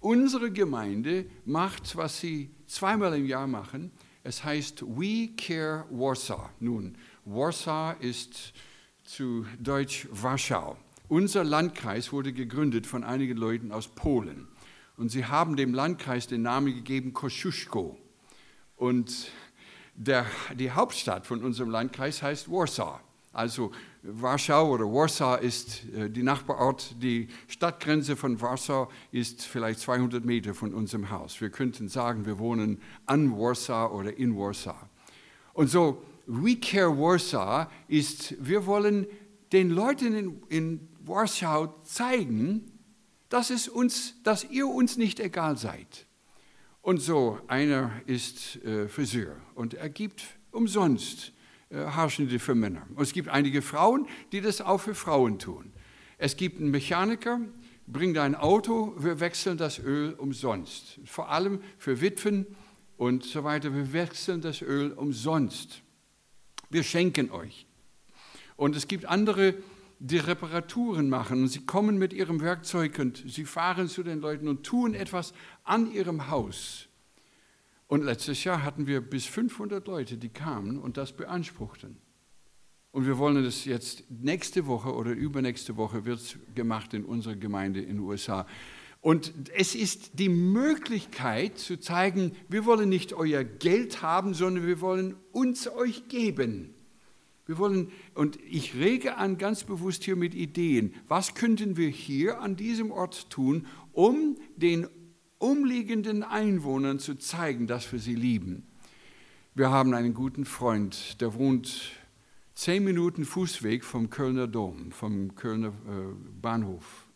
Unsere 0.00 0.50
Gemeinde 0.50 1.26
macht, 1.44 1.96
was 1.96 2.18
sie 2.18 2.48
zweimal 2.66 3.14
im 3.14 3.26
Jahr 3.26 3.46
machen. 3.46 3.90
Es 4.26 4.42
heißt 4.42 4.82
We 4.82 5.28
Care 5.36 5.84
Warsaw. 5.88 6.50
Nun, 6.58 6.98
Warsaw 7.26 7.94
ist 8.00 8.54
zu 9.04 9.46
Deutsch 9.60 10.08
Warschau. 10.10 10.76
Unser 11.06 11.44
Landkreis 11.44 12.10
wurde 12.10 12.32
gegründet 12.32 12.88
von 12.88 13.04
einigen 13.04 13.36
Leuten 13.36 13.70
aus 13.70 13.86
Polen. 13.86 14.48
Und 14.96 15.10
sie 15.10 15.26
haben 15.26 15.54
dem 15.54 15.72
Landkreis 15.72 16.26
den 16.26 16.42
Namen 16.42 16.74
gegeben 16.74 17.12
Kosciuszko. 17.12 17.96
Und 18.74 19.30
der, 19.94 20.26
die 20.58 20.72
Hauptstadt 20.72 21.24
von 21.24 21.44
unserem 21.44 21.70
Landkreis 21.70 22.20
heißt 22.20 22.50
Warsaw. 22.50 22.98
Also 23.32 23.70
Warschau 24.08 24.70
oder 24.72 24.84
Warsaw 24.84 25.38
ist 25.42 25.84
äh, 25.94 26.08
die 26.08 26.22
Nachbarort. 26.22 26.94
Die 27.02 27.28
Stadtgrenze 27.48 28.16
von 28.16 28.40
Warsaw 28.40 28.88
ist 29.10 29.44
vielleicht 29.44 29.80
200 29.80 30.24
Meter 30.24 30.54
von 30.54 30.72
unserem 30.72 31.10
Haus. 31.10 31.40
Wir 31.40 31.50
könnten 31.50 31.88
sagen, 31.88 32.24
wir 32.24 32.38
wohnen 32.38 32.80
an 33.06 33.36
Warsaw 33.36 33.92
oder 33.92 34.16
in 34.16 34.36
Warsaw. 34.36 34.76
Und 35.54 35.68
so 35.68 36.02
We 36.26 36.56
Care 36.56 36.96
Warsaw 36.96 37.68
ist, 37.88 38.34
wir 38.38 38.66
wollen 38.66 39.06
den 39.52 39.70
Leuten 39.70 40.14
in, 40.14 40.42
in 40.48 40.88
Warschau 41.00 41.74
zeigen, 41.82 42.72
dass, 43.28 43.50
es 43.50 43.68
uns, 43.68 44.22
dass 44.22 44.44
ihr 44.44 44.68
uns 44.68 44.96
nicht 44.96 45.20
egal 45.20 45.56
seid. 45.56 46.06
Und 46.82 46.98
so, 47.00 47.40
einer 47.48 47.90
ist 48.06 48.56
äh, 48.64 48.88
Friseur 48.88 49.36
und 49.54 49.74
er 49.74 49.88
gibt 49.88 50.22
umsonst 50.52 51.32
Haarschnitte 51.76 52.38
für 52.38 52.54
Männer. 52.54 52.86
Und 52.94 53.02
es 53.02 53.12
gibt 53.12 53.28
einige 53.28 53.62
Frauen, 53.62 54.06
die 54.32 54.40
das 54.40 54.60
auch 54.60 54.78
für 54.78 54.94
Frauen 54.94 55.38
tun. 55.38 55.72
Es 56.18 56.36
gibt 56.36 56.60
einen 56.60 56.70
Mechaniker, 56.70 57.40
bring 57.86 58.14
dein 58.14 58.34
Auto, 58.34 58.94
wir 58.98 59.20
wechseln 59.20 59.58
das 59.58 59.78
Öl 59.78 60.14
umsonst. 60.14 61.00
Vor 61.04 61.30
allem 61.30 61.60
für 61.78 62.00
Witwen 62.00 62.46
und 62.96 63.24
so 63.24 63.44
weiter, 63.44 63.74
wir 63.74 63.92
wechseln 63.92 64.40
das 64.40 64.62
Öl 64.62 64.92
umsonst. 64.92 65.82
Wir 66.70 66.82
schenken 66.82 67.30
euch. 67.30 67.66
Und 68.56 68.74
es 68.74 68.88
gibt 68.88 69.04
andere, 69.04 69.54
die 69.98 70.18
Reparaturen 70.18 71.08
machen 71.08 71.42
und 71.42 71.48
sie 71.48 71.64
kommen 71.64 71.98
mit 71.98 72.12
ihrem 72.12 72.40
Werkzeug 72.40 72.98
und 72.98 73.22
sie 73.26 73.44
fahren 73.44 73.88
zu 73.88 74.02
den 74.02 74.20
Leuten 74.20 74.48
und 74.48 74.64
tun 74.64 74.94
etwas 74.94 75.32
an 75.64 75.90
ihrem 75.92 76.30
Haus. 76.30 76.85
Und 77.88 78.04
letztes 78.04 78.42
Jahr 78.44 78.64
hatten 78.64 78.86
wir 78.86 79.00
bis 79.00 79.26
500 79.26 79.86
Leute, 79.86 80.16
die 80.16 80.28
kamen 80.28 80.78
und 80.78 80.96
das 80.96 81.12
beanspruchten. 81.12 81.98
Und 82.90 83.06
wir 83.06 83.18
wollen 83.18 83.44
das 83.44 83.64
jetzt 83.64 84.04
nächste 84.10 84.66
Woche 84.66 84.94
oder 84.94 85.12
übernächste 85.12 85.76
Woche 85.76 86.04
wird 86.04 86.18
es 86.18 86.38
gemacht 86.54 86.94
in 86.94 87.04
unserer 87.04 87.36
Gemeinde 87.36 87.80
in 87.80 87.96
den 87.96 88.00
USA. 88.00 88.46
Und 89.02 89.32
es 89.54 89.74
ist 89.74 90.18
die 90.18 90.30
Möglichkeit 90.30 91.58
zu 91.58 91.78
zeigen, 91.78 92.32
wir 92.48 92.64
wollen 92.64 92.88
nicht 92.88 93.12
euer 93.12 93.44
Geld 93.44 94.02
haben, 94.02 94.34
sondern 94.34 94.66
wir 94.66 94.80
wollen 94.80 95.14
uns 95.32 95.68
euch 95.68 96.08
geben. 96.08 96.74
Wir 97.44 97.58
wollen, 97.58 97.92
und 98.14 98.38
ich 98.50 98.74
rege 98.74 99.16
an 99.16 99.38
ganz 99.38 99.62
bewusst 99.62 100.02
hier 100.02 100.16
mit 100.16 100.34
Ideen, 100.34 100.94
was 101.06 101.34
könnten 101.34 101.76
wir 101.76 101.88
hier 101.88 102.40
an 102.40 102.56
diesem 102.56 102.90
Ort 102.90 103.30
tun, 103.30 103.66
um 103.92 104.36
den 104.56 104.88
umliegenden 105.46 106.24
Einwohnern 106.24 106.98
zu 106.98 107.14
zeigen, 107.14 107.68
dass 107.68 107.92
wir 107.92 108.00
sie 108.00 108.16
lieben. 108.16 108.66
Wir 109.54 109.70
haben 109.70 109.94
einen 109.94 110.12
guten 110.12 110.44
Freund, 110.44 111.20
der 111.20 111.34
wohnt 111.34 111.92
zehn 112.56 112.82
Minuten 112.82 113.24
Fußweg 113.24 113.84
vom 113.84 114.10
Kölner 114.10 114.48
Dom, 114.48 114.90
vom 114.90 115.36
Kölner 115.36 115.68
äh, 115.68 116.14
Bahnhof. 116.42 117.06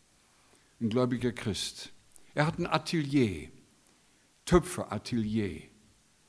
Ein 0.79 0.89
gläubiger 0.89 1.33
Christ. 1.33 1.91
Er 2.33 2.47
hat 2.47 2.57
ein 2.57 2.67
Atelier, 2.67 3.49
Töpferatelier. 4.45 5.63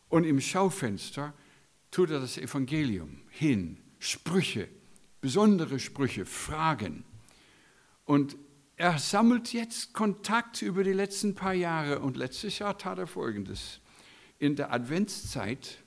Und 0.08 0.24
im 0.24 0.40
Schaufenster 0.40 1.32
tut 1.92 2.10
er 2.10 2.18
das 2.18 2.36
Evangelium 2.36 3.20
hin 3.28 3.78
Sprüche, 4.00 4.68
besondere 5.20 5.78
Sprüche, 5.78 6.26
Fragen. 6.26 7.04
Und 8.04 8.36
er 8.82 8.98
sammelt 8.98 9.52
jetzt 9.52 9.92
Kontakt 9.92 10.60
über 10.60 10.82
die 10.82 10.92
letzten 10.92 11.36
paar 11.36 11.52
Jahre 11.52 12.00
und 12.00 12.16
letztes 12.16 12.58
Jahr 12.58 12.76
tat 12.76 12.98
er 12.98 13.06
Folgendes. 13.06 13.78
In 14.40 14.56
der 14.56 14.72
Adventszeit 14.72 15.78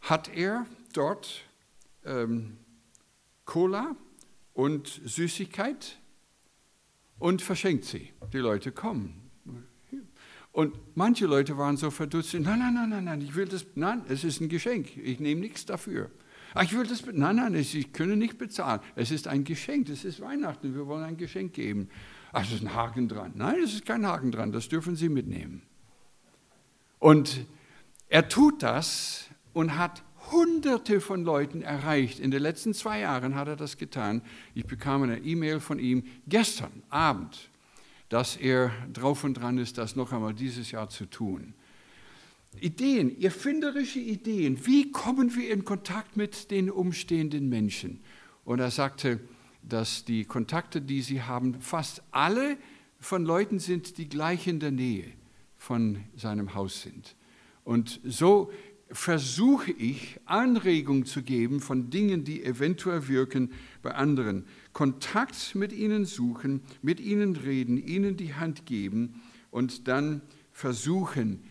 hat 0.00 0.34
er 0.34 0.66
dort 0.94 1.44
ähm, 2.04 2.56
Cola 3.44 3.94
und 4.52 5.00
Süßigkeit 5.04 6.00
und 7.20 7.40
verschenkt 7.40 7.84
sie. 7.84 8.12
Die 8.32 8.38
Leute 8.38 8.72
kommen. 8.72 9.30
Und 10.50 10.74
manche 10.96 11.26
Leute 11.26 11.56
waren 11.56 11.76
so 11.76 11.92
verdutzt, 11.92 12.34
nein, 12.34 12.58
nein, 12.58 12.90
nein, 12.90 13.04
nein, 13.04 13.20
ich 13.20 13.36
will 13.36 13.46
das, 13.46 13.64
nein, 13.76 14.02
es 14.08 14.24
ist 14.24 14.40
ein 14.40 14.48
Geschenk, 14.48 14.96
ich 14.96 15.20
nehme 15.20 15.40
nichts 15.40 15.66
dafür. 15.66 16.10
Ich 16.62 16.76
will 16.76 16.86
das, 16.86 17.04
nein, 17.06 17.36
nein, 17.36 17.54
ich 17.54 17.92
können 17.92 18.18
nicht 18.18 18.38
bezahlen. 18.38 18.80
Es 18.96 19.10
ist 19.10 19.28
ein 19.28 19.44
Geschenk, 19.44 19.88
es 19.88 20.04
ist 20.04 20.20
Weihnachten, 20.20 20.74
wir 20.74 20.86
wollen 20.86 21.04
ein 21.04 21.16
Geschenk 21.16 21.52
geben. 21.52 21.88
Ach, 22.32 22.44
es 22.44 22.52
ist 22.52 22.62
ein 22.62 22.74
Haken 22.74 23.08
dran. 23.08 23.32
Nein, 23.34 23.60
es 23.62 23.74
ist 23.74 23.86
kein 23.86 24.06
Haken 24.06 24.32
dran, 24.32 24.52
das 24.52 24.68
dürfen 24.68 24.96
Sie 24.96 25.08
mitnehmen. 25.08 25.62
Und 26.98 27.46
er 28.08 28.28
tut 28.28 28.62
das 28.62 29.26
und 29.52 29.76
hat 29.76 30.02
Hunderte 30.30 31.00
von 31.00 31.24
Leuten 31.24 31.62
erreicht. 31.62 32.20
In 32.20 32.30
den 32.30 32.42
letzten 32.42 32.74
zwei 32.74 33.00
Jahren 33.00 33.34
hat 33.34 33.48
er 33.48 33.56
das 33.56 33.78
getan. 33.78 34.22
Ich 34.54 34.66
bekam 34.66 35.02
eine 35.02 35.18
E-Mail 35.18 35.60
von 35.60 35.78
ihm 35.78 36.04
gestern 36.26 36.82
Abend, 36.88 37.50
dass 38.08 38.36
er 38.36 38.70
drauf 38.92 39.24
und 39.24 39.34
dran 39.34 39.58
ist, 39.58 39.78
das 39.78 39.96
noch 39.96 40.12
einmal 40.12 40.34
dieses 40.34 40.70
Jahr 40.70 40.88
zu 40.88 41.06
tun. 41.06 41.54
Ideen, 42.58 43.20
erfinderische 43.20 44.00
Ideen. 44.00 44.66
Wie 44.66 44.90
kommen 44.90 45.34
wir 45.34 45.52
in 45.52 45.64
Kontakt 45.64 46.16
mit 46.16 46.50
den 46.50 46.70
umstehenden 46.70 47.48
Menschen? 47.48 48.00
Und 48.44 48.58
er 48.58 48.70
sagte, 48.70 49.20
dass 49.62 50.04
die 50.04 50.24
Kontakte, 50.24 50.80
die 50.80 51.02
sie 51.02 51.22
haben, 51.22 51.60
fast 51.60 52.02
alle 52.10 52.56
von 52.98 53.24
Leuten 53.24 53.58
sind, 53.58 53.98
die 53.98 54.08
gleich 54.08 54.46
in 54.46 54.58
der 54.60 54.72
Nähe 54.72 55.04
von 55.56 55.98
seinem 56.16 56.54
Haus 56.54 56.82
sind. 56.82 57.16
Und 57.64 58.00
so 58.04 58.50
versuche 58.90 59.70
ich, 59.70 60.18
Anregungen 60.24 61.04
zu 61.04 61.22
geben 61.22 61.60
von 61.60 61.90
Dingen, 61.90 62.24
die 62.24 62.44
eventuell 62.44 63.06
wirken 63.08 63.52
bei 63.82 63.94
anderen. 63.94 64.46
Kontakt 64.72 65.54
mit 65.54 65.72
ihnen 65.72 66.04
suchen, 66.04 66.62
mit 66.82 67.00
ihnen 67.00 67.36
reden, 67.36 67.76
ihnen 67.76 68.16
die 68.16 68.34
Hand 68.34 68.66
geben 68.66 69.22
und 69.50 69.86
dann 69.86 70.22
versuchen, 70.52 71.44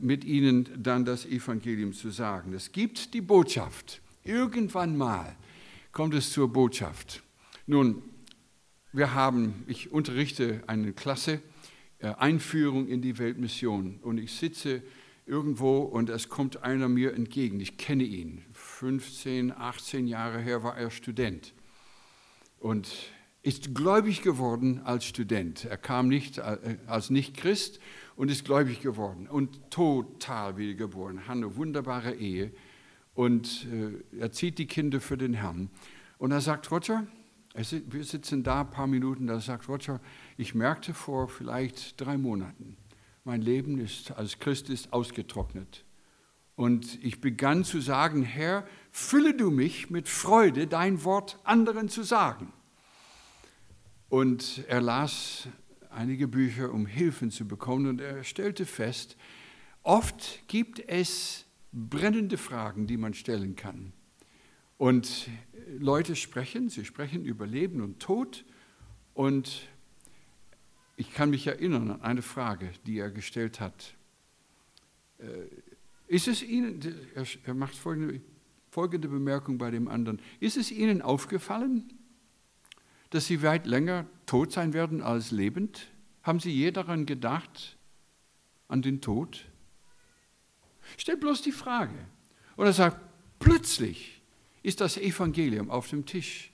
mit 0.00 0.24
ihnen 0.24 0.68
dann 0.76 1.04
das 1.04 1.26
Evangelium 1.26 1.92
zu 1.92 2.10
sagen. 2.10 2.52
Es 2.54 2.72
gibt 2.72 3.14
die 3.14 3.20
Botschaft. 3.20 4.00
Irgendwann 4.24 4.96
mal 4.96 5.36
kommt 5.92 6.14
es 6.14 6.32
zur 6.32 6.52
Botschaft. 6.52 7.22
Nun, 7.66 8.02
wir 8.92 9.14
haben, 9.14 9.64
ich 9.66 9.92
unterrichte 9.92 10.62
eine 10.66 10.92
Klasse, 10.92 11.40
äh, 11.98 12.14
Einführung 12.14 12.86
in 12.86 13.02
die 13.02 13.18
Weltmission 13.18 13.98
und 14.02 14.18
ich 14.18 14.32
sitze 14.32 14.82
irgendwo 15.26 15.78
und 15.78 16.10
es 16.10 16.28
kommt 16.28 16.62
einer 16.62 16.88
mir 16.88 17.14
entgegen. 17.14 17.60
Ich 17.60 17.78
kenne 17.78 18.04
ihn. 18.04 18.44
15, 18.52 19.52
18 19.52 20.06
Jahre 20.06 20.38
her 20.38 20.62
war 20.62 20.76
er 20.76 20.90
Student 20.90 21.54
und 22.58 22.88
ist 23.42 23.74
gläubig 23.74 24.22
geworden 24.22 24.80
als 24.84 25.04
Student. 25.04 25.64
Er 25.64 25.76
kam 25.76 26.08
nicht 26.08 26.38
äh, 26.38 26.78
als 26.86 27.10
Nicht-Christ 27.10 27.80
und 28.16 28.30
ist 28.30 28.44
gläubig 28.44 28.80
geworden 28.80 29.26
und 29.26 29.70
total 29.70 30.56
wiedergeboren, 30.56 31.26
hat 31.26 31.36
eine 31.36 31.56
wunderbare 31.56 32.14
Ehe 32.14 32.52
und 33.14 33.66
äh, 33.72 34.18
er 34.18 34.32
zieht 34.32 34.58
die 34.58 34.66
Kinder 34.66 35.00
für 35.00 35.16
den 35.16 35.34
Herrn. 35.34 35.70
Und 36.18 36.32
er 36.32 36.40
sagt, 36.40 36.70
Roger, 36.70 37.06
wir 37.54 38.04
sitzen 38.04 38.42
da 38.42 38.62
ein 38.62 38.70
paar 38.70 38.86
Minuten, 38.86 39.26
da 39.26 39.38
sagt 39.40 39.68
Roger, 39.68 40.00
ich 40.36 40.54
merkte 40.54 40.92
vor 40.92 41.28
vielleicht 41.28 42.00
drei 42.00 42.18
Monaten, 42.18 42.76
mein 43.24 43.42
Leben 43.42 43.78
ist 43.78 44.10
als 44.12 44.38
Christ 44.38 44.68
ist 44.70 44.92
ausgetrocknet. 44.92 45.84
Und 46.56 47.02
ich 47.02 47.20
begann 47.20 47.64
zu 47.64 47.80
sagen, 47.80 48.22
Herr, 48.22 48.66
fülle 48.92 49.34
du 49.34 49.50
mich 49.50 49.90
mit 49.90 50.08
Freude, 50.08 50.66
dein 50.66 51.02
Wort 51.02 51.38
anderen 51.42 51.88
zu 51.88 52.02
sagen. 52.02 52.52
Und 54.08 54.64
er 54.68 54.80
las 54.80 55.48
einige 55.94 56.28
Bücher, 56.28 56.72
um 56.72 56.86
Hilfen 56.86 57.30
zu 57.30 57.46
bekommen. 57.46 57.86
Und 57.86 58.00
er 58.00 58.24
stellte 58.24 58.66
fest, 58.66 59.16
oft 59.82 60.42
gibt 60.48 60.80
es 60.88 61.46
brennende 61.72 62.36
Fragen, 62.36 62.86
die 62.86 62.96
man 62.96 63.14
stellen 63.14 63.56
kann. 63.56 63.92
Und 64.76 65.28
Leute 65.78 66.16
sprechen, 66.16 66.68
sie 66.68 66.84
sprechen 66.84 67.24
über 67.24 67.46
Leben 67.46 67.80
und 67.80 68.00
Tod. 68.00 68.44
Und 69.14 69.68
ich 70.96 71.12
kann 71.12 71.30
mich 71.30 71.46
erinnern 71.46 71.90
an 71.90 72.02
eine 72.02 72.22
Frage, 72.22 72.70
die 72.86 72.98
er 72.98 73.10
gestellt 73.10 73.60
hat. 73.60 73.94
Äh, 75.18 75.24
ist 76.06 76.28
es 76.28 76.42
Ihnen, 76.42 76.80
er 77.44 77.54
macht 77.54 77.74
folgende, 77.74 78.20
folgende 78.70 79.08
Bemerkung 79.08 79.56
bei 79.58 79.70
dem 79.70 79.88
anderen, 79.88 80.20
ist 80.38 80.56
es 80.56 80.70
Ihnen 80.70 81.00
aufgefallen, 81.00 81.92
dass 83.14 83.26
Sie 83.26 83.42
weit 83.42 83.66
länger 83.66 84.06
tot 84.26 84.50
sein 84.50 84.72
werden 84.72 85.00
als 85.00 85.30
lebend? 85.30 85.86
Haben 86.24 86.40
Sie 86.40 86.50
je 86.50 86.72
daran 86.72 87.06
gedacht, 87.06 87.76
an 88.66 88.82
den 88.82 89.00
Tod? 89.00 89.44
Stell 90.96 91.16
bloß 91.16 91.42
die 91.42 91.52
Frage. 91.52 91.94
Und 92.56 92.66
er 92.66 92.72
sagt, 92.72 92.98
plötzlich 93.38 94.20
ist 94.64 94.80
das 94.80 94.96
Evangelium 94.96 95.70
auf 95.70 95.88
dem 95.88 96.06
Tisch. 96.06 96.50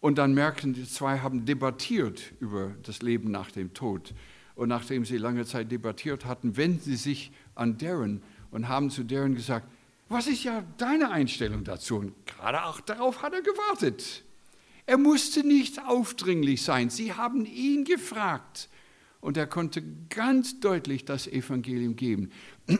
Und 0.00 0.16
dann 0.16 0.32
merken 0.32 0.72
die 0.72 0.88
zwei 0.88 1.18
haben 1.18 1.44
debattiert 1.44 2.32
über 2.40 2.74
das 2.82 3.02
Leben 3.02 3.30
nach 3.30 3.50
dem 3.50 3.74
Tod. 3.74 4.14
Und 4.54 4.70
nachdem 4.70 5.04
sie 5.04 5.18
lange 5.18 5.44
Zeit 5.44 5.70
debattiert 5.70 6.24
hatten, 6.24 6.56
wenden 6.56 6.80
sie 6.80 6.96
sich 6.96 7.30
an 7.54 7.76
Darren 7.76 8.22
und 8.50 8.68
haben 8.68 8.88
zu 8.88 9.04
Darren 9.04 9.34
gesagt, 9.34 9.68
was 10.08 10.26
ist 10.26 10.44
ja 10.44 10.64
deine 10.78 11.10
Einstellung 11.10 11.62
dazu? 11.62 11.98
Und 11.98 12.26
gerade 12.26 12.64
auch 12.64 12.80
darauf 12.80 13.22
hat 13.22 13.34
er 13.34 13.42
gewartet. 13.42 14.24
Er 14.86 14.98
musste 14.98 15.46
nicht 15.46 15.84
aufdringlich 15.86 16.62
sein. 16.62 16.90
Sie 16.90 17.12
haben 17.12 17.44
ihn 17.46 17.84
gefragt 17.84 18.68
und 19.20 19.36
er 19.36 19.46
konnte 19.46 19.82
ganz 20.08 20.60
deutlich 20.60 21.04
das 21.04 21.26
Evangelium 21.26 21.96
geben. 21.96 22.30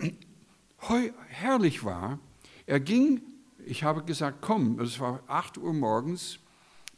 Herrlich 1.28 1.84
war, 1.84 2.18
er 2.66 2.80
ging 2.80 3.22
ich 3.66 3.84
habe 3.84 4.02
gesagt, 4.02 4.38
komm, 4.40 4.78
es 4.80 5.00
war 5.00 5.22
8 5.26 5.58
Uhr 5.58 5.72
morgens 5.72 6.38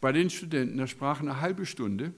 bei 0.01 0.13
den 0.13 0.31
Studenten, 0.31 0.79
er 0.79 0.87
sprach 0.87 1.21
eine 1.21 1.41
halbe 1.41 1.67
Stunde. 1.67 2.13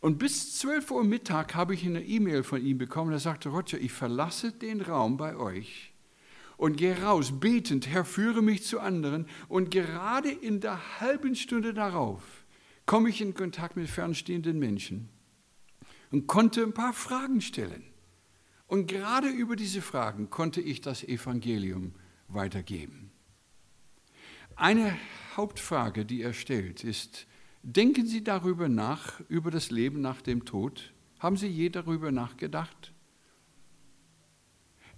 Und 0.00 0.18
bis 0.18 0.58
12 0.58 0.90
Uhr 0.90 1.04
Mittag 1.04 1.54
habe 1.54 1.74
ich 1.74 1.86
eine 1.86 2.02
E-Mail 2.02 2.42
von 2.42 2.64
ihm 2.64 2.76
bekommen. 2.76 3.12
Er 3.12 3.20
sagte, 3.20 3.50
Roger, 3.50 3.78
ich 3.78 3.92
verlasse 3.92 4.50
den 4.50 4.80
Raum 4.80 5.16
bei 5.16 5.36
euch 5.36 5.91
und 6.62 6.76
gehe 6.76 7.02
raus, 7.02 7.40
betend, 7.40 7.88
Herr, 7.88 8.04
führe 8.04 8.40
mich 8.40 8.62
zu 8.62 8.78
anderen. 8.78 9.26
Und 9.48 9.72
gerade 9.72 10.30
in 10.30 10.60
der 10.60 11.00
halben 11.00 11.34
Stunde 11.34 11.74
darauf 11.74 12.22
komme 12.86 13.08
ich 13.08 13.20
in 13.20 13.34
Kontakt 13.34 13.74
mit 13.74 13.90
fernstehenden 13.90 14.60
Menschen 14.60 15.08
und 16.12 16.28
konnte 16.28 16.62
ein 16.62 16.72
paar 16.72 16.92
Fragen 16.92 17.40
stellen. 17.40 17.82
Und 18.68 18.86
gerade 18.86 19.26
über 19.26 19.56
diese 19.56 19.82
Fragen 19.82 20.30
konnte 20.30 20.60
ich 20.60 20.80
das 20.80 21.02
Evangelium 21.02 21.96
weitergeben. 22.28 23.10
Eine 24.54 24.96
Hauptfrage, 25.36 26.04
die 26.04 26.22
er 26.22 26.32
stellt, 26.32 26.84
ist, 26.84 27.26
denken 27.64 28.06
Sie 28.06 28.22
darüber 28.22 28.68
nach, 28.68 29.18
über 29.28 29.50
das 29.50 29.72
Leben 29.72 30.00
nach 30.00 30.22
dem 30.22 30.44
Tod? 30.44 30.92
Haben 31.18 31.36
Sie 31.36 31.48
je 31.48 31.70
darüber 31.70 32.12
nachgedacht? 32.12 32.92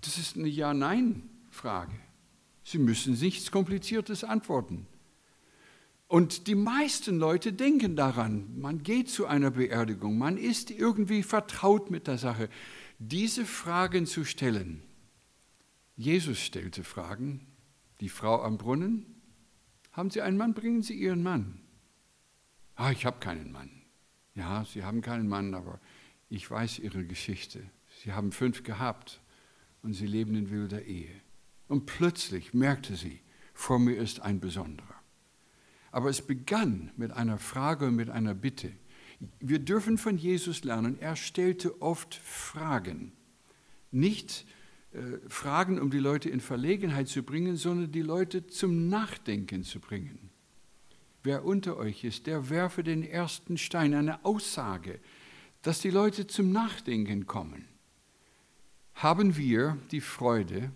Das 0.03 0.19
ist 0.19 0.37
eine 0.37 0.49
Ja-Nein-Frage. 1.55 1.95
Sie 2.63 2.79
müssen 2.79 3.15
nichts 3.15 3.51
Kompliziertes 3.51 4.25
antworten. 4.25 4.87
Und 6.07 6.47
die 6.47 6.55
meisten 6.55 7.19
Leute 7.19 7.53
denken 7.53 7.97
daran, 7.97 8.59
man 8.59 8.83
geht 8.83 9.11
zu 9.11 9.27
einer 9.27 9.51
Beerdigung, 9.51 10.19
man 10.19 10.37
ist 10.37 10.71
irgendwie 10.71 11.23
vertraut 11.23 11.91
mit 11.91 12.07
der 12.07 12.19
Sache. 12.19 12.49
Diese 12.99 13.45
Fragen 13.45 14.07
zu 14.07 14.25
stellen, 14.25 14.83
Jesus 15.97 16.39
stellte 16.39 16.85
Fragen, 16.85 17.47
die 18.01 18.09
Frau 18.09 18.43
am 18.43 18.59
Brunnen, 18.59 19.07
haben 19.93 20.11
Sie 20.11 20.23
einen 20.23 20.37
Mann, 20.37 20.55
bringen 20.55 20.83
Sie 20.83 20.95
Ihren 20.95 21.23
Mann. 21.23 21.61
Ah, 22.75 22.91
ich 22.91 23.07
habe 23.07 23.19
keinen 23.19 23.53
Mann. 23.53 23.71
Ja, 24.35 24.65
Sie 24.65 24.83
haben 24.83 25.01
keinen 25.01 25.29
Mann, 25.29 25.55
aber 25.55 25.81
ich 26.29 26.51
weiß 26.51 26.81
Ihre 26.81 27.05
Geschichte. 27.05 27.63
Sie 28.03 28.13
haben 28.13 28.33
fünf 28.33 28.63
gehabt 28.63 29.21
und 29.83 29.95
Sie 29.95 30.07
leben 30.07 30.35
in 30.35 30.51
wilder 30.51 30.83
Ehe. 30.83 31.24
Und 31.75 31.87
plötzlich 31.87 32.55
merkte 32.55 32.95
sie, 32.95 33.19
vor 33.53 33.81
mir 33.81 33.97
ist 33.97 34.21
ein 34.21 34.39
Besonderer. 34.39 34.95
Aber 35.91 36.09
es 36.09 36.23
begann 36.23 36.93
mit 36.97 37.11
einer 37.11 37.37
Frage 37.37 37.89
und 37.89 37.97
mit 37.97 38.11
einer 38.11 38.33
Bitte. 38.33 38.71
Wir 39.41 39.59
dürfen 39.59 39.99
von 39.99 40.17
Jesus 40.17 40.63
lernen, 40.63 40.97
er 41.01 41.17
stellte 41.17 41.83
oft 41.83 42.15
Fragen. 42.15 43.11
Nicht 43.91 44.47
äh, 44.93 45.19
Fragen, 45.29 45.81
um 45.81 45.91
die 45.91 45.99
Leute 45.99 46.31
in 46.31 46.39
Verlegenheit 46.39 47.09
zu 47.09 47.25
bringen, 47.25 47.57
sondern 47.57 47.91
die 47.91 48.03
Leute 48.03 48.47
zum 48.47 48.89
Nachdenken 48.89 49.65
zu 49.65 49.81
bringen. 49.81 50.31
Wer 51.25 51.45
unter 51.45 51.77
euch 51.77 52.05
ist, 52.05 52.29
der 52.29 52.51
werfe 52.51 52.85
den 52.85 53.03
ersten 53.03 53.59
Stein, 53.59 53.95
eine 53.95 54.25
Aussage, 54.25 55.01
dass 55.63 55.81
die 55.81 55.91
Leute 55.91 56.29
zum 56.29 56.53
Nachdenken 56.53 57.27
kommen. 57.27 57.65
Haben 58.95 59.37
wir 59.37 59.77
die 59.91 60.01
Freude, 60.01 60.71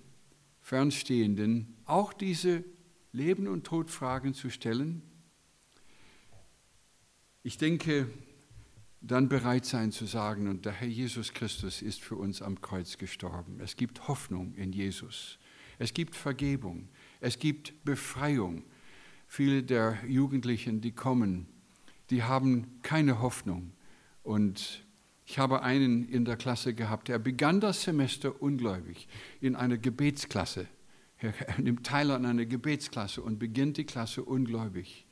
Fernstehenden 0.69 1.75
auch 1.87 2.12
diese 2.12 2.62
Leben- 3.12 3.49
und 3.49 3.64
Todfragen 3.64 4.35
zu 4.35 4.51
stellen? 4.51 5.01
Ich 7.43 7.57
denke, 7.57 8.07
dann 9.01 9.31
bereit 9.31 9.64
sein 9.64 9.93
zu 9.93 10.05
sagen, 10.05 10.47
und 10.47 10.66
der 10.66 10.73
Herr 10.73 10.89
Jesus 10.89 11.33
Christus 11.33 11.81
ist 11.81 12.03
für 12.03 12.16
uns 12.16 12.43
am 12.43 12.61
Kreuz 12.61 12.99
gestorben. 12.99 13.61
Es 13.61 13.77
gibt 13.77 14.09
Hoffnung 14.09 14.53
in 14.57 14.75
Jesus. 14.75 15.39
Es 15.79 15.95
gibt 15.95 16.14
Vergebung. 16.14 16.91
Es 17.21 17.39
gibt 17.39 17.83
Befreiung. 17.87 18.62
Viele 19.27 19.62
der 19.62 19.97
Jugendlichen, 20.07 20.83
die 20.83 20.93
kommen, 20.93 21.47
die 22.11 22.25
haben 22.25 22.83
keine 22.83 23.23
Hoffnung. 23.23 23.73
Und 24.23 24.85
ich 25.31 25.39
habe 25.39 25.62
einen 25.62 26.09
in 26.09 26.24
der 26.24 26.39
Klasse 26.39 26.72
gehabt, 26.72 27.09
der 27.09 27.18
begann 27.18 27.61
das 27.61 27.83
Semester 27.83 28.41
ungläubig 28.41 29.07
in 29.43 29.57
einer 29.57 29.76
Gebetsklasse. 29.76 30.66
Er 31.18 31.35
nimmt 31.59 31.85
teil 31.85 32.11
an 32.12 32.24
einer 32.24 32.47
Gebetsklasse 32.47 33.20
und 33.20 33.39
beginnt 33.39 33.76
die 33.76 33.85
Klasse 33.85 34.24
ungläubig. 34.24 35.07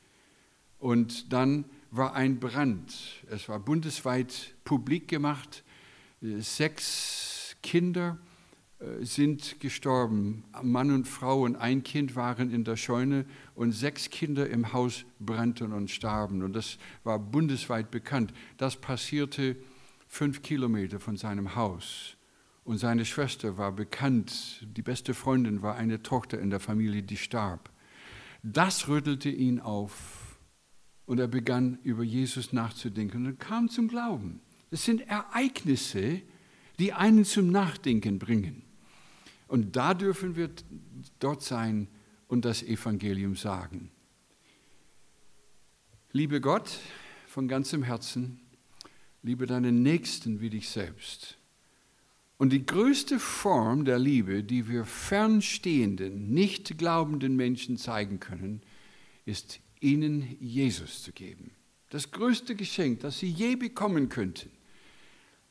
Und 0.79 1.31
dann 1.31 1.65
war 1.91 2.15
ein 2.15 2.39
Brand. 2.39 2.95
Es 3.29 3.47
war 3.47 3.59
bundesweit 3.59 4.55
publik 4.63 5.07
gemacht. 5.07 5.63
Sechs 6.19 7.55
Kinder 7.61 8.17
äh, 8.79 9.05
sind 9.05 9.59
gestorben. 9.59 10.45
Mann 10.63 10.89
und 10.89 11.07
Frau 11.07 11.43
und 11.43 11.57
ein 11.57 11.83
Kind 11.83 12.15
waren 12.15 12.49
in 12.49 12.63
der 12.63 12.75
Scheune 12.75 13.25
und 13.53 13.71
sechs 13.71 14.09
Kinder 14.09 14.49
im 14.49 14.73
Haus 14.73 15.05
brannten 15.19 15.73
und 15.73 15.91
starben. 15.91 16.41
Und 16.41 16.53
das 16.53 16.79
war 17.03 17.19
bundesweit 17.19 17.91
bekannt. 17.91 18.33
Das 18.57 18.77
passierte 18.77 19.57
fünf 20.07 20.41
Kilometer 20.41 20.99
von 20.99 21.17
seinem 21.17 21.55
Haus. 21.55 22.15
Und 22.63 22.79
seine 22.79 23.05
Schwester 23.05 23.57
war 23.57 23.71
bekannt. 23.71 24.65
Die 24.75 24.81
beste 24.81 25.13
Freundin 25.13 25.61
war 25.61 25.75
eine 25.75 26.03
Tochter 26.03 26.39
in 26.39 26.49
der 26.49 26.59
Familie, 26.59 27.03
die 27.03 27.17
starb. 27.17 27.69
Das 28.43 28.87
rüttelte 28.87 29.29
ihn 29.29 29.59
auf 29.59 30.39
und 31.05 31.19
er 31.19 31.27
begann 31.27 31.79
über 31.83 32.03
Jesus 32.03 32.51
nachzudenken 32.53 33.25
und 33.25 33.39
kam 33.39 33.69
zum 33.69 33.87
Glauben. 33.87 34.41
Das 34.69 34.83
sind 34.83 35.07
Ereignisse, 35.07 36.21
die 36.79 36.93
einen 36.93 37.23
zum 37.23 37.51
Nachdenken 37.51 38.19
bringen. 38.19 38.63
Und 39.47 39.75
da 39.77 39.93
dürfen 39.93 40.35
wir 40.35 40.49
dort 41.19 41.41
sein 41.41 41.87
und 42.27 42.43
das 42.43 42.61
Evangelium 42.63 43.35
sagen. 43.35 43.91
Liebe 46.11 46.41
Gott 46.41 46.79
von 47.27 47.47
ganzem 47.47 47.83
Herzen, 47.83 48.41
liebe 49.27 49.45
deinen 49.45 49.83
Nächsten 49.83 50.39
wie 50.39 50.49
dich 50.49 50.69
selbst. 50.69 51.37
Und 52.37 52.53
die 52.53 52.65
größte 52.65 53.19
Form 53.19 53.83
der 53.83 53.99
Liebe, 53.99 54.41
die 54.41 54.69
wir 54.69 54.85
fernstehenden, 54.85 56.33
nicht 56.33 56.77
glaubenden 56.77 57.35
Menschen 57.35 57.75
zeigen 57.77 58.21
können, 58.21 58.61
ist 59.25 59.59
ihnen 59.81 60.37
Jesus 60.39 61.03
zu 61.03 61.11
geben. 61.11 61.51
Das 61.89 62.11
größte 62.11 62.55
Geschenk, 62.55 63.01
das 63.01 63.19
sie 63.19 63.29
je 63.29 63.57
bekommen 63.57 64.07
könnten. 64.07 64.49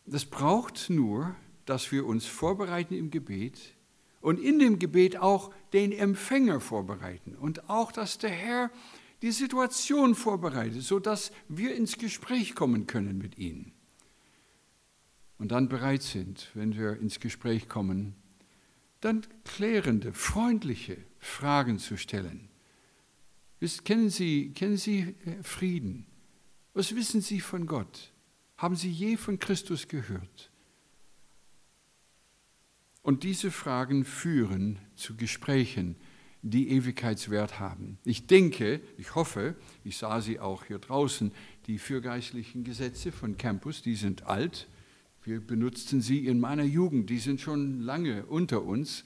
Das 0.07 0.24
braucht 0.24 0.89
nur, 0.89 1.37
dass 1.66 1.93
wir 1.93 2.07
uns 2.07 2.24
vorbereiten 2.24 2.95
im 2.95 3.11
Gebet 3.11 3.61
und 4.22 4.41
in 4.41 4.59
dem 4.59 4.79
Gebet 4.79 5.18
auch 5.18 5.53
den 5.74 5.93
Empfänger 5.93 6.61
vorbereiten 6.61 7.35
und 7.35 7.68
auch, 7.68 7.93
dass 7.93 8.16
der 8.16 8.31
Herr 8.31 8.70
die 9.23 9.33
Situation 9.33 10.14
vorbereitet, 10.14 10.83
sodass 10.83 11.33
wir 11.49 11.75
ins 11.75 11.99
Gespräch 11.99 12.55
kommen 12.55 12.87
können 12.87 13.19
mit 13.19 13.39
ihnen. 13.39 13.73
Und 15.39 15.53
dann 15.53 15.69
bereit 15.69 16.03
sind, 16.03 16.51
wenn 16.55 16.77
wir 16.77 16.99
ins 16.99 17.21
Gespräch 17.21 17.69
kommen, 17.69 18.14
dann 19.01 19.27
klärende, 19.45 20.12
freundliche 20.12 20.97
Fragen 21.19 21.79
zu 21.79 21.97
stellen 21.97 22.49
kennen 23.85 24.11
Sie, 24.11 24.53
kennen 24.53 24.77
Sie 24.77 25.14
äh, 25.25 25.43
Frieden? 25.43 26.07
Was 26.75 26.95
wissen 26.95 27.21
Sie 27.21 27.41
von 27.41 27.67
Gott? 27.67 28.12
Haben 28.57 28.77
Sie 28.77 28.91
je 28.91 29.17
von 29.17 29.39
Christus 29.39 29.89
gehört? 29.89 30.51
Und 33.03 33.23
diese 33.23 33.51
Fragen 33.51 34.05
führen 34.05 34.79
zu 34.95 35.17
Gesprächen, 35.17 35.97
die 36.51 36.71
Ewigkeitswert 36.71 37.59
haben. 37.59 37.99
Ich 38.05 38.27
denke, 38.27 38.81
ich 38.99 39.15
hoffe, 39.15 39.57
ich 39.85 39.97
sah 39.97 40.21
sie 40.21 40.39
auch 40.39 40.65
hier 40.65 40.79
draußen, 40.79 41.33
die 41.67 41.79
fürgeistlichen 41.79 42.65
Gesetze 42.65 43.13
von 43.13 43.37
Campus, 43.37 43.83
die 43.83 43.95
sind 43.95 44.27
alt. 44.27 44.69
Wir 45.25 45.41
benutzten 45.41 46.01
sie 46.01 46.27
in 46.27 46.39
meiner 46.39 46.63
Jugend, 46.63 47.11
die 47.11 47.19
sind 47.19 47.41
schon 47.41 47.81
lange 47.81 48.27
unter 48.27 48.63
uns. 48.63 49.05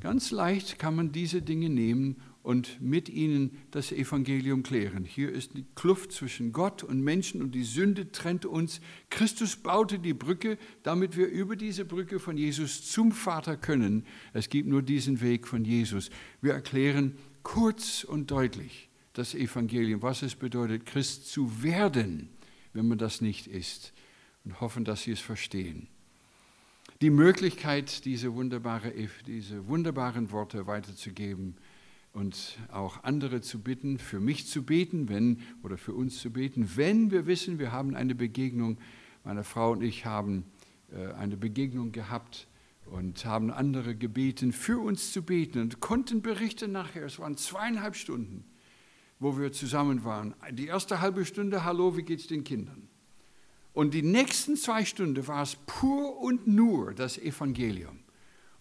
Ganz 0.00 0.30
leicht 0.30 0.78
kann 0.78 0.94
man 0.94 1.10
diese 1.10 1.42
Dinge 1.42 1.70
nehmen 1.70 2.16
und 2.46 2.80
mit 2.80 3.08
ihnen 3.08 3.58
das 3.72 3.90
Evangelium 3.90 4.62
klären. 4.62 5.04
Hier 5.04 5.32
ist 5.32 5.54
die 5.54 5.64
Kluft 5.74 6.12
zwischen 6.12 6.52
Gott 6.52 6.84
und 6.84 7.02
Menschen 7.02 7.42
und 7.42 7.56
die 7.56 7.64
Sünde 7.64 8.12
trennt 8.12 8.46
uns. 8.46 8.80
Christus 9.10 9.56
baute 9.56 9.98
die 9.98 10.14
Brücke, 10.14 10.56
damit 10.84 11.16
wir 11.16 11.26
über 11.26 11.56
diese 11.56 11.84
Brücke 11.84 12.20
von 12.20 12.36
Jesus 12.36 12.88
zum 12.88 13.10
Vater 13.10 13.56
können. 13.56 14.06
Es 14.32 14.48
gibt 14.48 14.68
nur 14.68 14.82
diesen 14.82 15.20
Weg 15.20 15.48
von 15.48 15.64
Jesus. 15.64 16.08
Wir 16.40 16.52
erklären 16.52 17.16
kurz 17.42 18.04
und 18.04 18.30
deutlich 18.30 18.90
das 19.12 19.34
Evangelium, 19.34 20.02
was 20.02 20.22
es 20.22 20.36
bedeutet, 20.36 20.86
Christ 20.86 21.28
zu 21.28 21.64
werden, 21.64 22.28
wenn 22.74 22.86
man 22.86 22.98
das 22.98 23.20
nicht 23.20 23.48
ist, 23.48 23.92
und 24.44 24.60
hoffen, 24.60 24.84
dass 24.84 25.02
Sie 25.02 25.10
es 25.10 25.20
verstehen. 25.20 25.88
Die 27.00 27.10
Möglichkeit, 27.10 28.04
diese, 28.04 28.34
wunderbare, 28.34 28.92
diese 29.26 29.66
wunderbaren 29.66 30.30
Worte 30.30 30.68
weiterzugeben, 30.68 31.56
und 32.16 32.56
auch 32.72 33.04
andere 33.04 33.42
zu 33.42 33.60
bitten, 33.60 33.98
für 33.98 34.20
mich 34.20 34.46
zu 34.46 34.62
beten, 34.62 35.10
wenn 35.10 35.42
oder 35.62 35.76
für 35.76 35.92
uns 35.92 36.18
zu 36.18 36.32
beten, 36.32 36.70
wenn 36.74 37.10
wir 37.10 37.26
wissen, 37.26 37.58
wir 37.58 37.72
haben 37.72 37.94
eine 37.94 38.14
Begegnung. 38.14 38.78
Meine 39.22 39.44
Frau 39.44 39.72
und 39.72 39.82
ich 39.82 40.06
haben 40.06 40.46
äh, 40.90 41.12
eine 41.12 41.36
Begegnung 41.36 41.92
gehabt 41.92 42.48
und 42.86 43.26
haben 43.26 43.50
andere 43.50 43.94
gebeten, 43.94 44.52
für 44.52 44.78
uns 44.78 45.12
zu 45.12 45.20
beten 45.20 45.60
und 45.60 45.80
konnten 45.80 46.22
berichten 46.22 46.72
nachher. 46.72 47.04
Es 47.04 47.18
waren 47.18 47.36
zweieinhalb 47.36 47.96
Stunden, 47.96 48.46
wo 49.18 49.36
wir 49.36 49.52
zusammen 49.52 50.02
waren. 50.02 50.34
Die 50.52 50.68
erste 50.68 51.02
halbe 51.02 51.26
Stunde, 51.26 51.64
hallo, 51.64 51.98
wie 51.98 52.02
geht's 52.02 52.28
den 52.28 52.44
Kindern? 52.44 52.88
Und 53.74 53.92
die 53.92 54.00
nächsten 54.00 54.56
zwei 54.56 54.86
Stunden 54.86 55.26
war 55.26 55.42
es 55.42 55.56
pur 55.66 56.18
und 56.18 56.46
nur 56.46 56.94
das 56.94 57.18
Evangelium. 57.18 57.98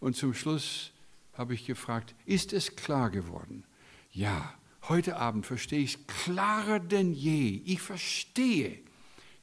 Und 0.01 0.18
zum 0.18 0.34
Schluss 0.34 0.91
habe 1.38 1.54
ich 1.54 1.66
gefragt, 1.66 2.16
ist 2.26 2.54
es 2.54 2.76
klar 2.76 3.10
geworden? 3.10 3.66
Ja, 4.12 4.54
heute 4.88 5.18
Abend 5.18 5.46
verstehe 5.46 5.80
ich 5.80 5.96
es 5.96 6.08
klarer 6.08 6.80
denn 6.80 7.14
je. 7.14 7.62
Ich 7.66 7.82
verstehe, 7.82 8.80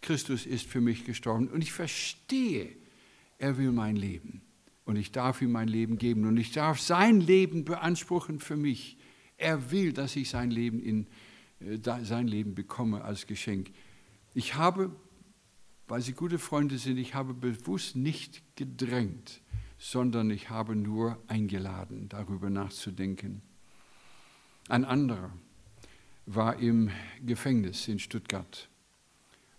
Christus 0.00 0.46
ist 0.46 0.66
für 0.66 0.80
mich 0.80 1.04
gestorben 1.04 1.48
und 1.48 1.62
ich 1.62 1.72
verstehe, 1.72 2.74
er 3.38 3.56
will 3.58 3.72
mein 3.72 3.96
Leben. 3.96 4.42
Und 4.84 4.96
ich 4.96 5.12
darf 5.12 5.40
ihm 5.42 5.52
mein 5.52 5.68
Leben 5.68 5.96
geben 5.96 6.26
und 6.26 6.36
ich 6.36 6.52
darf 6.52 6.80
sein 6.80 7.20
Leben 7.20 7.64
beanspruchen 7.64 8.40
für 8.40 8.56
mich. 8.56 8.98
Er 9.36 9.70
will, 9.70 9.92
dass 9.92 10.16
ich 10.16 10.28
sein 10.28 10.50
Leben, 10.50 10.80
in, 10.82 11.06
äh, 11.60 11.78
sein 12.04 12.26
Leben 12.26 12.54
bekomme 12.54 13.02
als 13.02 13.26
Geschenk. 13.26 13.70
Ich 14.34 14.54
habe, 14.54 14.94
weil 15.86 16.00
Sie 16.00 16.12
gute 16.12 16.38
Freunde 16.38 16.78
sind, 16.78 16.96
ich 16.96 17.14
habe 17.14 17.32
bewusst 17.32 17.94
nicht 17.94 18.42
gedrängt, 18.56 19.40
sondern 19.82 20.30
ich 20.30 20.48
habe 20.48 20.76
nur 20.76 21.18
eingeladen, 21.26 22.08
darüber 22.08 22.50
nachzudenken. 22.50 23.42
Ein 24.68 24.84
anderer 24.84 25.32
war 26.24 26.60
im 26.60 26.90
Gefängnis 27.26 27.88
in 27.88 27.98
Stuttgart 27.98 28.68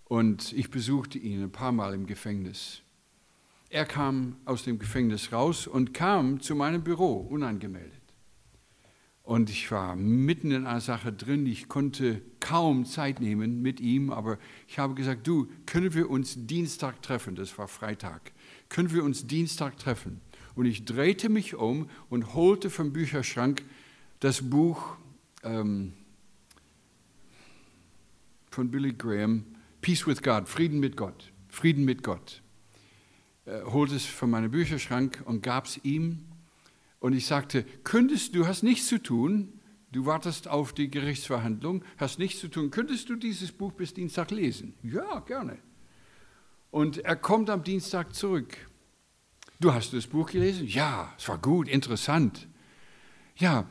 und 0.06 0.54
ich 0.54 0.72
besuchte 0.72 1.18
ihn 1.18 1.44
ein 1.44 1.52
paar 1.52 1.74
Mal 1.74 1.94
im 1.94 2.06
Gefängnis. 2.06 2.82
Er 3.70 3.86
kam 3.86 4.38
aus 4.46 4.64
dem 4.64 4.80
Gefängnis 4.80 5.34
raus 5.34 5.68
und 5.68 5.94
kam 5.94 6.40
zu 6.40 6.56
meinem 6.56 6.86
Büro 6.86 7.18
unangemeldet. 7.18 7.92
Und 9.24 9.50
ich 9.50 9.70
war 9.72 9.98
mitten 9.98 10.52
in 10.52 10.66
einer 10.66 10.80
Sache 10.80 11.12
drin. 11.12 11.46
Ich 11.46 11.68
konnte 11.68 12.22
kaum 12.40 12.86
Zeit 12.86 13.20
nehmen 13.20 13.62
mit 13.62 13.82
ihm, 13.82 14.10
aber 14.10 14.38
ich 14.70 14.80
habe 14.80 14.94
gesagt, 14.94 15.28
du, 15.28 15.50
können 15.66 15.94
wir 15.94 16.10
uns 16.10 16.36
Dienstag 16.46 17.02
treffen? 17.02 17.36
Das 17.36 17.58
war 17.58 17.68
Freitag 17.68 18.33
können 18.74 18.92
wir 18.92 19.04
uns 19.04 19.28
Dienstag 19.28 19.78
treffen? 19.78 20.20
Und 20.56 20.66
ich 20.66 20.84
drehte 20.84 21.30
mich 21.30 21.56
um 21.56 21.90
und 22.10 22.34
holte 22.34 22.70
vom 22.70 22.92
Bücherschrank 22.92 23.64
das 24.20 24.50
Buch 24.50 24.98
ähm, 25.44 25.94
von 28.50 28.72
Billy 28.72 28.94
Graham, 28.94 29.46
Peace 29.82 30.08
with 30.08 30.24
God, 30.24 30.50
Frieden 30.50 30.80
mit 30.80 30.98
Gott, 30.98 31.32
Frieden 31.50 31.86
mit 31.86 32.02
Gott. 32.04 32.42
Äh, 33.46 33.62
holte 33.64 33.96
es 33.96 34.06
von 34.06 34.30
meinem 34.30 34.50
Bücherschrank 34.50 35.22
und 35.26 35.44
gab 35.44 35.66
es 35.66 35.80
ihm. 35.84 36.26
Und 37.00 37.14
ich 37.14 37.28
sagte, 37.28 37.66
könntest 37.84 38.34
du, 38.34 38.48
hast 38.48 38.64
nichts 38.64 38.88
zu 38.88 38.98
tun, 38.98 39.60
du 39.92 40.08
wartest 40.08 40.48
auf 40.48 40.74
die 40.74 40.90
Gerichtsverhandlung, 40.90 41.84
hast 41.98 42.18
nichts 42.18 42.40
zu 42.40 42.48
tun, 42.48 42.72
könntest 42.72 43.08
du 43.10 43.18
dieses 43.18 43.52
Buch 43.52 43.74
bis 43.74 43.94
Dienstag 43.94 44.32
lesen? 44.32 44.74
Ja, 44.82 45.20
gerne. 45.20 45.60
Und 46.74 47.06
er 47.06 47.16
kommt 47.16 47.52
am 47.52 47.64
Dienstag 47.64 48.16
zurück. 48.16 48.58
Du 49.60 49.72
hast 49.72 49.94
das 49.94 50.08
Buch 50.08 50.32
gelesen? 50.32 50.66
Ja, 50.66 51.14
es 51.20 51.30
war 51.30 51.38
gut, 51.38 51.68
interessant. 51.68 52.48
Ja, 53.36 53.68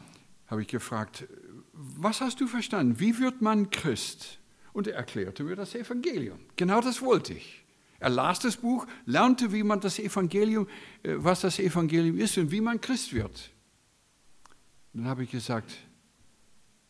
habe 0.47 0.63
ich 0.63 0.69
gefragt, 0.69 1.27
was 1.73 2.21
hast 2.21 2.41
du 2.41 2.47
verstanden? 2.47 3.01
Wie 3.01 3.19
wird 3.19 3.43
man 3.43 3.71
Christ? 3.71 4.39
Und 4.73 4.87
er 4.87 4.95
erklärte 4.95 5.43
mir 5.43 5.57
das 5.57 5.75
Evangelium. 5.75 6.39
Genau 6.55 6.81
das 6.81 7.03
wollte 7.03 7.35
ich. 7.35 7.65
Er 7.99 8.09
las 8.09 8.39
das 8.39 8.59
Buch, 8.59 8.87
lernte, 9.05 9.53
wie 9.53 9.65
man 9.65 9.81
das 9.81 9.99
Evangelium, 9.99 10.69
äh, 11.03 11.15
was 11.17 11.41
das 11.41 11.59
Evangelium 11.59 12.19
ist 12.19 12.39
und 12.39 12.53
wie 12.53 12.61
man 12.61 12.81
Christ 12.81 13.13
wird. 13.13 13.51
Dann 14.93 15.07
habe 15.07 15.25
ich 15.25 15.33
gesagt, 15.33 15.73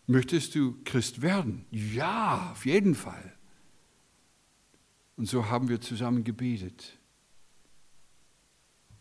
möchtest 0.07 0.55
du 0.57 0.77
Christ 0.85 1.23
werden? 1.23 1.65
Ja, 1.71 2.51
auf 2.53 2.67
jeden 2.67 2.95
Fall. 2.95 3.33
Und 5.23 5.29
so 5.29 5.49
haben 5.49 5.69
wir 5.69 5.81
zusammen 5.81 6.25
gebetet. 6.25 6.99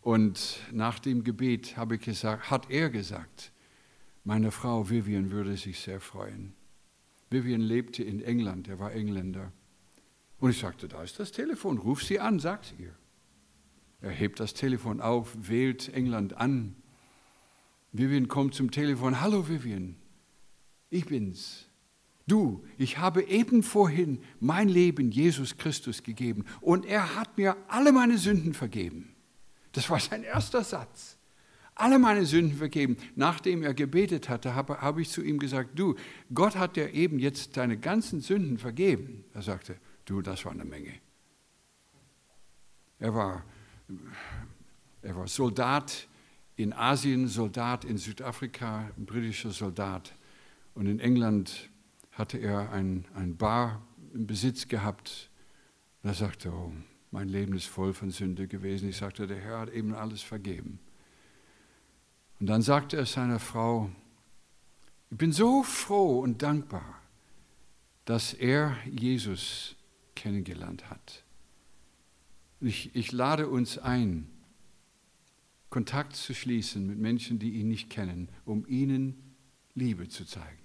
Und 0.02 0.60
nach 0.70 1.00
dem 1.00 1.24
Gebet 1.24 1.76
habe 1.76 1.96
ich 1.96 2.02
gesagt, 2.02 2.48
hat 2.48 2.70
er 2.70 2.90
gesagt, 2.90 3.50
meine 4.22 4.52
Frau 4.52 4.88
Vivian 4.88 5.32
würde 5.32 5.56
sich 5.56 5.80
sehr 5.80 5.98
freuen. 5.98 6.54
Vivian 7.28 7.60
lebte 7.60 8.04
in 8.04 8.22
England, 8.22 8.68
er 8.68 8.78
war 8.78 8.92
Engländer. 8.92 9.50
Und 10.38 10.50
ich 10.50 10.60
sagte, 10.60 10.86
da 10.86 11.02
ist 11.02 11.18
das 11.18 11.32
Telefon, 11.32 11.78
ruf 11.78 12.04
sie 12.04 12.20
an, 12.20 12.38
sag's 12.38 12.72
ihr. 12.78 12.94
Er 14.00 14.12
hebt 14.12 14.38
das 14.38 14.54
Telefon 14.54 15.00
auf, 15.00 15.36
wählt 15.36 15.88
England 15.88 16.36
an. 16.36 16.76
Vivian 17.90 18.28
kommt 18.28 18.54
zum 18.54 18.70
Telefon, 18.70 19.20
hallo 19.20 19.48
Vivian, 19.48 19.96
ich 20.88 21.04
bin's. 21.04 21.66
Du, 22.26 22.64
ich 22.78 22.98
habe 22.98 23.22
eben 23.24 23.62
vorhin 23.62 24.22
mein 24.38 24.68
Leben 24.68 25.10
Jesus 25.10 25.56
Christus 25.56 26.02
gegeben 26.02 26.44
und 26.60 26.86
er 26.86 27.16
hat 27.16 27.36
mir 27.36 27.56
alle 27.68 27.92
meine 27.92 28.18
Sünden 28.18 28.54
vergeben. 28.54 29.14
Das 29.72 29.90
war 29.90 29.98
sein 29.98 30.22
erster 30.22 30.62
Satz. 30.62 31.18
Alle 31.74 31.98
meine 31.98 32.26
Sünden 32.26 32.58
vergeben. 32.58 32.96
Nachdem 33.16 33.62
er 33.62 33.74
gebetet 33.74 34.28
hatte, 34.28 34.54
habe, 34.54 34.80
habe 34.80 35.00
ich 35.02 35.08
zu 35.08 35.22
ihm 35.22 35.38
gesagt, 35.38 35.78
du, 35.78 35.96
Gott 36.32 36.56
hat 36.56 36.76
dir 36.76 36.92
eben 36.92 37.18
jetzt 37.18 37.56
deine 37.56 37.78
ganzen 37.78 38.20
Sünden 38.20 38.58
vergeben. 38.58 39.24
Er 39.32 39.42
sagte, 39.42 39.76
du, 40.04 40.20
das 40.20 40.44
war 40.44 40.52
eine 40.52 40.66
Menge. 40.66 40.92
Er 42.98 43.14
war, 43.14 43.44
er 45.00 45.16
war 45.16 45.26
Soldat 45.26 46.06
in 46.56 46.72
Asien, 46.72 47.26
Soldat 47.26 47.84
in 47.84 47.96
Südafrika, 47.96 48.90
britischer 48.96 49.50
Soldat. 49.50 50.14
Und 50.74 50.86
in 50.86 51.00
England 51.00 51.70
hatte 52.12 52.38
er 52.38 52.70
ein, 52.72 53.36
Bar 53.36 53.82
im 54.14 54.26
Besitz 54.26 54.68
gehabt. 54.68 55.30
Und 56.02 56.10
er 56.10 56.14
sagte, 56.14 56.52
oh, 56.52 56.72
mein 57.10 57.28
Leben 57.28 57.54
ist 57.54 57.66
voll 57.66 57.94
von 57.94 58.10
Sünde 58.10 58.46
gewesen. 58.46 58.88
Ich 58.88 58.98
sagte, 58.98 59.26
der 59.26 59.40
Herr 59.40 59.60
hat 59.60 59.70
eben 59.70 59.94
alles 59.94 60.22
vergeben. 60.22 60.78
Und 62.40 62.46
dann 62.46 62.62
sagte 62.62 62.96
er 62.96 63.06
seiner 63.06 63.38
Frau, 63.38 63.90
ich 65.10 65.18
bin 65.18 65.32
so 65.32 65.62
froh 65.62 66.20
und 66.20 66.42
dankbar, 66.42 67.00
dass 68.04 68.34
er 68.34 68.76
Jesus 68.90 69.76
kennengelernt 70.14 70.88
hat. 70.90 71.22
Ich, 72.60 72.94
ich 72.94 73.12
lade 73.12 73.48
uns 73.48 73.78
ein, 73.78 74.28
Kontakt 75.70 76.16
zu 76.16 76.34
schließen 76.34 76.86
mit 76.86 76.98
Menschen, 76.98 77.38
die 77.38 77.52
ihn 77.52 77.68
nicht 77.68 77.88
kennen, 77.88 78.28
um 78.44 78.66
ihnen 78.66 79.34
Liebe 79.74 80.08
zu 80.08 80.26
zeigen. 80.26 80.61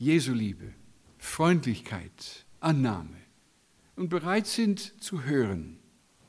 Jesu 0.00 0.32
Liebe, 0.32 0.72
Freundlichkeit, 1.18 2.46
Annahme 2.58 3.18
und 3.96 4.08
bereit 4.08 4.46
sind 4.46 4.80
zu 5.02 5.24
hören, 5.24 5.78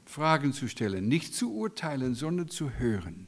Fragen 0.04 0.52
zu 0.52 0.68
stellen, 0.68 1.08
nicht 1.08 1.34
zu 1.34 1.54
urteilen, 1.54 2.14
sondern 2.14 2.50
zu 2.50 2.72
hören. 2.72 3.28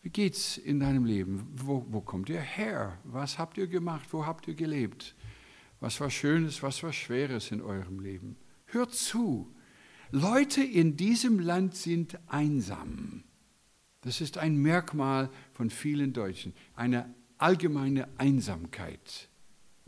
Wie 0.00 0.10
geht's 0.10 0.58
in 0.58 0.78
deinem 0.78 1.04
Leben? 1.04 1.44
Wo, 1.56 1.84
wo 1.88 2.00
kommt 2.00 2.28
ihr 2.28 2.40
her? 2.40 3.00
Was 3.02 3.40
habt 3.40 3.58
ihr 3.58 3.66
gemacht? 3.66 4.06
Wo 4.12 4.24
habt 4.24 4.46
ihr 4.46 4.54
gelebt? 4.54 5.16
Was 5.80 6.00
war 6.00 6.08
Schönes, 6.08 6.62
was 6.62 6.84
war 6.84 6.92
Schweres 6.92 7.50
in 7.50 7.60
eurem 7.60 7.98
Leben? 7.98 8.36
Hört 8.66 8.94
zu. 8.94 9.52
Leute 10.12 10.62
in 10.62 10.96
diesem 10.96 11.40
Land 11.40 11.74
sind 11.74 12.16
einsam. 12.28 13.24
Das 14.02 14.20
ist 14.20 14.38
ein 14.38 14.54
Merkmal 14.54 15.30
von 15.52 15.68
vielen 15.68 16.12
Deutschen, 16.12 16.54
eine 16.76 17.12
allgemeine 17.38 18.08
Einsamkeit. 18.18 19.27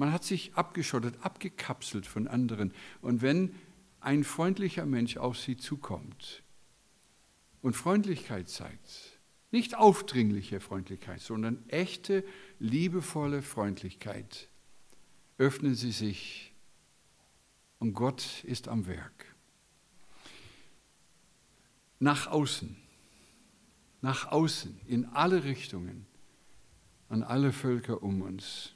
Man 0.00 0.12
hat 0.12 0.24
sich 0.24 0.54
abgeschottet, 0.54 1.14
abgekapselt 1.20 2.06
von 2.06 2.26
anderen. 2.26 2.72
Und 3.02 3.20
wenn 3.20 3.54
ein 4.00 4.24
freundlicher 4.24 4.86
Mensch 4.86 5.18
auf 5.18 5.38
sie 5.38 5.58
zukommt 5.58 6.42
und 7.60 7.76
Freundlichkeit 7.76 8.48
zeigt, 8.48 9.20
nicht 9.50 9.76
aufdringliche 9.76 10.60
Freundlichkeit, 10.60 11.20
sondern 11.20 11.68
echte, 11.68 12.24
liebevolle 12.58 13.42
Freundlichkeit, 13.42 14.48
öffnen 15.36 15.74
sie 15.74 15.92
sich 15.92 16.54
und 17.78 17.92
Gott 17.92 18.42
ist 18.44 18.68
am 18.68 18.86
Werk. 18.86 19.34
Nach 21.98 22.26
außen, 22.26 22.74
nach 24.00 24.32
außen, 24.32 24.80
in 24.86 25.04
alle 25.04 25.44
Richtungen, 25.44 26.06
an 27.10 27.22
alle 27.22 27.52
Völker 27.52 28.02
um 28.02 28.22
uns. 28.22 28.74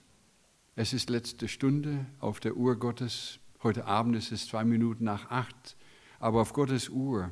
Es 0.76 0.92
ist 0.92 1.08
letzte 1.08 1.46
Stunde 1.46 2.04
auf 2.18 2.40
der 2.40 2.56
Uhr 2.56 2.76
Gottes. 2.76 3.38
Heute 3.62 3.84
Abend 3.84 4.16
ist 4.16 4.32
es 4.32 4.48
zwei 4.48 4.64
Minuten 4.64 5.04
nach 5.04 5.30
acht. 5.30 5.76
Aber 6.18 6.40
auf 6.40 6.52
Gottes 6.52 6.88
Uhr 6.88 7.30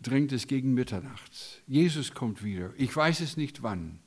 drängt 0.00 0.32
es 0.32 0.46
gegen 0.46 0.72
Mitternacht. 0.72 1.62
Jesus 1.66 2.14
kommt 2.14 2.42
wieder. 2.42 2.72
Ich 2.78 2.96
weiß 2.96 3.20
es 3.20 3.36
nicht 3.36 3.62
wann. 3.62 3.98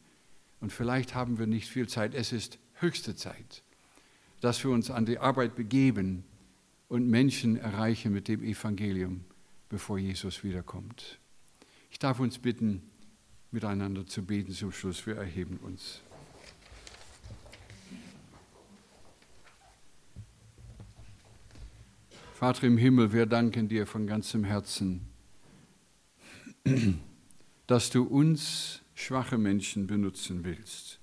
Und 0.60 0.74
vielleicht 0.74 1.14
haben 1.14 1.38
wir 1.38 1.46
nicht 1.46 1.70
viel 1.70 1.88
Zeit. 1.88 2.16
Es 2.16 2.32
ist 2.32 2.58
höchste 2.80 3.16
Zeit, 3.16 3.62
dass 4.42 4.64
wir 4.64 4.72
uns 4.72 4.90
an 4.90 5.06
die 5.06 5.20
Arbeit 5.20 5.56
begeben 5.56 6.24
und 6.88 7.08
Menschen 7.08 7.58
erreichen 7.58 8.14
mit 8.14 8.28
dem 8.28 8.42
Evangelium, 8.42 9.26
bevor 9.70 10.00
Jesus 10.00 10.44
wiederkommt. 10.44 11.20
Ich 11.92 12.00
darf 12.00 12.20
uns 12.20 12.40
bitten, 12.40 12.82
miteinander 13.52 14.08
zu 14.08 14.26
beten 14.26 14.54
zum 14.54 14.72
Schluss. 14.72 15.06
Wir 15.06 15.18
erheben 15.18 15.58
uns. 15.58 16.02
Vater 22.44 22.68
im 22.68 22.78
Himmel, 22.78 23.14
wir 23.14 23.26
danken 23.26 23.70
dir 23.70 23.88
von 23.88 24.06
ganzem 24.06 24.44
Herzen, 24.44 25.08
dass 27.68 27.90
du 27.90 28.04
uns 28.04 28.82
schwache 28.96 29.38
Menschen 29.38 29.88
benutzen 29.88 30.44
willst, 30.44 31.00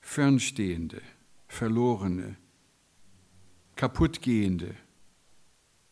Fernstehende, 0.00 1.00
Verlorene, 1.46 2.38
kaputtgehende 3.76 4.74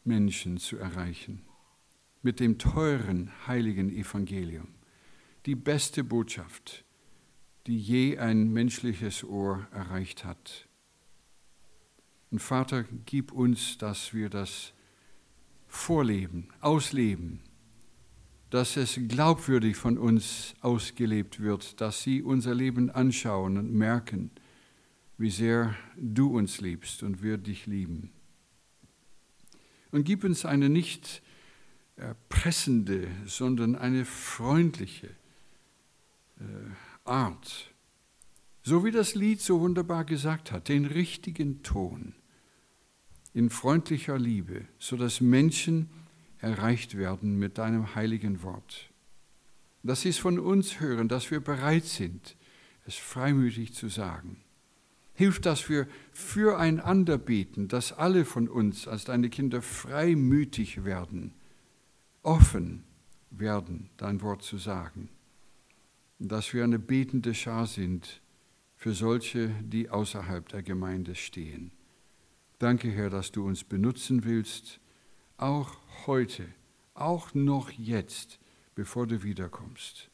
Menschen 0.02 0.58
zu 0.58 0.78
erreichen 0.78 1.42
mit 2.20 2.40
dem 2.40 2.58
teuren 2.58 3.30
heiligen 3.46 3.88
Evangelium, 3.88 4.74
die 5.46 5.54
beste 5.54 6.02
Botschaft, 6.02 6.84
die 7.68 7.78
je 7.78 8.18
ein 8.18 8.52
menschliches 8.52 9.22
Ohr 9.22 9.68
erreicht 9.70 10.24
hat. 10.24 10.66
Und 12.30 12.38
Vater, 12.38 12.84
gib 13.06 13.32
uns, 13.32 13.78
dass 13.78 14.14
wir 14.14 14.30
das 14.30 14.72
vorleben, 15.66 16.48
ausleben, 16.60 17.40
dass 18.50 18.76
es 18.76 18.98
glaubwürdig 19.08 19.76
von 19.76 19.98
uns 19.98 20.54
ausgelebt 20.60 21.40
wird, 21.40 21.80
dass 21.80 22.02
sie 22.02 22.22
unser 22.22 22.54
Leben 22.54 22.90
anschauen 22.90 23.56
und 23.56 23.72
merken, 23.72 24.30
wie 25.18 25.30
sehr 25.30 25.76
du 25.96 26.36
uns 26.36 26.60
liebst 26.60 27.02
und 27.02 27.22
wir 27.22 27.38
dich 27.38 27.66
lieben. 27.66 28.10
Und 29.90 30.04
gib 30.04 30.24
uns 30.24 30.44
eine 30.44 30.68
nicht 30.68 31.22
pressende, 32.28 33.08
sondern 33.26 33.76
eine 33.76 34.04
freundliche 34.04 35.08
äh, 36.38 36.42
Art. 37.04 37.72
So 38.62 38.84
wie 38.84 38.90
das 38.90 39.14
Lied 39.14 39.40
so 39.40 39.60
wunderbar 39.60 40.04
gesagt 40.04 40.52
hat, 40.52 40.68
den 40.68 40.86
richtigen 40.86 41.62
Ton 41.62 42.14
in 43.34 43.50
freundlicher 43.50 44.18
Liebe, 44.18 44.66
sodass 44.78 45.20
Menschen 45.20 45.88
erreicht 46.38 46.96
werden 46.96 47.38
mit 47.38 47.58
deinem 47.58 47.94
heiligen 47.94 48.42
Wort. 48.42 48.90
Dass 49.82 50.02
sie 50.02 50.10
es 50.10 50.18
von 50.18 50.38
uns 50.38 50.80
hören, 50.80 51.08
dass 51.08 51.30
wir 51.30 51.40
bereit 51.40 51.84
sind, 51.84 52.36
es 52.86 52.96
freimütig 52.96 53.74
zu 53.74 53.88
sagen. 53.88 54.42
Hilft, 55.14 55.46
dass 55.46 55.68
wir 55.68 55.86
füreinander 56.12 57.18
beten, 57.18 57.68
dass 57.68 57.92
alle 57.92 58.24
von 58.24 58.48
uns 58.48 58.88
als 58.88 59.04
deine 59.04 59.28
Kinder 59.28 59.62
freimütig 59.62 60.84
werden 60.84 61.34
offen 62.22 62.84
werden, 63.30 63.90
dein 63.96 64.20
Wort 64.22 64.42
zu 64.42 64.58
sagen. 64.58 65.08
Dass 66.18 66.52
wir 66.52 66.64
eine 66.64 66.78
betende 66.78 67.34
Schar 67.34 67.66
sind 67.66 68.20
für 68.76 68.92
solche, 68.92 69.48
die 69.62 69.88
außerhalb 69.88 70.48
der 70.48 70.62
Gemeinde 70.62 71.14
stehen. 71.14 71.72
Danke, 72.60 72.90
Herr, 72.90 73.08
dass 73.08 73.32
du 73.32 73.46
uns 73.46 73.64
benutzen 73.64 74.24
willst, 74.24 74.80
auch 75.38 75.78
heute, 76.06 76.44
auch 76.92 77.32
noch 77.32 77.70
jetzt, 77.70 78.38
bevor 78.74 79.06
du 79.06 79.22
wiederkommst. 79.22 80.10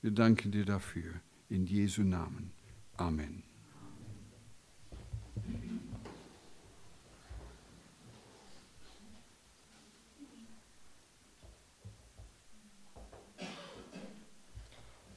Wir 0.00 0.10
danken 0.10 0.50
dir 0.50 0.64
dafür. 0.64 1.12
In 1.50 1.66
Jesu 1.66 2.02
Namen. 2.02 2.52
Amen. 2.96 3.42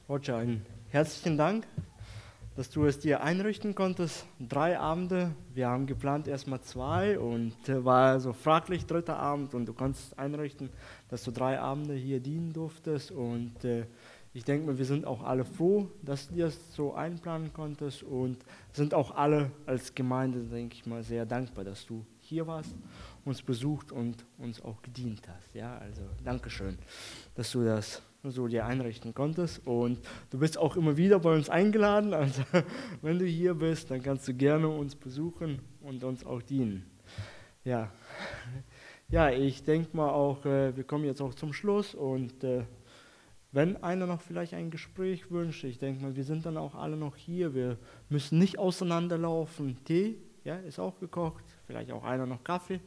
Roger, 0.06 0.36
einen 0.36 0.66
herzlichen 0.90 1.38
Dank, 1.38 1.66
dass 2.56 2.70
du 2.70 2.84
es 2.84 3.00
dir 3.00 3.22
einrichten 3.22 3.74
konntest. 3.74 4.26
Drei 4.38 4.78
Abende, 4.78 5.34
wir 5.52 5.68
haben 5.68 5.86
geplant 5.86 6.28
erstmal 6.28 6.60
zwei 6.60 7.18
und 7.18 7.68
äh, 7.68 7.84
war 7.84 8.20
so 8.20 8.32
fraglich 8.32 8.86
dritter 8.86 9.18
Abend 9.18 9.54
und 9.54 9.66
du 9.66 9.72
konntest 9.72 10.18
einrichten, 10.18 10.70
dass 11.08 11.24
du 11.24 11.30
drei 11.30 11.58
Abende 11.58 11.94
hier 11.94 12.20
dienen 12.20 12.52
durftest 12.52 13.10
und 13.10 13.64
äh, 13.64 13.86
ich 14.36 14.44
denke 14.44 14.66
mal, 14.66 14.78
wir 14.78 14.84
sind 14.84 15.06
auch 15.06 15.22
alle 15.22 15.44
froh, 15.44 15.88
dass 16.02 16.28
du 16.28 16.36
das 16.36 16.74
so 16.74 16.94
einplanen 16.94 17.52
konntest 17.52 18.02
und 18.02 18.38
sind 18.72 18.92
auch 18.92 19.14
alle 19.14 19.52
als 19.64 19.94
Gemeinde, 19.94 20.40
denke 20.40 20.74
ich 20.74 20.86
mal, 20.86 21.04
sehr 21.04 21.24
dankbar, 21.24 21.64
dass 21.64 21.86
du 21.86 22.04
hier 22.20 22.44
warst, 22.46 22.74
uns 23.24 23.42
besucht 23.42 23.92
und 23.92 24.24
uns 24.38 24.62
auch 24.62 24.82
gedient 24.82 25.22
hast. 25.28 25.54
Ja, 25.54 25.78
also 25.78 26.02
Dankeschön, 26.22 26.78
dass 27.34 27.52
du 27.52 27.64
das 27.64 28.02
so 28.22 28.48
dir 28.48 28.66
einrichten 28.66 29.14
konntest. 29.14 29.66
Und 29.66 29.98
du 30.30 30.38
bist 30.38 30.58
auch 30.58 30.76
immer 30.76 30.96
wieder 30.96 31.18
bei 31.18 31.34
uns 31.34 31.48
eingeladen. 31.50 32.14
Also 32.14 32.42
wenn 33.02 33.18
du 33.18 33.24
hier 33.24 33.54
bist, 33.54 33.90
dann 33.90 34.02
kannst 34.02 34.28
du 34.28 34.34
gerne 34.34 34.68
uns 34.68 34.94
besuchen 34.94 35.60
und 35.80 36.04
uns 36.04 36.24
auch 36.24 36.42
dienen. 36.42 36.84
Ja, 37.64 37.90
ja 39.08 39.30
ich 39.30 39.64
denke 39.64 39.96
mal 39.96 40.10
auch, 40.10 40.44
äh, 40.44 40.76
wir 40.76 40.84
kommen 40.84 41.04
jetzt 41.04 41.20
auch 41.20 41.34
zum 41.34 41.52
Schluss 41.52 41.94
und 41.94 42.44
äh, 42.44 42.64
wenn 43.52 43.82
einer 43.84 44.06
noch 44.06 44.20
vielleicht 44.20 44.52
ein 44.54 44.70
Gespräch 44.70 45.30
wünscht, 45.30 45.62
ich 45.62 45.78
denke 45.78 46.02
mal, 46.02 46.16
wir 46.16 46.24
sind 46.24 46.44
dann 46.44 46.56
auch 46.56 46.74
alle 46.74 46.96
noch 46.96 47.14
hier. 47.14 47.54
Wir 47.54 47.78
müssen 48.08 48.40
nicht 48.40 48.58
auseinanderlaufen. 48.58 49.78
Tee, 49.84 50.16
ja, 50.42 50.56
ist 50.56 50.80
auch 50.80 50.98
gekocht. 50.98 51.44
Vielleicht 51.68 51.92
auch 51.92 52.02
einer 52.02 52.26
noch 52.26 52.42
Kaffee. 52.42 52.80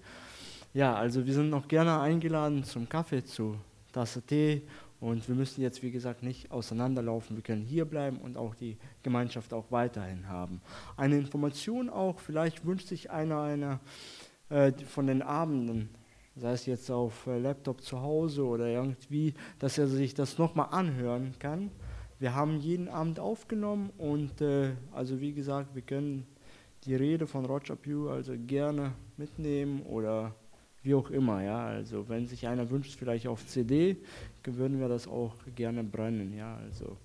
Ja, 0.74 0.96
also 0.96 1.26
wir 1.26 1.34
sind 1.34 1.50
noch 1.50 1.68
gerne 1.68 2.00
eingeladen 2.00 2.64
zum 2.64 2.88
Kaffee, 2.88 3.24
zu 3.24 3.58
Tasse 3.94 4.22
Tee 4.22 4.62
und 5.00 5.28
wir 5.28 5.36
müssen 5.36 5.62
jetzt, 5.62 5.82
wie 5.82 5.92
gesagt, 5.92 6.24
nicht 6.24 6.52
auseinanderlaufen. 6.52 7.36
Wir 7.36 7.44
können 7.44 7.64
hier 7.64 7.86
bleiben 7.86 8.18
und 8.18 8.38
auch 8.38 8.54
die 8.54 8.78
Gemeinschaft 9.02 9.54
auch 9.54 9.72
weiterhin 9.72 10.28
haben. 10.28 10.62
Eine 10.96 11.18
Information 11.18 11.90
auch, 11.90 12.20
vielleicht 12.20 12.66
wünscht 12.66 12.88
sich 12.88 13.10
einer, 13.10 13.42
einer 13.42 13.80
äh, 14.50 14.72
von 14.74 15.08
den 15.08 15.22
Abenden, 15.22 15.90
sei 16.36 16.52
es 16.52 16.66
jetzt 16.66 16.92
auf 16.92 17.26
äh, 17.28 17.40
Laptop 17.40 17.82
zu 17.82 18.02
Hause 18.02 18.46
oder 18.46 18.68
irgendwie, 18.68 19.34
dass 19.60 19.78
er 19.78 19.88
sich 19.88 20.14
das 20.14 20.38
nochmal 20.38 20.68
anhören 20.72 21.34
kann. 21.40 21.72
Wir 22.20 22.36
haben 22.36 22.60
jeden 22.60 22.90
Abend 22.90 23.20
aufgenommen 23.20 23.92
und 23.98 24.42
äh, 24.42 24.74
also 24.92 25.22
wie 25.22 25.34
gesagt, 25.34 25.76
wir 25.76 25.84
können 25.84 26.28
die 26.84 26.96
Rede 26.96 27.26
von 27.26 27.46
Roger 27.46 27.76
Pugh 27.76 28.12
also 28.12 28.34
gerne 28.36 28.94
mitnehmen 29.18 29.82
oder 29.84 30.36
wie 30.84 30.96
auch 30.96 31.10
immer. 31.10 31.44
Ja? 31.44 31.68
Also 31.68 32.08
wenn 32.10 32.28
sich 32.28 32.48
einer 32.48 32.70
wünscht, 32.70 32.96
vielleicht 32.96 33.28
auf 33.28 33.46
CD, 33.46 33.98
würden 34.44 34.80
wir 34.80 34.88
das 34.88 35.08
auch 35.08 35.34
gerne 35.56 35.84
brennen. 35.84 36.34
Ja? 36.34 36.58
Also 36.58 36.98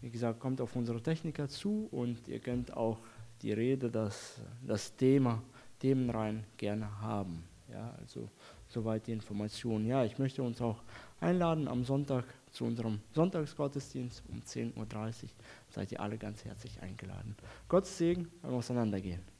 wie 0.00 0.10
gesagt, 0.10 0.40
kommt 0.40 0.60
auf 0.60 0.76
unsere 0.76 1.02
Techniker 1.02 1.48
zu 1.48 1.88
und 1.90 2.28
ihr 2.28 2.38
könnt 2.38 2.76
auch 2.76 2.98
die 3.42 3.52
Rede, 3.52 3.90
das, 3.90 4.40
das 4.66 4.94
Thema, 4.96 5.42
Themenreihen 5.78 6.44
gerne 6.56 7.00
haben. 7.00 7.44
Ja? 7.70 7.94
Also 8.00 8.28
soweit 8.68 9.06
die 9.06 9.12
Information. 9.12 9.86
Ja, 9.86 10.04
ich 10.04 10.18
möchte 10.18 10.42
uns 10.42 10.60
auch 10.60 10.82
einladen 11.20 11.68
am 11.68 11.84
Sonntag 11.84 12.24
zu 12.50 12.64
unserem 12.64 13.00
Sonntagsgottesdienst 13.12 14.22
um 14.28 14.40
10.30 14.40 14.74
Uhr. 14.76 15.28
Seid 15.70 15.92
ihr 15.92 16.00
alle 16.00 16.18
ganz 16.18 16.44
herzlich 16.44 16.80
eingeladen. 16.82 17.34
Gottes 17.68 17.96
Segen, 17.96 18.30
beim 18.42 18.54
Auseinandergehen. 18.54 19.33